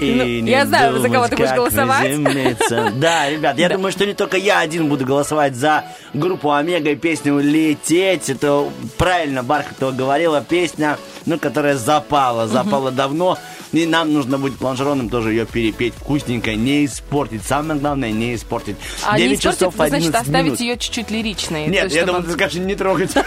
[0.00, 2.04] И Ну, я знаю, за кого ты думать, будешь голосовать.
[2.04, 2.92] приземлиться.
[2.96, 6.96] Да, ребят, я думаю, что не только я один буду голосовать за группу Омега и
[6.96, 8.28] песню «Лететь».
[8.28, 8.68] Это
[8.98, 13.38] правильно Бархатова говорила, песня, ну, которая запала, запала давно.
[13.74, 17.42] И нам нужно будет планжероном тоже ее перепеть вкусненько, не испортить.
[17.44, 18.76] Самое главное, не испортить.
[19.04, 20.60] А не 9 испортить, часов значит, 11 оставить минут.
[20.60, 21.66] ее чуть-чуть лиричной.
[21.66, 23.10] Нет, То, я чтобы- думаю, ты скажешь, не трогать.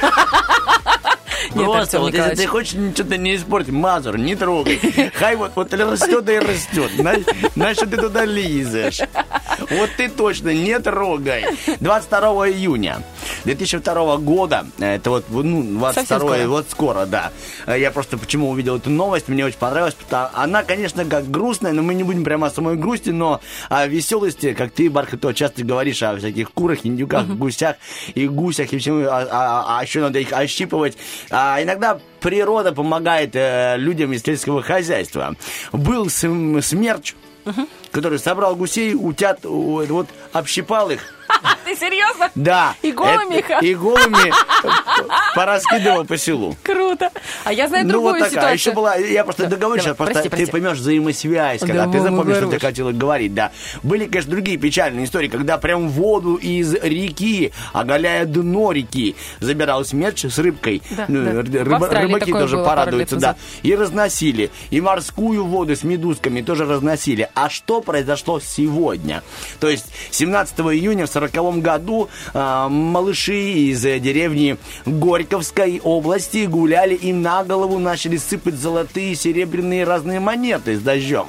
[1.54, 4.80] Просто вот если ты хочешь что-то не испортить, Мазур, не трогай.
[5.16, 6.92] Хай вот, вот растет и растет.
[7.56, 9.00] Значит, ты туда лезешь.
[9.70, 11.46] Вот ты точно не трогай.
[11.80, 13.02] 22 июня
[13.46, 16.48] 2002 года, э, это вот, ну, 22 Совсем скоро.
[16.48, 17.32] вот скоро, да.
[17.66, 21.72] Э, Я просто почему увидел эту новость, мне очень понравилась, потому она, конечно, как грустная,
[21.74, 25.64] но мы не будем прямо о самой грусти, но о веселости, как ты, Бархато, часто
[25.64, 27.78] говоришь о всяких курах, индюках, гусях
[28.14, 30.98] и гусях, и всему, а, а- а еще надо их ощипывать.
[31.30, 35.36] А иногда природа помогает э, людям из сельского хозяйства.
[35.72, 37.16] Был см- смерч,
[37.92, 41.14] который собрал гусей, утят, вот, общипал их,
[41.66, 42.30] Ты серьезно?
[42.36, 42.76] да.
[42.82, 44.32] И голыми Это- И голыми
[45.36, 46.56] пораскидывал по селу.
[46.64, 47.12] Круто.
[47.44, 48.32] А я знаю Ну другую вот такая.
[48.32, 48.54] ситуацию.
[48.54, 52.48] Еще была, я просто договорю сейчас, просто ты поймешь взаимосвязь, когда Да, ты запомнишь, что
[52.50, 53.52] ты хотела говорить, да.
[53.84, 60.26] Были, конечно, другие печальные истории, когда прям воду из реки, оголяя дно реки, забирал смерч
[60.26, 60.82] с рыбкой.
[61.08, 63.36] Ну, рыбаки тоже порадуются, да.
[63.64, 64.52] И разносили.
[64.70, 67.30] И морскую воду с медузками тоже разносили.
[67.36, 69.24] А что произошло сегодня?
[69.60, 73.40] То есть 17 июня в 40 году а, малыши
[73.72, 80.76] из э, деревни Горьковской области гуляли и на голову начали сыпать золотые, серебряные разные монеты
[80.76, 81.26] с дождем.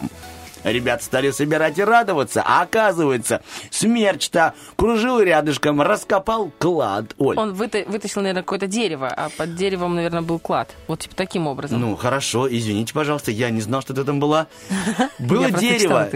[0.64, 7.14] Ребята стали собирать и радоваться, а оказывается, смерч-то кружил рядышком, раскопал клад.
[7.16, 10.74] Оль, Он выта- вытащил, наверное, какое-то дерево, а под деревом, наверное, был клад.
[10.88, 11.80] Вот типа таким образом.
[11.80, 14.48] Ну, хорошо, извините, пожалуйста, я не знал, что ты там была.
[15.18, 16.08] Было дерево.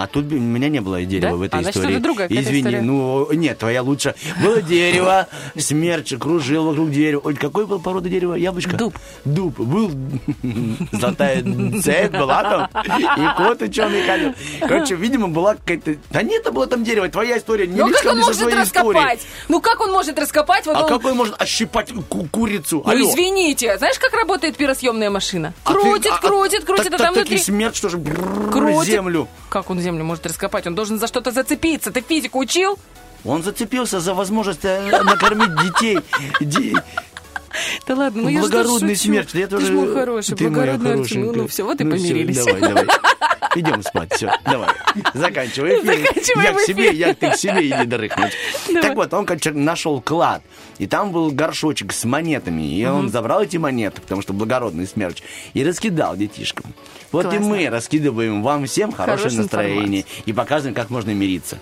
[0.00, 1.36] А тут меня не было дерева Да?
[1.36, 1.94] в этой А, значит, истории.
[1.96, 2.82] это другая Извини, история.
[2.82, 4.14] ну, нет, твоя лучше.
[4.40, 5.26] Было дерево,
[5.56, 7.20] смерч кружил вокруг дерева.
[7.24, 8.34] Оль, какой был порода дерева?
[8.34, 8.76] Яблочко?
[8.76, 8.94] Дуб.
[9.24, 9.58] Дуб.
[9.58, 9.90] Был
[10.92, 11.42] золотая
[11.82, 12.84] цепь была там,
[13.18, 14.34] и кот ученый ходил.
[14.60, 15.96] Короче, видимо, была какая-то...
[16.10, 17.66] Да нет, было там дерево, твоя история.
[17.66, 19.20] Не Ну как он может раскопать?
[19.48, 20.66] Ну как он может раскопать?
[20.66, 20.88] Вот А он...
[20.88, 22.82] как он может ощипать ку- курицу?
[22.84, 23.00] Ну Алло.
[23.10, 25.54] извините, знаешь, как работает пиросъемная машина?
[25.64, 27.38] А ты- Крутит, а- а- крутит, крутит, так- а там так внутри...
[27.38, 28.84] смерть, что же, Крутит.
[28.84, 29.28] землю.
[29.48, 30.66] Как он землю может раскопать?
[30.66, 31.90] Он должен за что-то зацепиться.
[31.90, 32.78] Ты физику учил?
[33.24, 36.76] Он зацепился за возможность э, накормить детей.
[37.86, 39.30] Да ладно, ну я же Благородный смерть.
[39.32, 39.66] Ты тоже...
[39.66, 41.22] ж мой хороший, Ты моя благородный Артем.
[41.22, 42.44] Ну, ну все, вот и Ну помирились.
[42.44, 42.86] давай, давай.
[43.56, 44.68] Идем спать, все, давай.
[45.14, 46.42] Заканчивай эфир.
[46.42, 48.32] Я к себе, я ты к себе иди дрыхнуть.
[48.82, 50.42] Так вот, он короче, нашел клад.
[50.78, 52.62] И там был горшочек с монетами.
[52.62, 55.22] И он забрал эти монеты, потому что благородный смерч,
[55.54, 56.72] и раскидал детишкам.
[57.10, 57.48] Вот и Классно.
[57.48, 61.58] мы раскидываем вам всем хорошее Хорошую настроение и показываем, как можно мириться.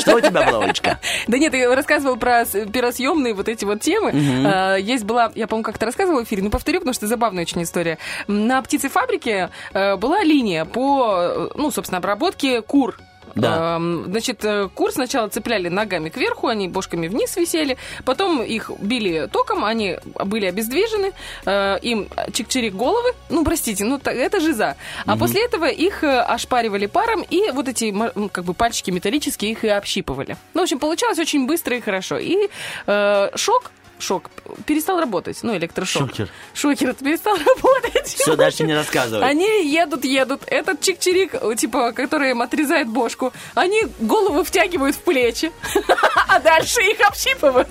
[0.00, 0.98] Что у тебя было, Олечка?
[1.26, 4.12] Да нет, я рассказывал про пиросъемные вот эти вот темы.
[4.46, 7.62] А, Есть была, я, по-моему, как-то рассказывала в эфире, но повторю, потому что забавная очень
[7.62, 7.98] история.
[8.26, 12.96] На птицефабрике э, была линия по, э, ну, собственно, обработке кур.
[13.34, 13.80] Да.
[14.06, 19.64] Значит, э, кур сначала цепляли ногами кверху, они бошками вниз висели, потом их били током,
[19.64, 21.12] они были обездвижены,
[21.46, 24.76] э, им чик-чирик головы, ну, простите, ну, это жиза.
[25.06, 27.94] А после этого их э, ошпаривали паром, и вот эти,
[28.28, 30.36] как бы, пальчики металлические их и общипывали.
[30.54, 32.18] Ну, в общем, получалось очень быстро и хорошо.
[32.18, 32.48] И
[32.86, 34.30] э, шок шок
[34.66, 36.10] перестал работать, ну, электрошок.
[36.10, 36.28] Шокер.
[36.54, 38.06] Шокер перестал работать.
[38.06, 39.28] Все, дальше не рассказывай.
[39.28, 40.42] Они едут, едут.
[40.46, 45.52] Этот чик-чирик, э, типа, который им отрезает бошку, они голову втягивают в плечи,
[46.28, 47.68] а дальше их общипывают.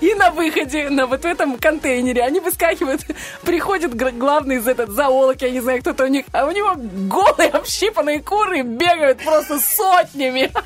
[0.00, 3.02] И на выходе, на вот этом контейнере, они выскакивают.
[3.42, 7.50] Приходит главный из этот зоолог, я не знаю, кто-то у них, а у него голые
[7.50, 10.52] общипанные куры бегают просто сотнями.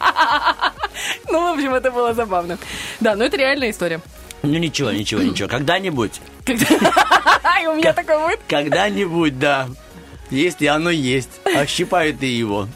[1.28, 2.58] Ну, в общем, это было забавно.
[2.98, 4.00] Да, но это реальная история.
[4.42, 5.48] Ну ничего, ничего, ничего.
[5.48, 8.40] Когда-нибудь, И у меня такой будет.
[8.48, 9.68] когда-нибудь, да.
[10.30, 12.68] Если оно есть, ощипают и его.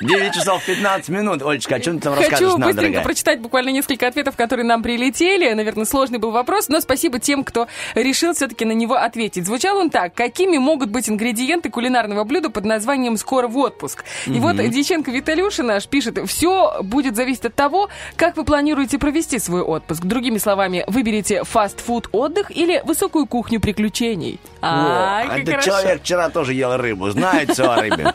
[0.00, 1.42] 9 часов 15 минут.
[1.42, 3.04] Олечка, о чем ты там расскажешь Хочу быстренько дорогая?
[3.04, 5.52] прочитать буквально несколько ответов, которые нам прилетели.
[5.52, 9.46] Наверное, сложный был вопрос, но спасибо тем, кто решил все-таки на него ответить.
[9.46, 10.14] Звучал он так.
[10.14, 14.04] Какими могут быть ингредиенты кулинарного блюда под названием «Скоро в отпуск»?
[14.26, 19.38] И вот Дьяченко Виталюша наш пишет, все будет зависеть от того, как вы планируете провести
[19.38, 20.02] свой отпуск.
[20.04, 24.40] Другими словами, выберите фастфуд отдых или высокую кухню приключений.
[24.60, 25.70] Во, Ай, как этот хорошо.
[25.70, 28.12] человек вчера тоже ел рыбу, знает все о рыбе.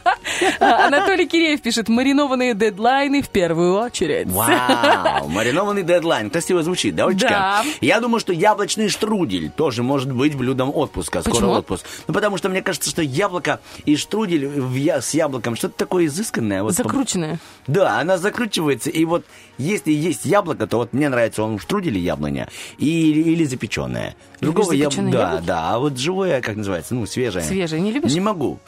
[0.59, 4.27] А, Анатолий Киреев пишет, маринованные дедлайны в первую очередь.
[4.27, 6.29] Вау, маринованный дедлайн.
[6.29, 7.29] Красиво звучит, да, Олечка?
[7.29, 7.63] Да.
[7.79, 11.21] Я думаю, что яблочный штрудель тоже может быть блюдом отпуска.
[11.21, 11.51] Скоро Почему?
[11.53, 11.85] отпуск.
[12.07, 16.63] Ну, потому что мне кажется, что яблоко и штрудель я- с яблоком что-то такое изысканное.
[16.63, 17.39] Вот Закрученные.
[17.67, 18.89] Да, она закручивается.
[18.89, 19.25] И вот
[19.57, 24.15] если есть яблоко, то вот мне нравится он в штруделе яблоня или, или запеченное.
[24.41, 24.85] Другого я...
[24.85, 25.45] запеченные Да, яблоки?
[25.45, 25.69] да.
[25.75, 27.43] А вот живое, как называется, ну, свежее.
[27.45, 28.11] Свежие не любишь?
[28.11, 28.59] Не могу.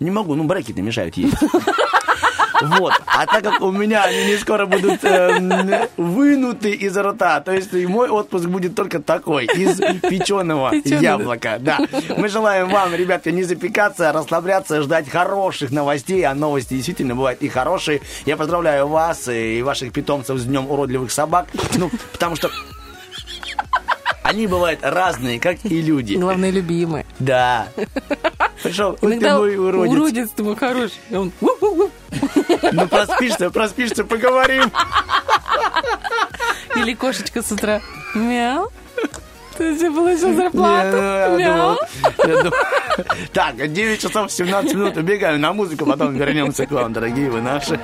[0.00, 1.36] Не могу, ну брекеты мешают есть.
[2.62, 2.92] Вот.
[3.06, 5.50] А так как у меня они не скоро будут эм,
[5.96, 11.02] вынуты из рта, то есть и мой отпуск будет только такой, из печеного Печеного.
[11.02, 11.56] яблока.
[11.58, 11.78] Да.
[12.18, 17.48] Мы желаем вам, ребятки, не запекаться, расслабляться, ждать хороших новостей, а новости действительно бывают и
[17.48, 18.02] хорошие.
[18.26, 21.46] Я поздравляю вас и ваших питомцев с Днем уродливых собак.
[21.78, 22.50] Ну, потому что
[24.22, 26.14] они бывают разные, как и люди.
[26.14, 27.06] Главное, любимые.
[27.18, 27.68] Да.
[28.62, 29.92] Пришел, вот ты Иногда мой уродец.
[29.96, 30.98] уродец ты мой хороший.
[31.10, 31.32] И он.
[31.40, 34.70] Ну, проспишься, проспишься, поговорим.
[36.76, 37.80] Или кошечка с утра.
[38.14, 38.70] Мяу.
[39.56, 40.96] Ты тебе получил зарплату?
[40.96, 41.76] Не, Мяу.
[41.76, 41.78] думал-
[42.26, 42.52] я думал-
[43.32, 47.78] Так, 9 часов 17 минут убегаем на музыку, потом вернемся к вам, дорогие вы наши.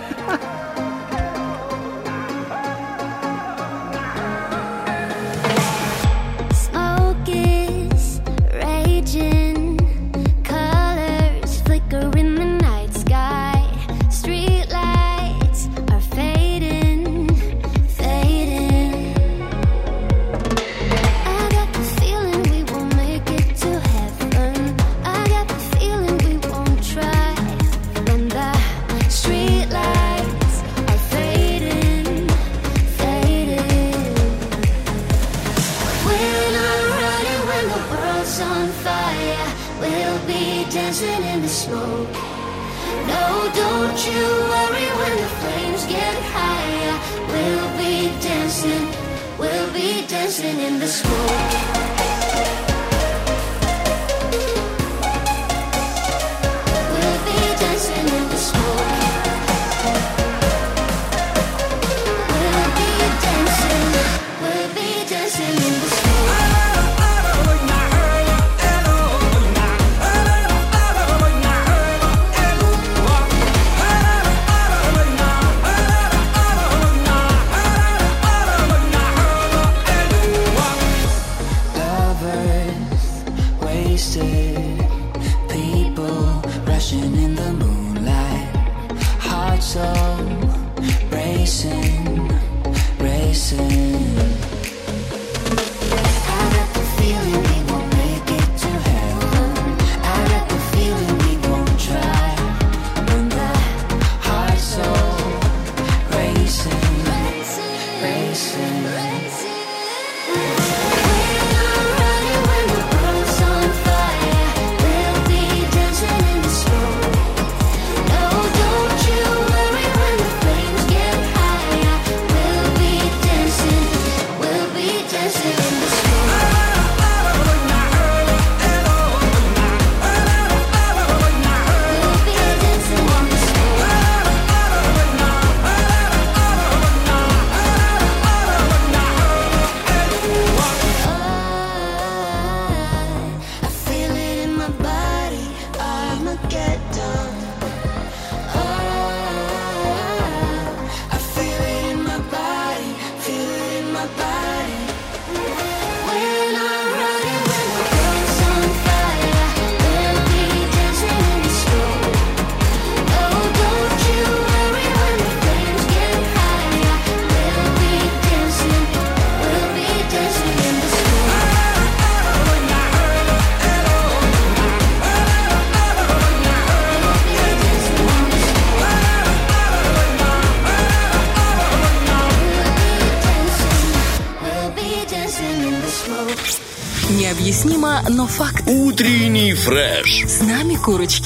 [50.66, 51.35] In the smoke.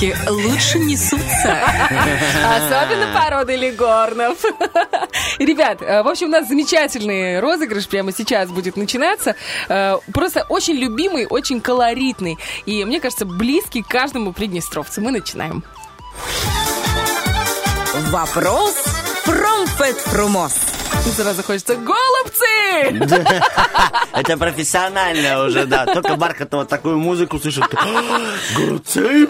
[0.01, 1.59] Курочки лучше несутся.
[2.57, 4.39] Особенно породы легорнов.
[5.39, 9.37] Ребят, э, в общем, у нас замечательный розыгрыш прямо сейчас будет начинаться.
[9.69, 12.39] Э, Просто очень любимый, очень колоритный.
[12.67, 15.01] И, мне кажется, близкий каждому приднестровцу.
[15.01, 15.63] Мы начинаем.
[18.11, 18.85] Вопрос
[21.17, 22.45] Сразу хочется голубцы!
[24.13, 25.85] Это профессионально уже, да.
[25.87, 27.65] Только Бархатова такую музыку слышит.
[28.57, 29.29] Голубцы?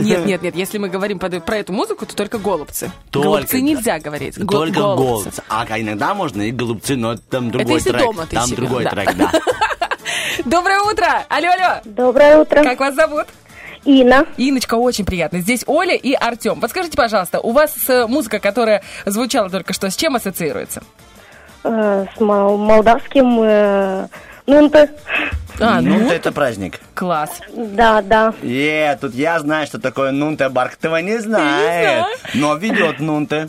[0.00, 0.54] Нет, нет, нет.
[0.54, 2.90] Если мы говорим про эту музыку, то только голубцы.
[3.10, 4.36] Только- голубцы нельзя говорить.
[4.36, 5.42] Только голубцы.
[5.48, 8.28] А иногда можно и голубцы, но там другой трек.
[8.30, 9.32] Там другой трек, да.
[10.44, 11.24] Доброе утро!
[11.28, 11.80] Алло, алло!
[11.84, 12.62] Доброе утро.
[12.62, 13.26] Как вас зовут?
[13.84, 14.26] Инна.
[14.36, 15.40] Иночка, очень приятно.
[15.40, 16.60] Здесь Оля и Артем.
[16.60, 20.82] Подскажите, пожалуйста, у вас э, музыка, которая звучала только что, с чем ассоциируется?
[21.64, 24.08] Э, с мол- молдавским э,
[24.46, 24.90] нунты.
[25.60, 26.78] А, ну, ну, это праздник.
[26.94, 27.30] Класс.
[27.52, 28.32] Да, да.
[28.42, 32.04] Е, тут я знаю, что такое Нунте, Барктова не знает.
[32.34, 33.48] Но ведет Нунте.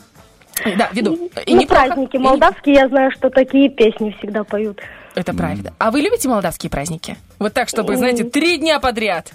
[0.77, 1.29] Да, веду.
[1.45, 1.85] И ну, неплохо.
[1.85, 4.81] праздники молдавские, я знаю, что такие песни всегда поют.
[5.15, 5.73] Это правильно.
[5.77, 7.17] А вы любите молдавские праздники?
[7.39, 9.31] Вот так, чтобы, знаете, три дня подряд.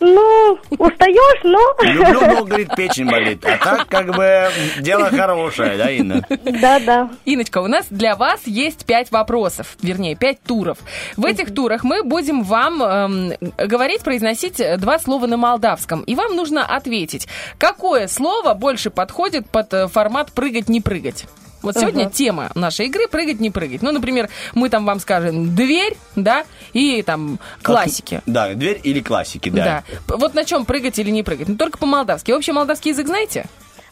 [0.00, 1.58] Ну, устаешь, но...
[1.82, 3.44] Люблю, но, говорит, печень болит.
[3.44, 4.48] А так, как бы,
[4.78, 6.24] дело хорошее, да, Инна?
[6.44, 7.10] Да, да.
[7.24, 10.78] Иночка, у нас для вас есть пять вопросов, вернее, пять туров.
[11.16, 16.02] В этих турах мы будем вам эм, говорить, произносить два слова на молдавском.
[16.02, 21.26] И вам нужно ответить, какое слово больше подходит под э, формат «прыгать-не прыгать».
[21.62, 22.10] Вот сегодня Ага.
[22.10, 23.82] тема нашей игры «Прыгать, не прыгать».
[23.82, 28.22] Ну, например, мы там вам скажем «дверь», да, и там классики.
[28.26, 29.82] Да, дверь или классики, да.
[30.06, 30.16] Да.
[30.16, 31.48] Вот на чем прыгать или не прыгать.
[31.48, 32.30] Ну, только по-молдавски.
[32.30, 33.46] Вообще молдавский язык знаете?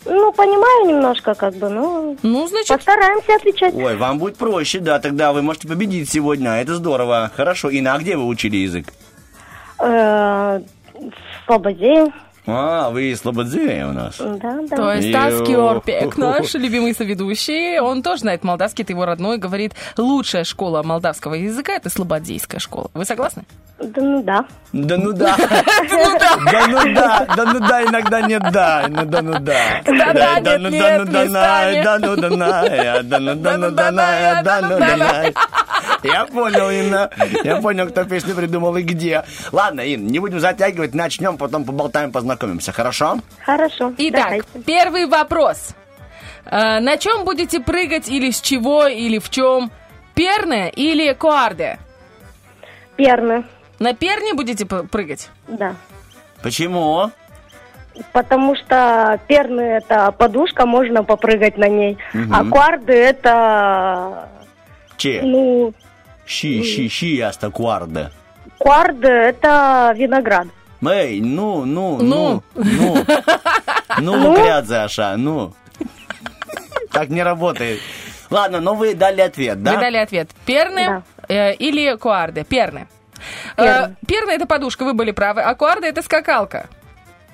[0.04, 2.16] Ну, понимаю немножко, как бы, ну...
[2.22, 2.68] Ну, значит...
[2.76, 3.74] Постараемся отвечать.
[3.74, 6.60] Ой, вам будет проще, да, тогда вы можете победить сегодня.
[6.60, 7.32] Это здорово.
[7.36, 7.70] Хорошо.
[7.70, 8.86] Инна, а где вы учили язык?
[9.80, 10.60] Э,
[10.94, 12.12] В Слободе.
[12.46, 14.16] А, вы из Слободзея у нас.
[14.18, 14.76] Да, да.
[14.76, 15.12] То есть.
[15.12, 20.82] Таски Орпек, наш любимый соведущий, он тоже знает молдавский, это его родной, говорит, лучшая школа
[20.82, 22.90] молдавского языка– это слободейская школа.
[22.94, 23.44] Вы согласны?
[23.78, 24.44] Да, ну да.
[24.72, 25.36] Да ну да.
[25.36, 27.26] Да ну да.
[27.36, 28.86] Да ну да, иногда нет да.
[28.88, 29.82] Ну да, ну да.
[29.84, 33.90] Да нет, ну нет, да, ну да, да ну да, да ну да, ну да,
[33.90, 35.24] на, я, да ну да, на.
[36.02, 37.10] Я понял, Инна.
[37.44, 39.24] Я понял, кто песню придумал и где.
[39.52, 43.18] Ладно, Ин, не будем затягивать, начнем, потом поболтаем, познакомимся, хорошо?
[43.44, 43.92] Хорошо.
[43.98, 44.46] Итак, давайте.
[44.66, 45.70] первый вопрос.
[46.44, 49.70] Э, На чем будете прыгать или с чего, или в чем?
[50.14, 51.78] Перне или коарде?
[52.96, 53.44] Перны.
[53.78, 55.28] На перне будете прыгать?
[55.48, 55.74] Да.
[56.42, 57.10] Почему?
[58.12, 61.98] Потому что перны это подушка, можно попрыгать на ней.
[62.12, 62.34] Мгм.
[62.34, 64.28] А кварды это,
[64.96, 65.20] Че?
[65.22, 65.72] ну,
[66.26, 68.10] Щи, щи, щи, аста кварда.
[68.58, 70.46] кварды это виноград.
[70.82, 72.42] Эй, ну, ну, Ну.
[72.54, 73.04] ну,
[73.98, 74.16] ну.
[74.16, 75.54] Ну, грядзе, Аша, ну.
[76.92, 77.80] Так не работает.
[78.30, 79.74] Ладно, но вы дали ответ, да?
[79.74, 80.30] Вы дали ответ.
[80.44, 82.44] Перне э, или коарде?
[82.44, 82.88] Перне.
[83.56, 83.96] Э, Перне.
[84.06, 86.68] Перне это подушка, вы были правы, а коарде это скакалка.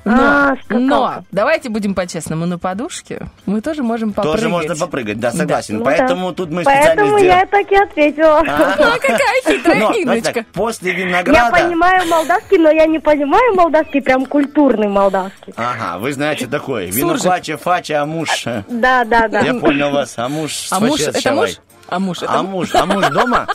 [0.05, 0.79] А, Но, скакалка.
[0.81, 4.37] но, давайте будем по-честному, на подушке мы тоже можем попрыгать.
[4.41, 5.79] Тоже можно попрыгать, да, согласен.
[5.79, 6.35] Ну Поэтому да.
[6.35, 7.27] тут мы специально Поэтому сделали.
[7.41, 8.39] я так и ответила.
[8.41, 8.45] А.
[8.99, 10.45] Какая хитрая Инночка.
[10.53, 11.51] после Я винограда...
[11.57, 15.53] понимаю молдавский, но я не понимаю молдавский, прям культурный молдавский.
[15.57, 16.87] Ага, вы знаете такое.
[16.87, 18.47] Вино фача, фача, а муж...
[18.47, 19.41] э, Да, да, да.
[19.41, 20.66] Я понял вас, а муж...
[20.70, 21.51] А вообще это муж?
[21.89, 23.47] А муж, это А муж, а муж дома?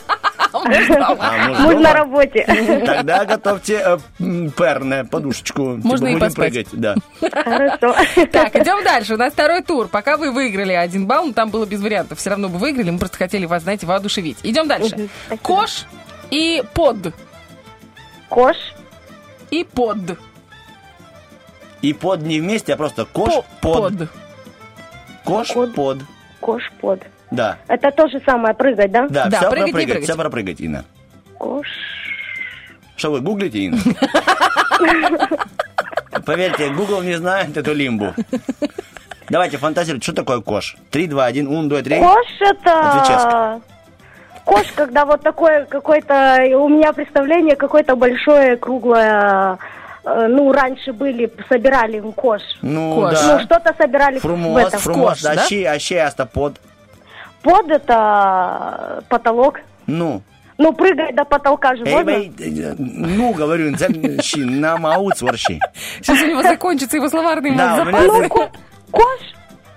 [0.52, 0.90] Муж.
[0.90, 2.44] А Муж на работе.
[2.86, 3.98] Тогда готовьте э,
[4.56, 5.76] перне, подушечку.
[5.76, 6.52] Типа Можно и будем поспать.
[6.52, 6.94] прыгать, да.
[7.20, 7.94] Хорошо.
[8.32, 9.14] Так, идем дальше.
[9.14, 9.88] У нас второй тур.
[9.88, 12.18] Пока вы выиграли один балл, но там было без вариантов.
[12.18, 14.38] Все равно бы выиграли, мы просто хотели вас, знаете, воодушевить.
[14.42, 15.08] Идем дальше.
[15.42, 15.84] Кош
[16.30, 17.14] и под.
[18.28, 18.56] Кош.
[19.50, 20.18] И под.
[21.80, 24.08] И под не вместе, а просто кош, По- под.
[25.24, 25.98] Кош, под.
[26.40, 27.02] Кош под.
[27.30, 27.56] Да.
[27.68, 29.06] Это то же самое, прыгать, да?
[29.08, 30.04] Да, Да, все прыгать, не пропрыгать, прыгать.
[30.04, 30.84] все пропрыгать, Инна.
[31.38, 31.66] Кош.
[32.96, 33.78] Что вы гуглите, Инна?
[36.24, 38.14] Поверьте, Google не знает эту лимбу.
[39.28, 40.76] Давайте фантазировать, что такое кош?
[40.90, 41.98] Три, два, один, ун, два, три.
[41.98, 43.16] Кош Отвечай.
[43.16, 43.60] это...
[44.44, 46.38] Кош, когда вот такое какое-то...
[46.56, 49.58] У меня представление какое-то большое, круглое...
[50.04, 52.40] э, Ну, раньше были, собирали кош.
[52.62, 53.18] Ну, Кош.
[53.22, 53.40] Ну, да.
[53.40, 54.80] что-то собирали в этом.
[55.22, 55.32] да?
[55.32, 56.58] а щи, а щи, аста под.
[57.42, 59.60] Под это потолок.
[59.86, 60.22] Ну.
[60.58, 62.06] Ну, прыгать до потолка же Эй, можно?
[62.10, 63.72] бей, э, ну, говорю,
[64.36, 65.60] на мауц ворши.
[66.00, 68.04] Сейчас у него закончится его словарный Да, запас.
[68.06, 68.28] Ну,
[68.90, 69.20] кош?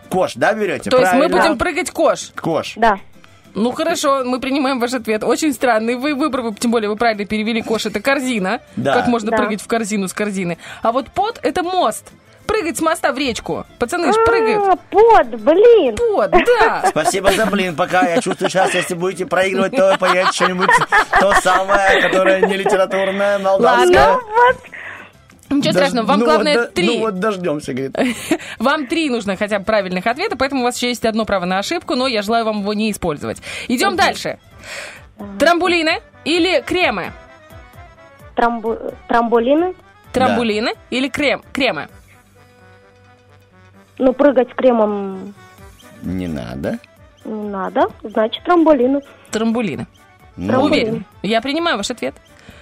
[0.09, 0.89] кош, да, берете?
[0.89, 2.31] То есть мы будем прыгать кош.
[2.35, 2.73] Кош.
[2.77, 2.97] Да.
[3.53, 5.23] Ну хорошо, мы принимаем ваш ответ.
[5.23, 5.95] Очень странный.
[5.95, 8.61] Вы выбрали, тем более вы правильно перевели кош, это корзина.
[8.75, 8.93] Да.
[8.95, 9.37] Как можно Да.
[9.37, 10.57] прыгать в корзину с корзины.
[10.81, 12.11] А вот под это мост.
[12.47, 13.65] Прыгать с моста в речку.
[13.79, 14.67] Пацаны ж прыгают.
[14.67, 15.95] А, под, блин.
[15.95, 16.85] Под, да.
[16.89, 18.01] Спасибо за блин, пока.
[18.07, 20.69] Я чувствую, сейчас, если будете проигрывать, то поедете что-нибудь
[21.19, 23.87] то самое, которое не литературное, молдавское.
[23.87, 24.19] Ладно.
[24.35, 24.57] Вот.
[25.49, 26.87] Ничего Дож- страшного, вам ну главное вот, да- три.
[26.87, 27.97] Ну вот дождемся, говорит.
[28.59, 31.59] Вам три нужно хотя бы правильных ответа, поэтому у вас еще есть одно право на
[31.59, 33.41] ошибку, но я желаю вам его не использовать.
[33.67, 34.39] Идем дальше.
[35.39, 37.11] Трамбулины или кремы?
[38.35, 39.75] Трамбу- Трамболины.
[40.13, 41.89] Трамбулины или крем, кремы?
[44.01, 45.35] Ну, прыгать с кремом
[46.01, 46.79] Не надо.
[47.23, 47.87] не надо.
[48.01, 49.01] Значит, трамболины.
[49.29, 49.85] Трамбулины.
[50.35, 51.05] Ну, Уверен.
[51.21, 52.15] Я принимаю ваш ответ.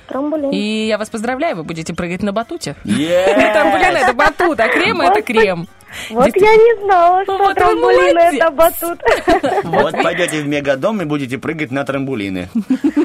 [0.09, 0.51] Трамболины.
[0.53, 2.75] И я вас поздравляю, вы будете прыгать на батуте.
[2.83, 3.51] Е!
[3.53, 5.67] Трамбулин это батут, а крем это крем.
[6.09, 8.99] Вот я не знала, что вот трамбулин это батут.
[9.63, 12.49] Вот пойдете в мегадом и будете прыгать на трамбулины.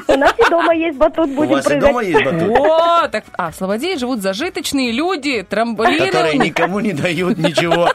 [0.07, 1.87] У нас и дома есть батут, У будем вас и прыгать.
[1.87, 2.57] дома есть батут?
[2.59, 6.05] О, так, а, в Слободее живут зажиточные люди, трамбулины.
[6.07, 7.89] Которые никому не дают ничего.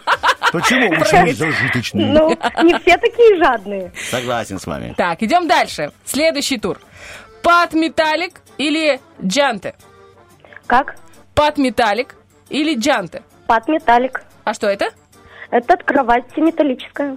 [0.52, 0.90] Почему?
[0.98, 2.06] Почему зажиточные?
[2.06, 2.30] Ну,
[2.62, 3.92] не все такие жадные.
[4.10, 4.94] Согласен с вами.
[4.96, 5.92] Так, идем дальше.
[6.04, 6.80] Следующий тур.
[7.42, 9.74] Пат металлик или джанте?
[10.66, 10.96] Как?
[11.34, 12.16] Пат металлик
[12.48, 13.22] или джанте?
[13.46, 14.22] Пат металлик.
[14.44, 14.90] А что это?
[15.50, 17.16] Это кровать металлическая.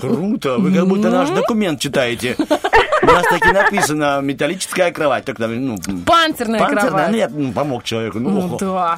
[0.00, 2.36] Круто, вы как будто наш документ читаете.
[3.02, 5.24] У нас таки написано металлическая кровать.
[5.26, 5.76] Так, там, ну,
[6.06, 7.10] Панцирная панцирная, кровать.
[7.10, 8.18] ну, я м, помог человеку.
[8.18, 8.96] Ну, Ну да.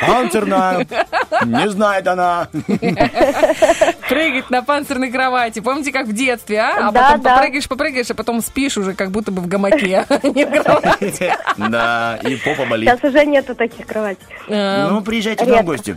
[0.00, 0.86] Панцирная.
[1.44, 2.48] Не знает она.
[4.08, 5.60] Прыгать на панцирной кровати.
[5.60, 6.88] Помните, как в детстве, а?
[6.88, 7.34] А Да, потом да.
[7.36, 11.34] попрыгаешь, попрыгаешь, а потом спишь уже как будто бы в гамаке, а не в кровати.
[11.56, 12.88] Да, и попа болит.
[12.90, 14.24] Сейчас уже нету таких кроватей.
[14.48, 15.96] Ну, приезжайте к нам в гости.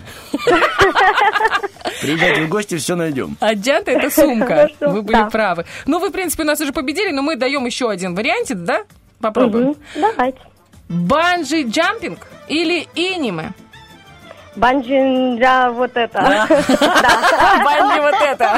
[2.01, 3.37] Приезжайте в гости, все найдем.
[3.39, 4.69] А джанта это сумка.
[4.79, 5.29] Вы были да.
[5.29, 5.65] правы.
[5.85, 8.83] Ну, вы, в принципе, нас уже победили, но мы даем еще один вариантик, да?
[9.19, 9.75] Попробуем.
[9.95, 10.39] Давайте.
[10.89, 13.53] Банджи джампинг или иниме?
[14.55, 16.19] Банджи, да, вот это.
[17.63, 18.57] Банджи вот это.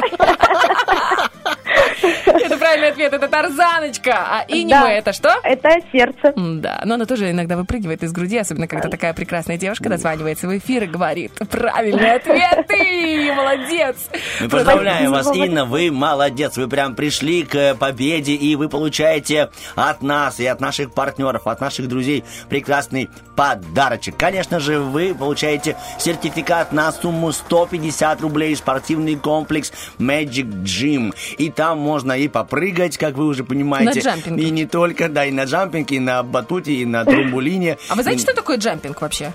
[2.26, 4.12] Это правильный ответ, это тарзаночка.
[4.12, 4.90] А иниме Да.
[4.92, 5.34] это что?
[5.42, 6.32] Это сердце.
[6.36, 10.56] Да, но она тоже иногда выпрыгивает из груди, особенно когда такая прекрасная девушка дозванивается в
[10.56, 12.66] эфир и говорит правильный ответ.
[12.68, 13.96] Ты молодец.
[14.40, 20.02] Мы поздравляем вас, Инна, вы молодец, вы прям пришли к победе, и вы получаете от
[20.02, 24.16] нас и от наших партнеров, от наших друзей прекрасный подарочек.
[24.16, 31.14] Конечно же, вы получаете сертификат на сумму 150 рублей, спортивный комплекс Magic Gym.
[31.38, 34.00] И там можно и попрыгать, как вы уже понимаете.
[34.00, 34.42] На джампинге.
[34.44, 37.78] И не только, да, и на джампинге, и на батуте, и на трамбулине.
[37.88, 39.32] А вы знаете, что такое джампинг вообще?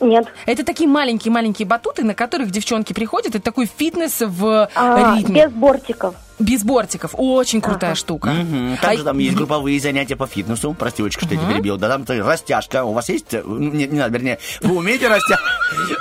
[0.00, 0.26] Нет.
[0.46, 3.34] Это такие маленькие-маленькие батуты, на которых девчонки приходят.
[3.34, 5.44] Это такой фитнес в А, ритме.
[5.46, 6.14] без бортиков.
[6.38, 7.12] Без бортиков.
[7.16, 8.30] Очень крутая штука.
[8.30, 8.74] Мгм.
[8.80, 10.74] А Также там есть групповые занятия по фитнесу.
[10.78, 11.76] Прости, девочка, что я тебя перебил.
[11.76, 12.84] Да там то растяжка.
[12.84, 13.34] У вас есть?
[13.34, 15.44] э, ну, Не, не надо, вернее, вы умеете растяжку?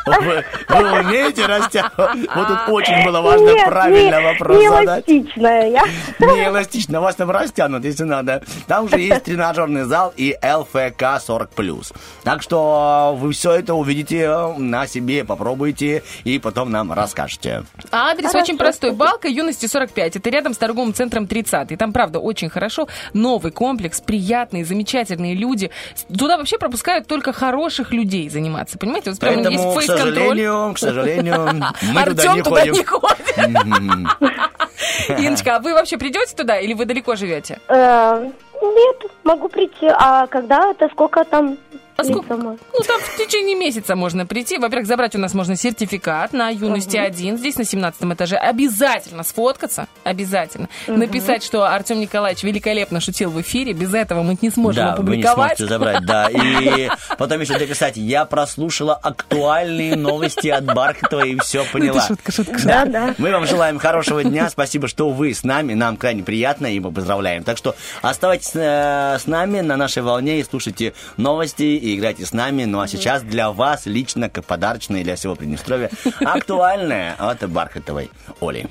[0.06, 2.02] Вы, вы умеете растяжку?
[2.36, 5.10] Вот тут очень было важно Нет, правильно не- вопрос не задать.
[5.10, 5.84] эластичная я.
[6.20, 8.44] Не эластично, вас там растянут, если надо.
[8.68, 11.94] Там же есть тренажерный зал и ЛФК 40+.
[12.24, 17.64] Так что вы все это увидите э, на себе, попробуйте и потом нам расскажете.
[17.92, 18.92] А адрес Хорошо, очень простой.
[18.94, 20.16] Балка юности 45.
[20.18, 21.72] Это рядом с торговым центром 30.
[21.72, 22.88] И там, правда, очень хорошо.
[23.14, 25.72] Новый комплекс, приятные, замечательные люди.
[26.16, 28.78] Туда вообще пропускают только хороших людей заниматься.
[28.78, 29.12] Понимаете?
[29.12, 30.14] Вот прям есть Поэтому, к фейс-контроль.
[30.16, 31.50] сожалению, к сожалению,
[31.94, 32.74] мы туда Артем не туда ходим.
[32.74, 33.38] не ходит.
[33.38, 34.08] Мгм.
[35.18, 37.60] Иночка, а вы вообще придете туда или вы далеко живете?
[37.68, 38.30] Э,
[38.62, 39.88] Нет, могу прийти.
[39.88, 40.88] А когда это?
[40.90, 41.58] Сколько там?
[41.98, 42.36] А сколько?
[42.36, 44.58] Ну, там в течение месяца можно прийти.
[44.60, 48.36] Во-первых, забрать у нас можно сертификат на юности 1, здесь на 17 этаже.
[48.38, 50.70] Обязательно сфоткаться, обязательно.
[50.86, 53.74] Написать, что Артем Николаевич великолепно шутил в эфире.
[53.74, 55.58] Без этого мы не сможем Да, вы не опубликовать.
[55.58, 56.30] сможете забрать, да.
[56.30, 62.02] И потом еще дописать, я прослушала актуальные новости от Бархатова и все поняла.
[62.06, 63.16] шутка, шутка, Да, да.
[63.18, 64.50] Мы вам желаем хорошего дня.
[64.52, 65.74] Спасибо, что вы с нами.
[65.74, 67.44] Нам крайне приятно, и мы поздравляем.
[67.44, 72.34] Так что оставайтесь э, с нами на нашей волне и слушайте новости и играйте с
[72.34, 72.66] нами.
[72.66, 75.90] Ну а сейчас для вас лично, как подарочное для всего Приднестровья,
[76.22, 78.10] актуальное от Бархатовой
[78.42, 78.68] Оли.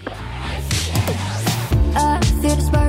[1.99, 2.86] I feel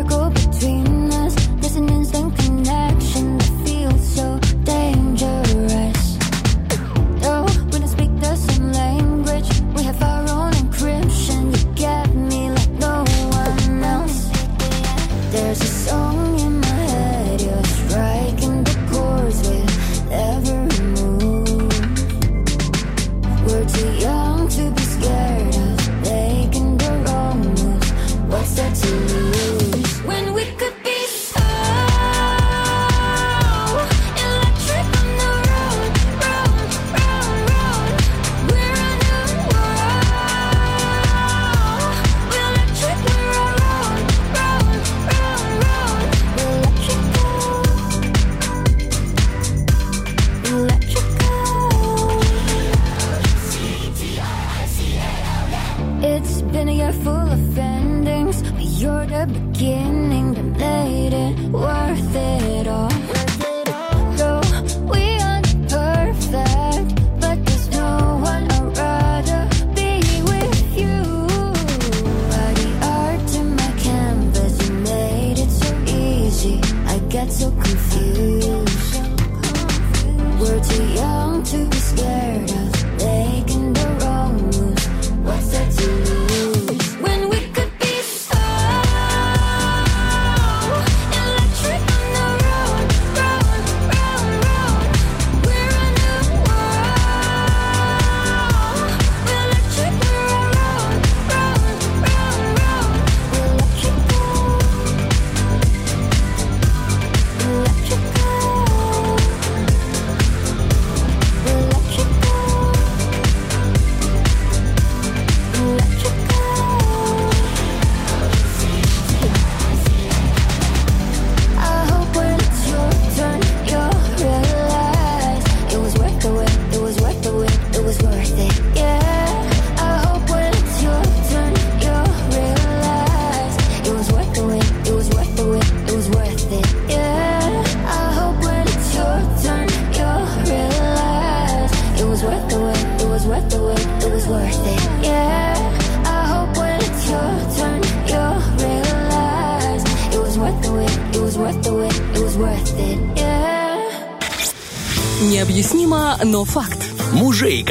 [59.58, 62.47] beginning that made it worth it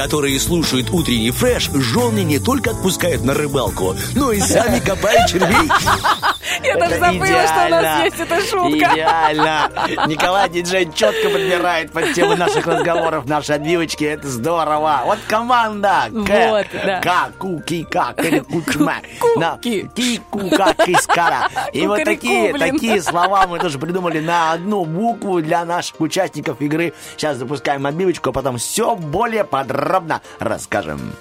[0.06, 5.68] которые слушают утренний фреш, жены не только отпускают на рыбалку, но и сами копают червей.
[6.66, 8.90] Я даже забыла, что у нас есть эта шутка.
[8.92, 9.70] Идеально.
[10.06, 14.04] Николай Диджей четко подбирает под тему наших разговоров наши отбивочки.
[14.04, 15.02] Это здорово.
[15.04, 16.06] Вот команда.
[16.10, 17.00] Вот, да.
[17.00, 18.96] К, ку, ки, ка, кери, ку, чма.
[19.36, 21.48] На, Ки, ку, ка, кис, кара.
[21.72, 26.92] И вот такие, такие слова мы тоже придумали на одну букву для наших участников игры.
[27.16, 31.12] Сейчас запускаем отбивочку, а потом все более подробно расскажем.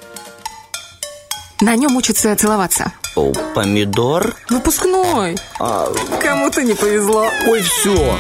[1.62, 2.92] На нем учатся целоваться.
[3.16, 4.36] О, помидор?
[4.50, 5.38] Выпускной.
[5.60, 5.88] А,
[6.22, 7.30] Кому-то не повезло.
[7.48, 8.18] Ой, все.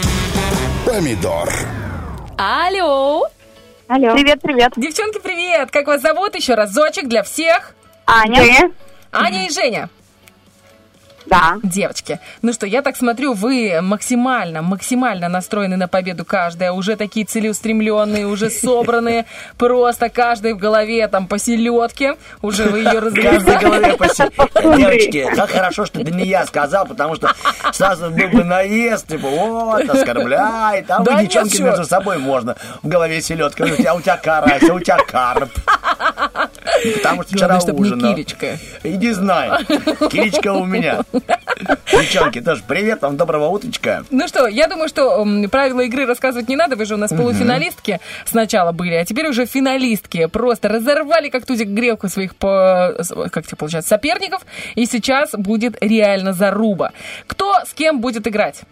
[0.85, 1.51] Помидор.
[2.37, 3.27] Алло.
[3.87, 4.13] Алло.
[4.13, 4.73] Привет, привет.
[4.77, 5.69] Девчонки, привет.
[5.71, 6.35] Как вас зовут?
[6.35, 7.73] Еще разочек для всех.
[8.07, 8.71] Аня.
[9.11, 9.89] Аня и Женя.
[11.25, 11.55] Да.
[11.63, 17.25] Девочки, ну что, я так смотрю, вы максимально, максимально настроены на победу каждая, уже такие
[17.25, 19.25] целеустремленные, уже собранные,
[19.57, 22.99] просто каждый в голове там по селедке, уже вы ее
[24.13, 24.29] се-
[24.77, 27.31] Девочки, как хорошо, что это не я сказал, потому что
[27.71, 32.55] сразу был бы наезд, типа, вот, оскорбляет, а вы, девчонки, между собой можно.
[32.83, 35.49] В голове селедка, у тебя, у тебя карась, а у тебя карп.
[35.97, 38.13] Потому что вчера Главное, чтоб не ужинал.
[38.13, 38.57] Киречка.
[38.83, 41.01] Иди знай, Киричка у меня.
[41.91, 44.03] Девчонки, тоже привет, вам доброго утречка.
[44.09, 46.75] Ну что, я думаю, что правила игры рассказывать не надо.
[46.75, 50.25] Вы же у нас полуфиналистки сначала были, а теперь уже финалистки.
[50.27, 52.95] Просто разорвали как тузик грелку своих, по,
[53.31, 54.45] как тебе получается, соперников.
[54.75, 56.91] И сейчас будет реально заруба.
[57.27, 58.63] Кто с кем будет играть?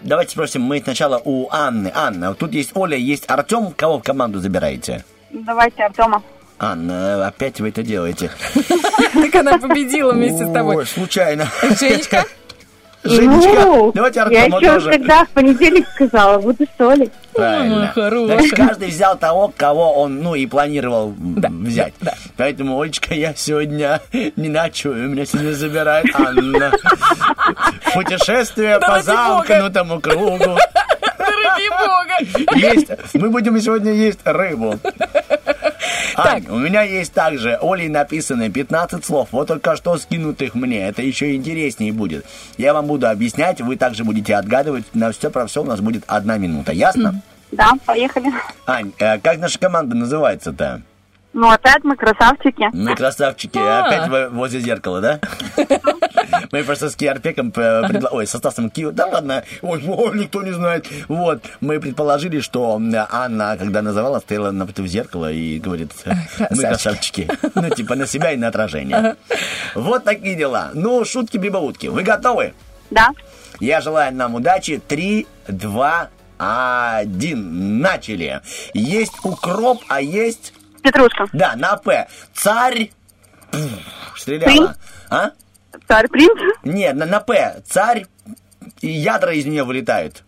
[0.00, 1.92] Давайте спросим мы сначала у Анны.
[1.94, 3.72] Анна, тут есть Оля, есть Артем.
[3.76, 5.04] Кого в команду забираете?
[5.30, 6.22] Давайте Артема.
[6.58, 8.30] Анна, опять вы это делаете.
[9.14, 10.76] Так она победила вместе с тобой.
[10.76, 11.46] Ой, случайно.
[11.80, 12.24] Женечка?
[13.04, 14.90] Женечка, Ну, давайте Я Артема еще тоже.
[14.90, 17.10] когда в понедельник сказала, буду соли.
[17.32, 17.92] Правильно.
[17.94, 18.38] хорошая.
[18.38, 21.94] Значит, каждый взял того, кого он, ну, и планировал взять.
[22.36, 24.00] Поэтому, Олечка, я сегодня
[24.36, 26.72] не ночую, меня сегодня забирает Анна.
[27.94, 30.58] Путешествие по замкнутому кругу.
[31.18, 32.56] Ради бога!
[32.56, 33.14] Есть.
[33.14, 34.78] Мы будем сегодня есть рыбу.
[36.16, 40.88] Ань, у меня есть также Олей написаны 15 слов, вот только что скинутых мне.
[40.88, 42.26] Это еще интереснее будет.
[42.56, 44.84] Я вам буду объяснять, вы также будете отгадывать.
[44.94, 46.72] На все про все у нас будет одна минута.
[46.72, 47.22] Ясно?
[47.52, 48.30] Да, поехали.
[48.66, 50.82] Ань, э, как наша команда называется-то?
[51.32, 52.68] Ну, опять мы красавчики.
[52.72, 53.84] Мы красавчики, А.
[53.86, 55.20] опять во- возле зеркала, да?
[56.52, 60.52] Мы просто с Киарпеком, предла- ой, со Стасом Кио, да ладно, ой, ой, никто не
[60.52, 60.86] знает.
[61.08, 62.80] Вот, мы предположили, что
[63.10, 65.92] Анна, когда называла, стояла напротив зеркала и говорит,
[66.50, 67.28] мы красавчики.
[67.54, 69.16] Ну, типа на себя и на отражение.
[69.74, 70.70] Вот такие дела.
[70.74, 71.88] Ну, шутки-бибаутки.
[71.88, 72.54] Вы готовы?
[72.90, 73.10] Да.
[73.60, 74.80] Я желаю нам удачи.
[74.86, 76.08] Три, два,
[76.38, 77.80] один.
[77.80, 78.40] Начали.
[78.74, 80.52] Есть укроп, а есть...
[80.82, 81.26] Петрушка.
[81.32, 82.06] Да, на П.
[82.32, 82.90] Царь...
[83.50, 83.60] Пф,
[84.16, 84.76] Стреляла.
[85.10, 85.30] А?
[85.88, 86.38] Царь принц?
[86.64, 87.62] Нет, на, на П.
[87.66, 88.06] Царь...
[88.80, 90.22] Ядра из нее вылетают.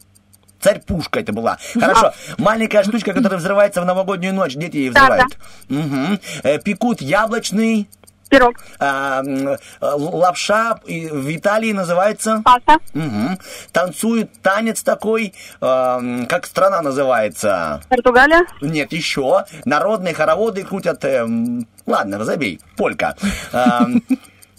[0.61, 1.59] Царь-пушка это была.
[1.79, 2.13] Хорошо.
[2.39, 4.55] Маленькая штучка, которая взрывается в новогоднюю ночь.
[4.55, 5.39] Дети ее Да, взрывают.
[5.69, 6.21] Мгм.
[6.43, 7.89] Э, Пекут яблочный...
[8.29, 8.61] Пирог.
[8.79, 12.43] А, э, лапша в Италии называется...
[12.45, 12.79] Паста.
[12.95, 13.39] Мгм.
[13.73, 17.83] Танцуют танец такой, эм, как страна называется?
[17.89, 18.47] Португалия.
[18.61, 19.45] Нет, еще.
[19.65, 21.05] Народные хороводы крутят...
[21.05, 22.61] эм, ладно, забей.
[22.77, 23.17] Полька.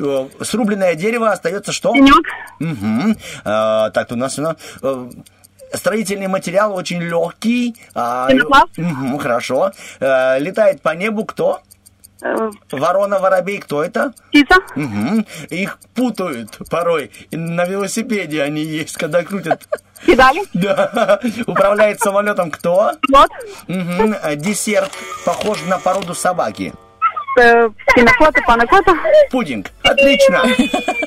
[0.02, 1.94] Э, Срубленное дерево остается что?
[1.94, 2.26] Пенек.
[2.60, 3.11] Мгм.
[3.45, 4.38] Э, Так, тут у нас...
[4.40, 5.10] э,
[5.73, 7.76] Строительный материал очень легкий.
[7.95, 8.78] а, Пенопласт.
[8.78, 9.72] мгм, Хорошо.
[9.99, 11.61] Э, Летает по небу кто?
[12.72, 14.14] Ворона, воробей, кто это?
[14.30, 14.56] Птица.
[14.76, 15.26] Мгм.
[15.49, 17.10] Их путают порой.
[17.32, 19.68] На велосипеде они есть, когда крутят.
[20.06, 20.41] Педали.
[20.53, 21.19] Да.
[21.48, 22.91] Управляет самолетом кто?
[23.68, 24.14] Мгм.
[24.22, 24.91] Э, Десерт
[25.26, 26.73] похож на породу собаки.
[27.39, 28.93] Э, Пинакота, панакота.
[29.31, 29.71] Пудинг.
[29.83, 30.43] Отлично.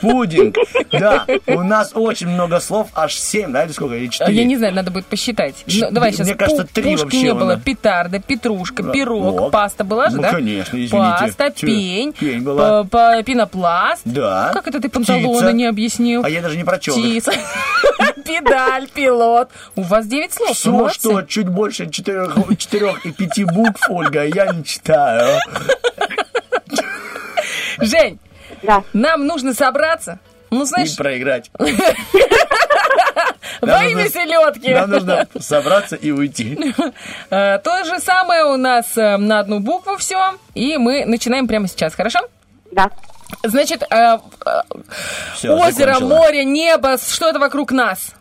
[0.00, 0.56] Пудинг.
[0.90, 1.26] Да.
[1.46, 3.94] У нас очень много слов, аж семь, да, или сколько?
[3.96, 4.32] Или четыре?
[4.34, 5.64] Я не знаю, надо будет посчитать.
[5.66, 6.36] Ну, давай мне сейчас.
[6.36, 7.54] кажется, три Пушки вообще не было.
[7.54, 7.62] нас.
[7.62, 9.50] Петарда, петрушка, пирог, Ок.
[9.52, 10.30] паста была же, Ну, да?
[10.30, 10.90] конечно, извините.
[11.36, 12.84] Паста, пень, Пень была.
[12.84, 14.02] по- по- пенопласт.
[14.06, 14.50] Да.
[14.54, 15.52] Как это ты панталоны Птица.
[15.52, 16.24] не объяснил?
[16.24, 16.94] А я даже не прочел.
[16.94, 17.32] Птица.
[18.24, 19.50] Педаль, пилот.
[19.76, 20.50] У вас 9 слов.
[20.56, 20.98] Все, молодцы.
[21.10, 25.38] что чуть больше четырех, четырех и пяти букв, Ольга, я не читаю.
[27.84, 28.18] Жень,
[28.62, 28.82] Да.
[28.92, 30.18] нам нужно собраться.
[30.50, 31.50] Ну, знаешь, И проиграть.
[33.60, 34.72] во имя селедки.
[34.74, 36.74] Нам нужно собраться и уйти.
[37.30, 40.34] Э, То же самое у нас э, на одну букву все.
[40.54, 42.20] И мы начинаем прямо сейчас, хорошо?
[42.72, 42.90] Да.
[43.42, 44.18] Значит, э, э,
[45.48, 46.08] озеро, закончила.
[46.16, 48.12] море, небо, что это вокруг нас?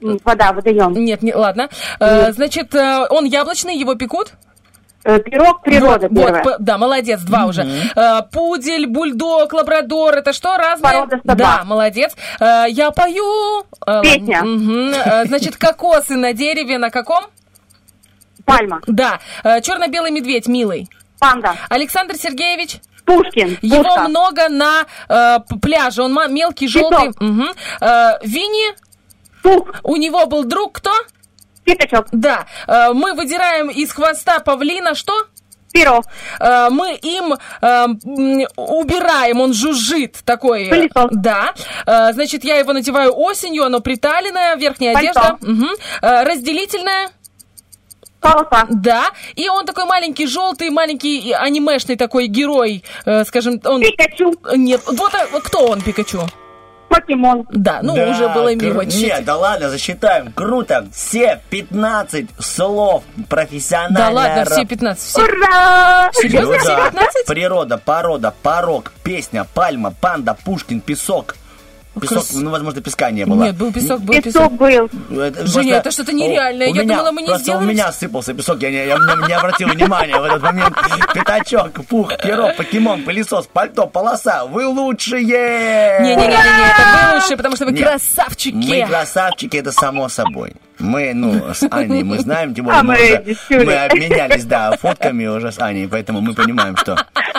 [0.00, 0.92] Вода, водоем.
[0.92, 1.68] Нет, не, ладно.
[2.00, 4.32] Э, значит, э, он яблочный, его пекут?
[5.06, 6.42] Э, Пирог природа Вот, вот, первая.
[6.42, 7.62] п- да, молодец, два уже.
[7.94, 10.92] Э, пудель, бульдог, лабрадор, это что, разные?
[10.92, 11.36] Порода собак.
[11.36, 12.16] Да, молодец.
[12.40, 13.64] Э, я пою...
[14.02, 14.42] Песня.
[15.26, 17.24] значит, кокосы на дереве, на каком?
[18.44, 18.80] Пальма.
[18.86, 19.20] Да.
[19.62, 20.88] черно-белый медведь, милый.
[21.20, 21.54] Панда.
[21.68, 22.78] Александр Сергеевич?
[23.04, 23.56] Пушкин.
[23.62, 24.08] Его Пушка.
[24.08, 26.02] много на э, пляже.
[26.02, 27.10] Он мелкий, желтый.
[27.20, 27.48] Мгм.
[27.80, 28.74] Э, Винни?
[29.84, 30.90] У него был друг кто?
[31.66, 32.06] Пятачок.
[32.12, 32.46] Да.
[32.68, 35.26] Э, мы выдираем из хвоста павлина что?
[35.72, 36.02] Перо.
[36.38, 37.86] Э, мы им э,
[38.56, 40.68] убираем, он жужжит такой.
[40.68, 41.10] Пылесос.
[41.10, 41.54] Да.
[41.84, 45.38] Значит, я его надеваю осенью, оно приталенное, верхняя Пальто.
[45.40, 45.66] одежда.
[46.02, 47.10] Э, разделительное.
[48.20, 48.66] Полоса.
[48.70, 49.10] Да.
[49.34, 52.82] И он такой маленький, желтый, маленький анимешный такой герой,
[53.26, 53.82] скажем, он...
[53.82, 54.34] Пикачу.
[54.54, 55.12] Нет, вот
[55.44, 56.26] кто он, Пикачу?
[56.88, 57.46] Покемон.
[57.50, 59.02] Да, ну Да, уже было кру- мимо чуть-чуть.
[59.02, 60.32] Нет, да ладно, засчитаем.
[60.32, 60.86] Круто.
[60.92, 65.04] Все 15 слов профессиональная Да ладно, все 15.
[65.04, 65.22] Все...
[65.22, 66.10] Ура!
[66.12, 66.90] Серьезно, Ну все да.
[66.90, 67.26] 15?
[67.26, 71.36] Природа, порода, порог, песня, пальма, панда, Пушкин, песок.
[72.00, 73.44] Песок, Крас- ну, возможно, песка не было.
[73.44, 74.52] Нет, был песок, был Песок песок.
[74.52, 74.90] был.
[75.20, 76.68] Это Женя, это что-то нереальное.
[76.70, 78.96] у Я меня- думала, мы не просто сделаем у меня сыпался песок, я не, я
[78.96, 80.76] не- не обратил внимания в этот момент.
[81.14, 84.44] Пятачок, пух, перо, покемон, пылесос, пальто, полоса.
[84.44, 86.00] Вы лучшие!
[86.00, 86.82] Не-не-не, это
[87.12, 88.54] вы лучшие, потому что вы красавчики.
[88.54, 90.52] Мы красавчики, это само собой.
[90.78, 93.64] Мы, ну, с Аней мы знаем, тем более А мы, мы уже- девчули.
[93.64, 96.96] мы обменялись, да, фотками уже с Аней, поэтому мы понимаем, что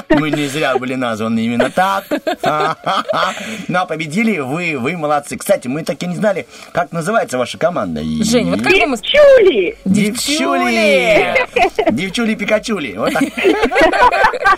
[0.09, 2.05] мы не зря были названы именно так.
[3.67, 5.37] Но победили вы, вы молодцы.
[5.37, 8.01] Кстати, мы так и не знали, как называется ваша команда.
[8.01, 8.97] Жень, вот как мы...
[8.97, 9.77] Чули.
[9.85, 11.35] Девчули!
[11.91, 12.95] Девчули Пикачули.
[12.97, 13.23] Вот так.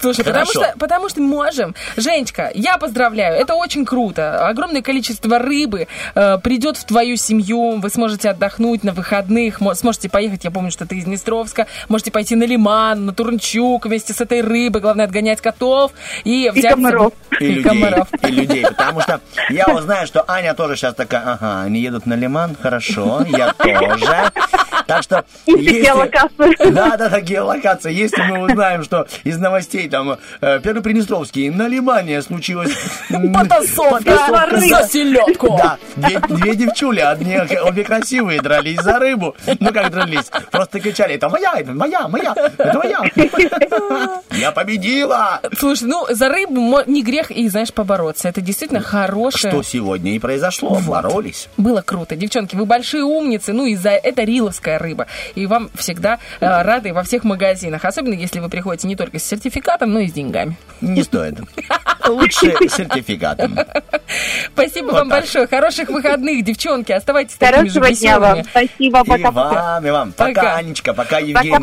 [0.00, 1.74] Слушай, потому что, потому что можем.
[1.96, 4.46] Женечка, я поздравляю, это очень круто.
[4.46, 10.08] Огромное количество рыбы э, придет в твою семью, вы сможете отдохнуть на выходных, мо- сможете
[10.08, 14.20] поехать, я помню, что ты из Днестровска, можете пойти на Лиман, на Турнчук вместе с
[14.20, 15.92] этой рыбой, главное отгонять котов
[16.24, 16.72] и взять...
[16.72, 17.12] с комаров.
[17.40, 18.08] И И людей, комаров.
[18.22, 19.20] и людей, потому что
[19.50, 23.52] я вот знаю, что Аня тоже сейчас такая, ага, они едут на Лиман, хорошо, я
[23.52, 24.30] тоже.
[24.86, 25.24] Так что...
[25.46, 26.54] И геолокацию.
[26.74, 27.92] Да, да, да, геолокация.
[27.92, 32.72] Если мы узнаем, что из новостей там э, Первоприднестровский на Лимане случилось...
[33.34, 34.18] Потасовка
[34.52, 35.56] за селедку.
[35.56, 39.36] Да, две, две девчули, одни, обе красивые, дрались за рыбу.
[39.60, 40.30] Ну, как дрались?
[40.50, 43.00] Просто кричали, это моя, это моя, моя, это моя.
[44.32, 45.40] Я победила!
[45.58, 48.28] Слушай, ну, за рыбу не грех и, знаешь, побороться.
[48.28, 49.52] Это действительно хорошее.
[49.52, 51.48] Что сегодня и произошло, боролись.
[51.56, 52.16] Было круто.
[52.16, 53.52] Девчонки, вы большие умницы.
[53.52, 54.22] Ну, и за это
[54.74, 55.06] риловская рыба.
[55.34, 57.84] И вам всегда э, рады во всех магазинах.
[57.84, 60.56] Особенно, если вы приходите не только с сертификатом, но и с деньгами.
[60.80, 61.38] Не стоит.
[62.06, 63.58] Лучше сертификатом.
[64.52, 65.20] Спасибо Вот вам так.
[65.20, 65.46] большое.
[65.46, 66.92] Хороших выходных, девчонки.
[66.92, 68.38] Оставайтесь такими же Хорошего дня вам.
[68.38, 68.50] веселыми.
[68.50, 70.12] Спасибо, И вам, и вам.
[70.12, 70.56] Пока, Пока.
[70.56, 71.58] Анечка, пока, Евгения.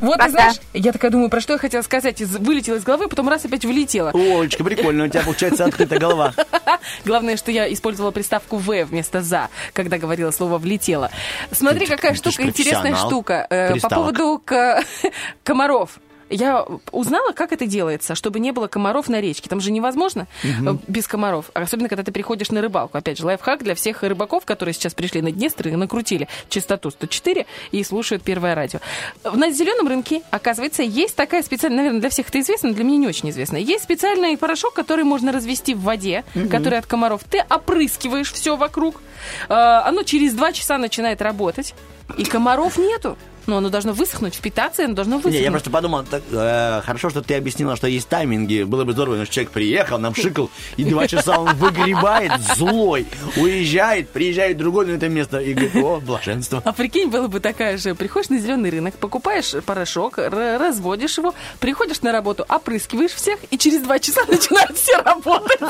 [0.00, 0.24] Вот, Пока.
[0.24, 2.20] ты знаешь, я такая думаю, про что я хотела сказать.
[2.20, 4.10] Вылетела из головы, потом раз опять влетела.
[4.10, 6.34] Олечка, прикольно, у тебя получается открытая голова.
[7.04, 11.10] Главное, что я использовала приставку «в» вместо «за», когда говорила слово «влетело».
[11.52, 13.46] Смотри, какая штука, интересная штука.
[13.50, 14.82] Э, По поводу к-
[15.42, 15.98] комаров.
[16.30, 19.48] Я узнала, как это делается, чтобы не было комаров на речке.
[19.48, 20.46] Там же невозможно э,
[20.88, 21.50] без комаров.
[21.52, 22.96] Особенно, когда ты приходишь на рыбалку.
[22.96, 27.44] Опять же, лайфхак для всех рыбаков, которые сейчас пришли на Днестр и накрутили частоту 104
[27.72, 28.80] и слушают первое радио.
[29.22, 32.96] На зеленом рынке, оказывается, есть такая специальная, наверное, для всех это известно, но для меня
[32.96, 33.58] не очень известно.
[33.58, 37.20] Есть специальный порошок, который можно развести в воде, который от комаров.
[37.30, 39.02] Ты опрыскиваешь все вокруг.
[39.50, 39.52] Э,
[39.84, 41.74] Оно через два часа начинает работать.
[42.16, 43.16] И комаров нету.
[43.46, 45.38] Но оно должно высохнуть, впитаться, и оно должно высохнуть.
[45.38, 48.62] Не, я просто подумал, так, э, хорошо, что ты объяснила, что есть тайминги.
[48.62, 53.06] Было бы здорово, но человек приехал, нам шикал, и два часа он выгребает злой,
[53.36, 56.62] уезжает, приезжает другой на это место и говорит, о, блаженство.
[56.64, 57.94] А прикинь, было бы такая же.
[57.94, 63.82] Приходишь на зеленый рынок, покупаешь порошок, разводишь его, приходишь на работу, опрыскиваешь всех, и через
[63.82, 65.60] два часа начинают все работать.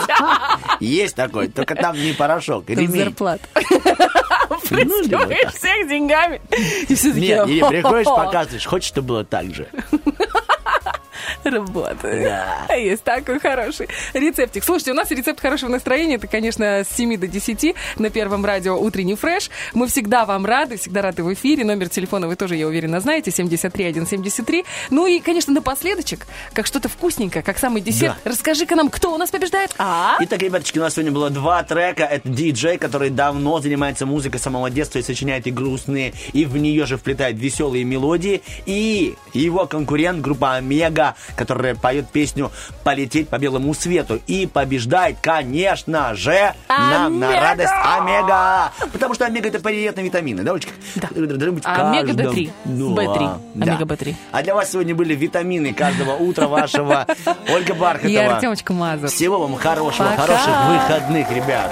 [0.80, 3.04] Есть такой, только там не порошок, ремень.
[3.04, 3.44] зарплата.
[3.54, 6.40] Ну, Опрыскиваешь всех деньгами.
[6.88, 9.68] И все не, приходишь, показываешь, хочешь, чтобы было так же.
[11.44, 12.24] Работает.
[12.68, 12.74] Да.
[12.74, 14.64] Есть такой хороший рецептик.
[14.64, 16.16] Слушайте, у нас рецепт хорошего настроения.
[16.16, 19.50] Это, конечно, с 7 до 10 на первом радио «Утренний фреш».
[19.72, 21.64] Мы всегда вам рады, всегда рады в эфире.
[21.64, 23.30] Номер телефона вы тоже, я уверена, знаете.
[23.30, 24.64] 73173.
[24.90, 28.16] Ну и, конечно, напоследочек, как что-то вкусненькое, как самый десерт.
[28.24, 29.74] Расскажи-ка нам, кто у нас побеждает?
[29.78, 30.16] А?
[30.20, 32.04] Итак, ребяточки, у нас сегодня было два трека.
[32.04, 36.56] Это диджей, который давно занимается музыкой с самого детства и сочиняет и грустные, и в
[36.56, 38.42] нее же вплетает веселые мелодии.
[38.66, 41.03] И его конкурент, группа Омега,
[41.36, 42.50] которая поет песню
[42.82, 44.20] «Полететь по белому свету».
[44.26, 48.72] И побеждает, конечно же, нам на радость Омега.
[48.92, 50.72] Потому что Омега это приятные витамины, да, Олечка?
[50.96, 51.08] Да.
[51.12, 52.52] Омега D3.
[52.64, 53.40] B3.
[53.54, 54.14] Омега B3.
[54.32, 57.06] А для вас сегодня были витамины каждого утра вашего.
[57.48, 58.10] Ольга Бархатова.
[58.10, 59.08] И Артемочка Мазур.
[59.08, 60.22] Всего вам хорошего, Пока.
[60.22, 61.70] хороших выходных, ребят.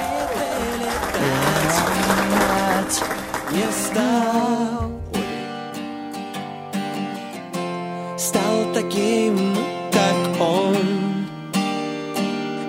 [3.52, 4.71] не стал
[8.92, 9.56] Таким,
[9.90, 10.76] как он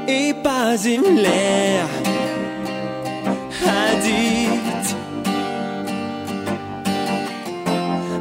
[0.08, 1.82] И по земле
[3.60, 4.96] ходить.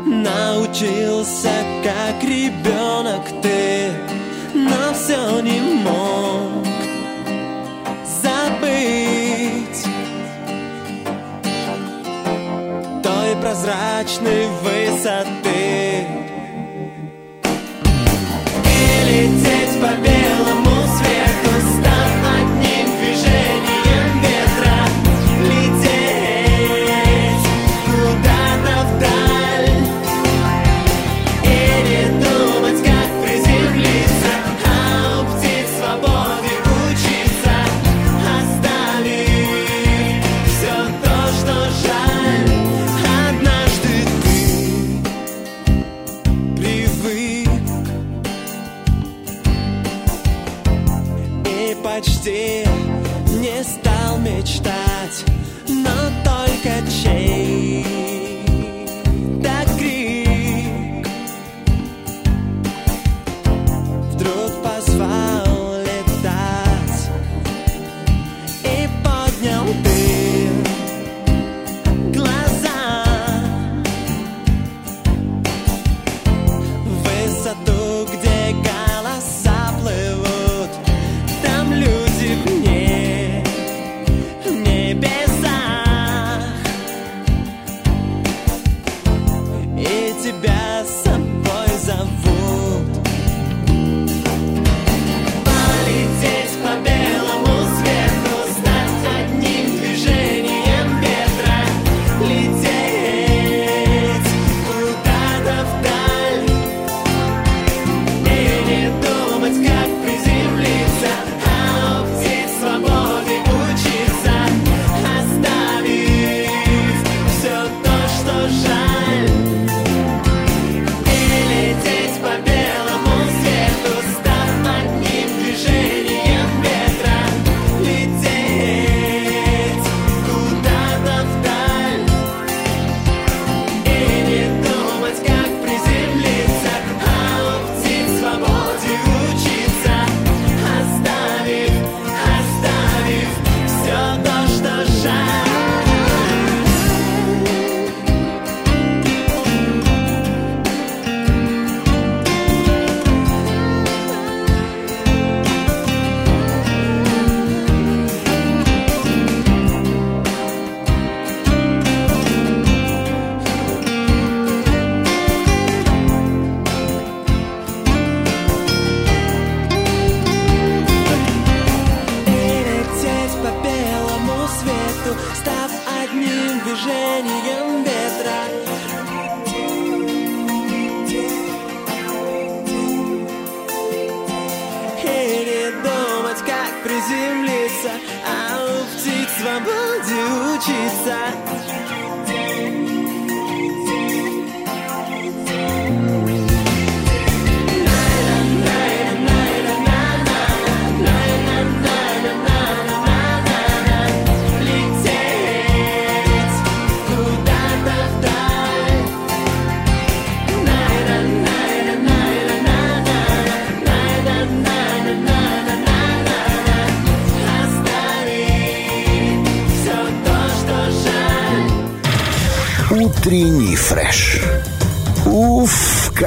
[0.05, 1.53] Научился,
[1.85, 3.93] как ребенок ты
[4.53, 6.67] Но все не мог
[8.05, 9.87] забыть.
[13.05, 14.72] Той прозрачной высоты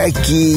[0.05, 0.54] Parque.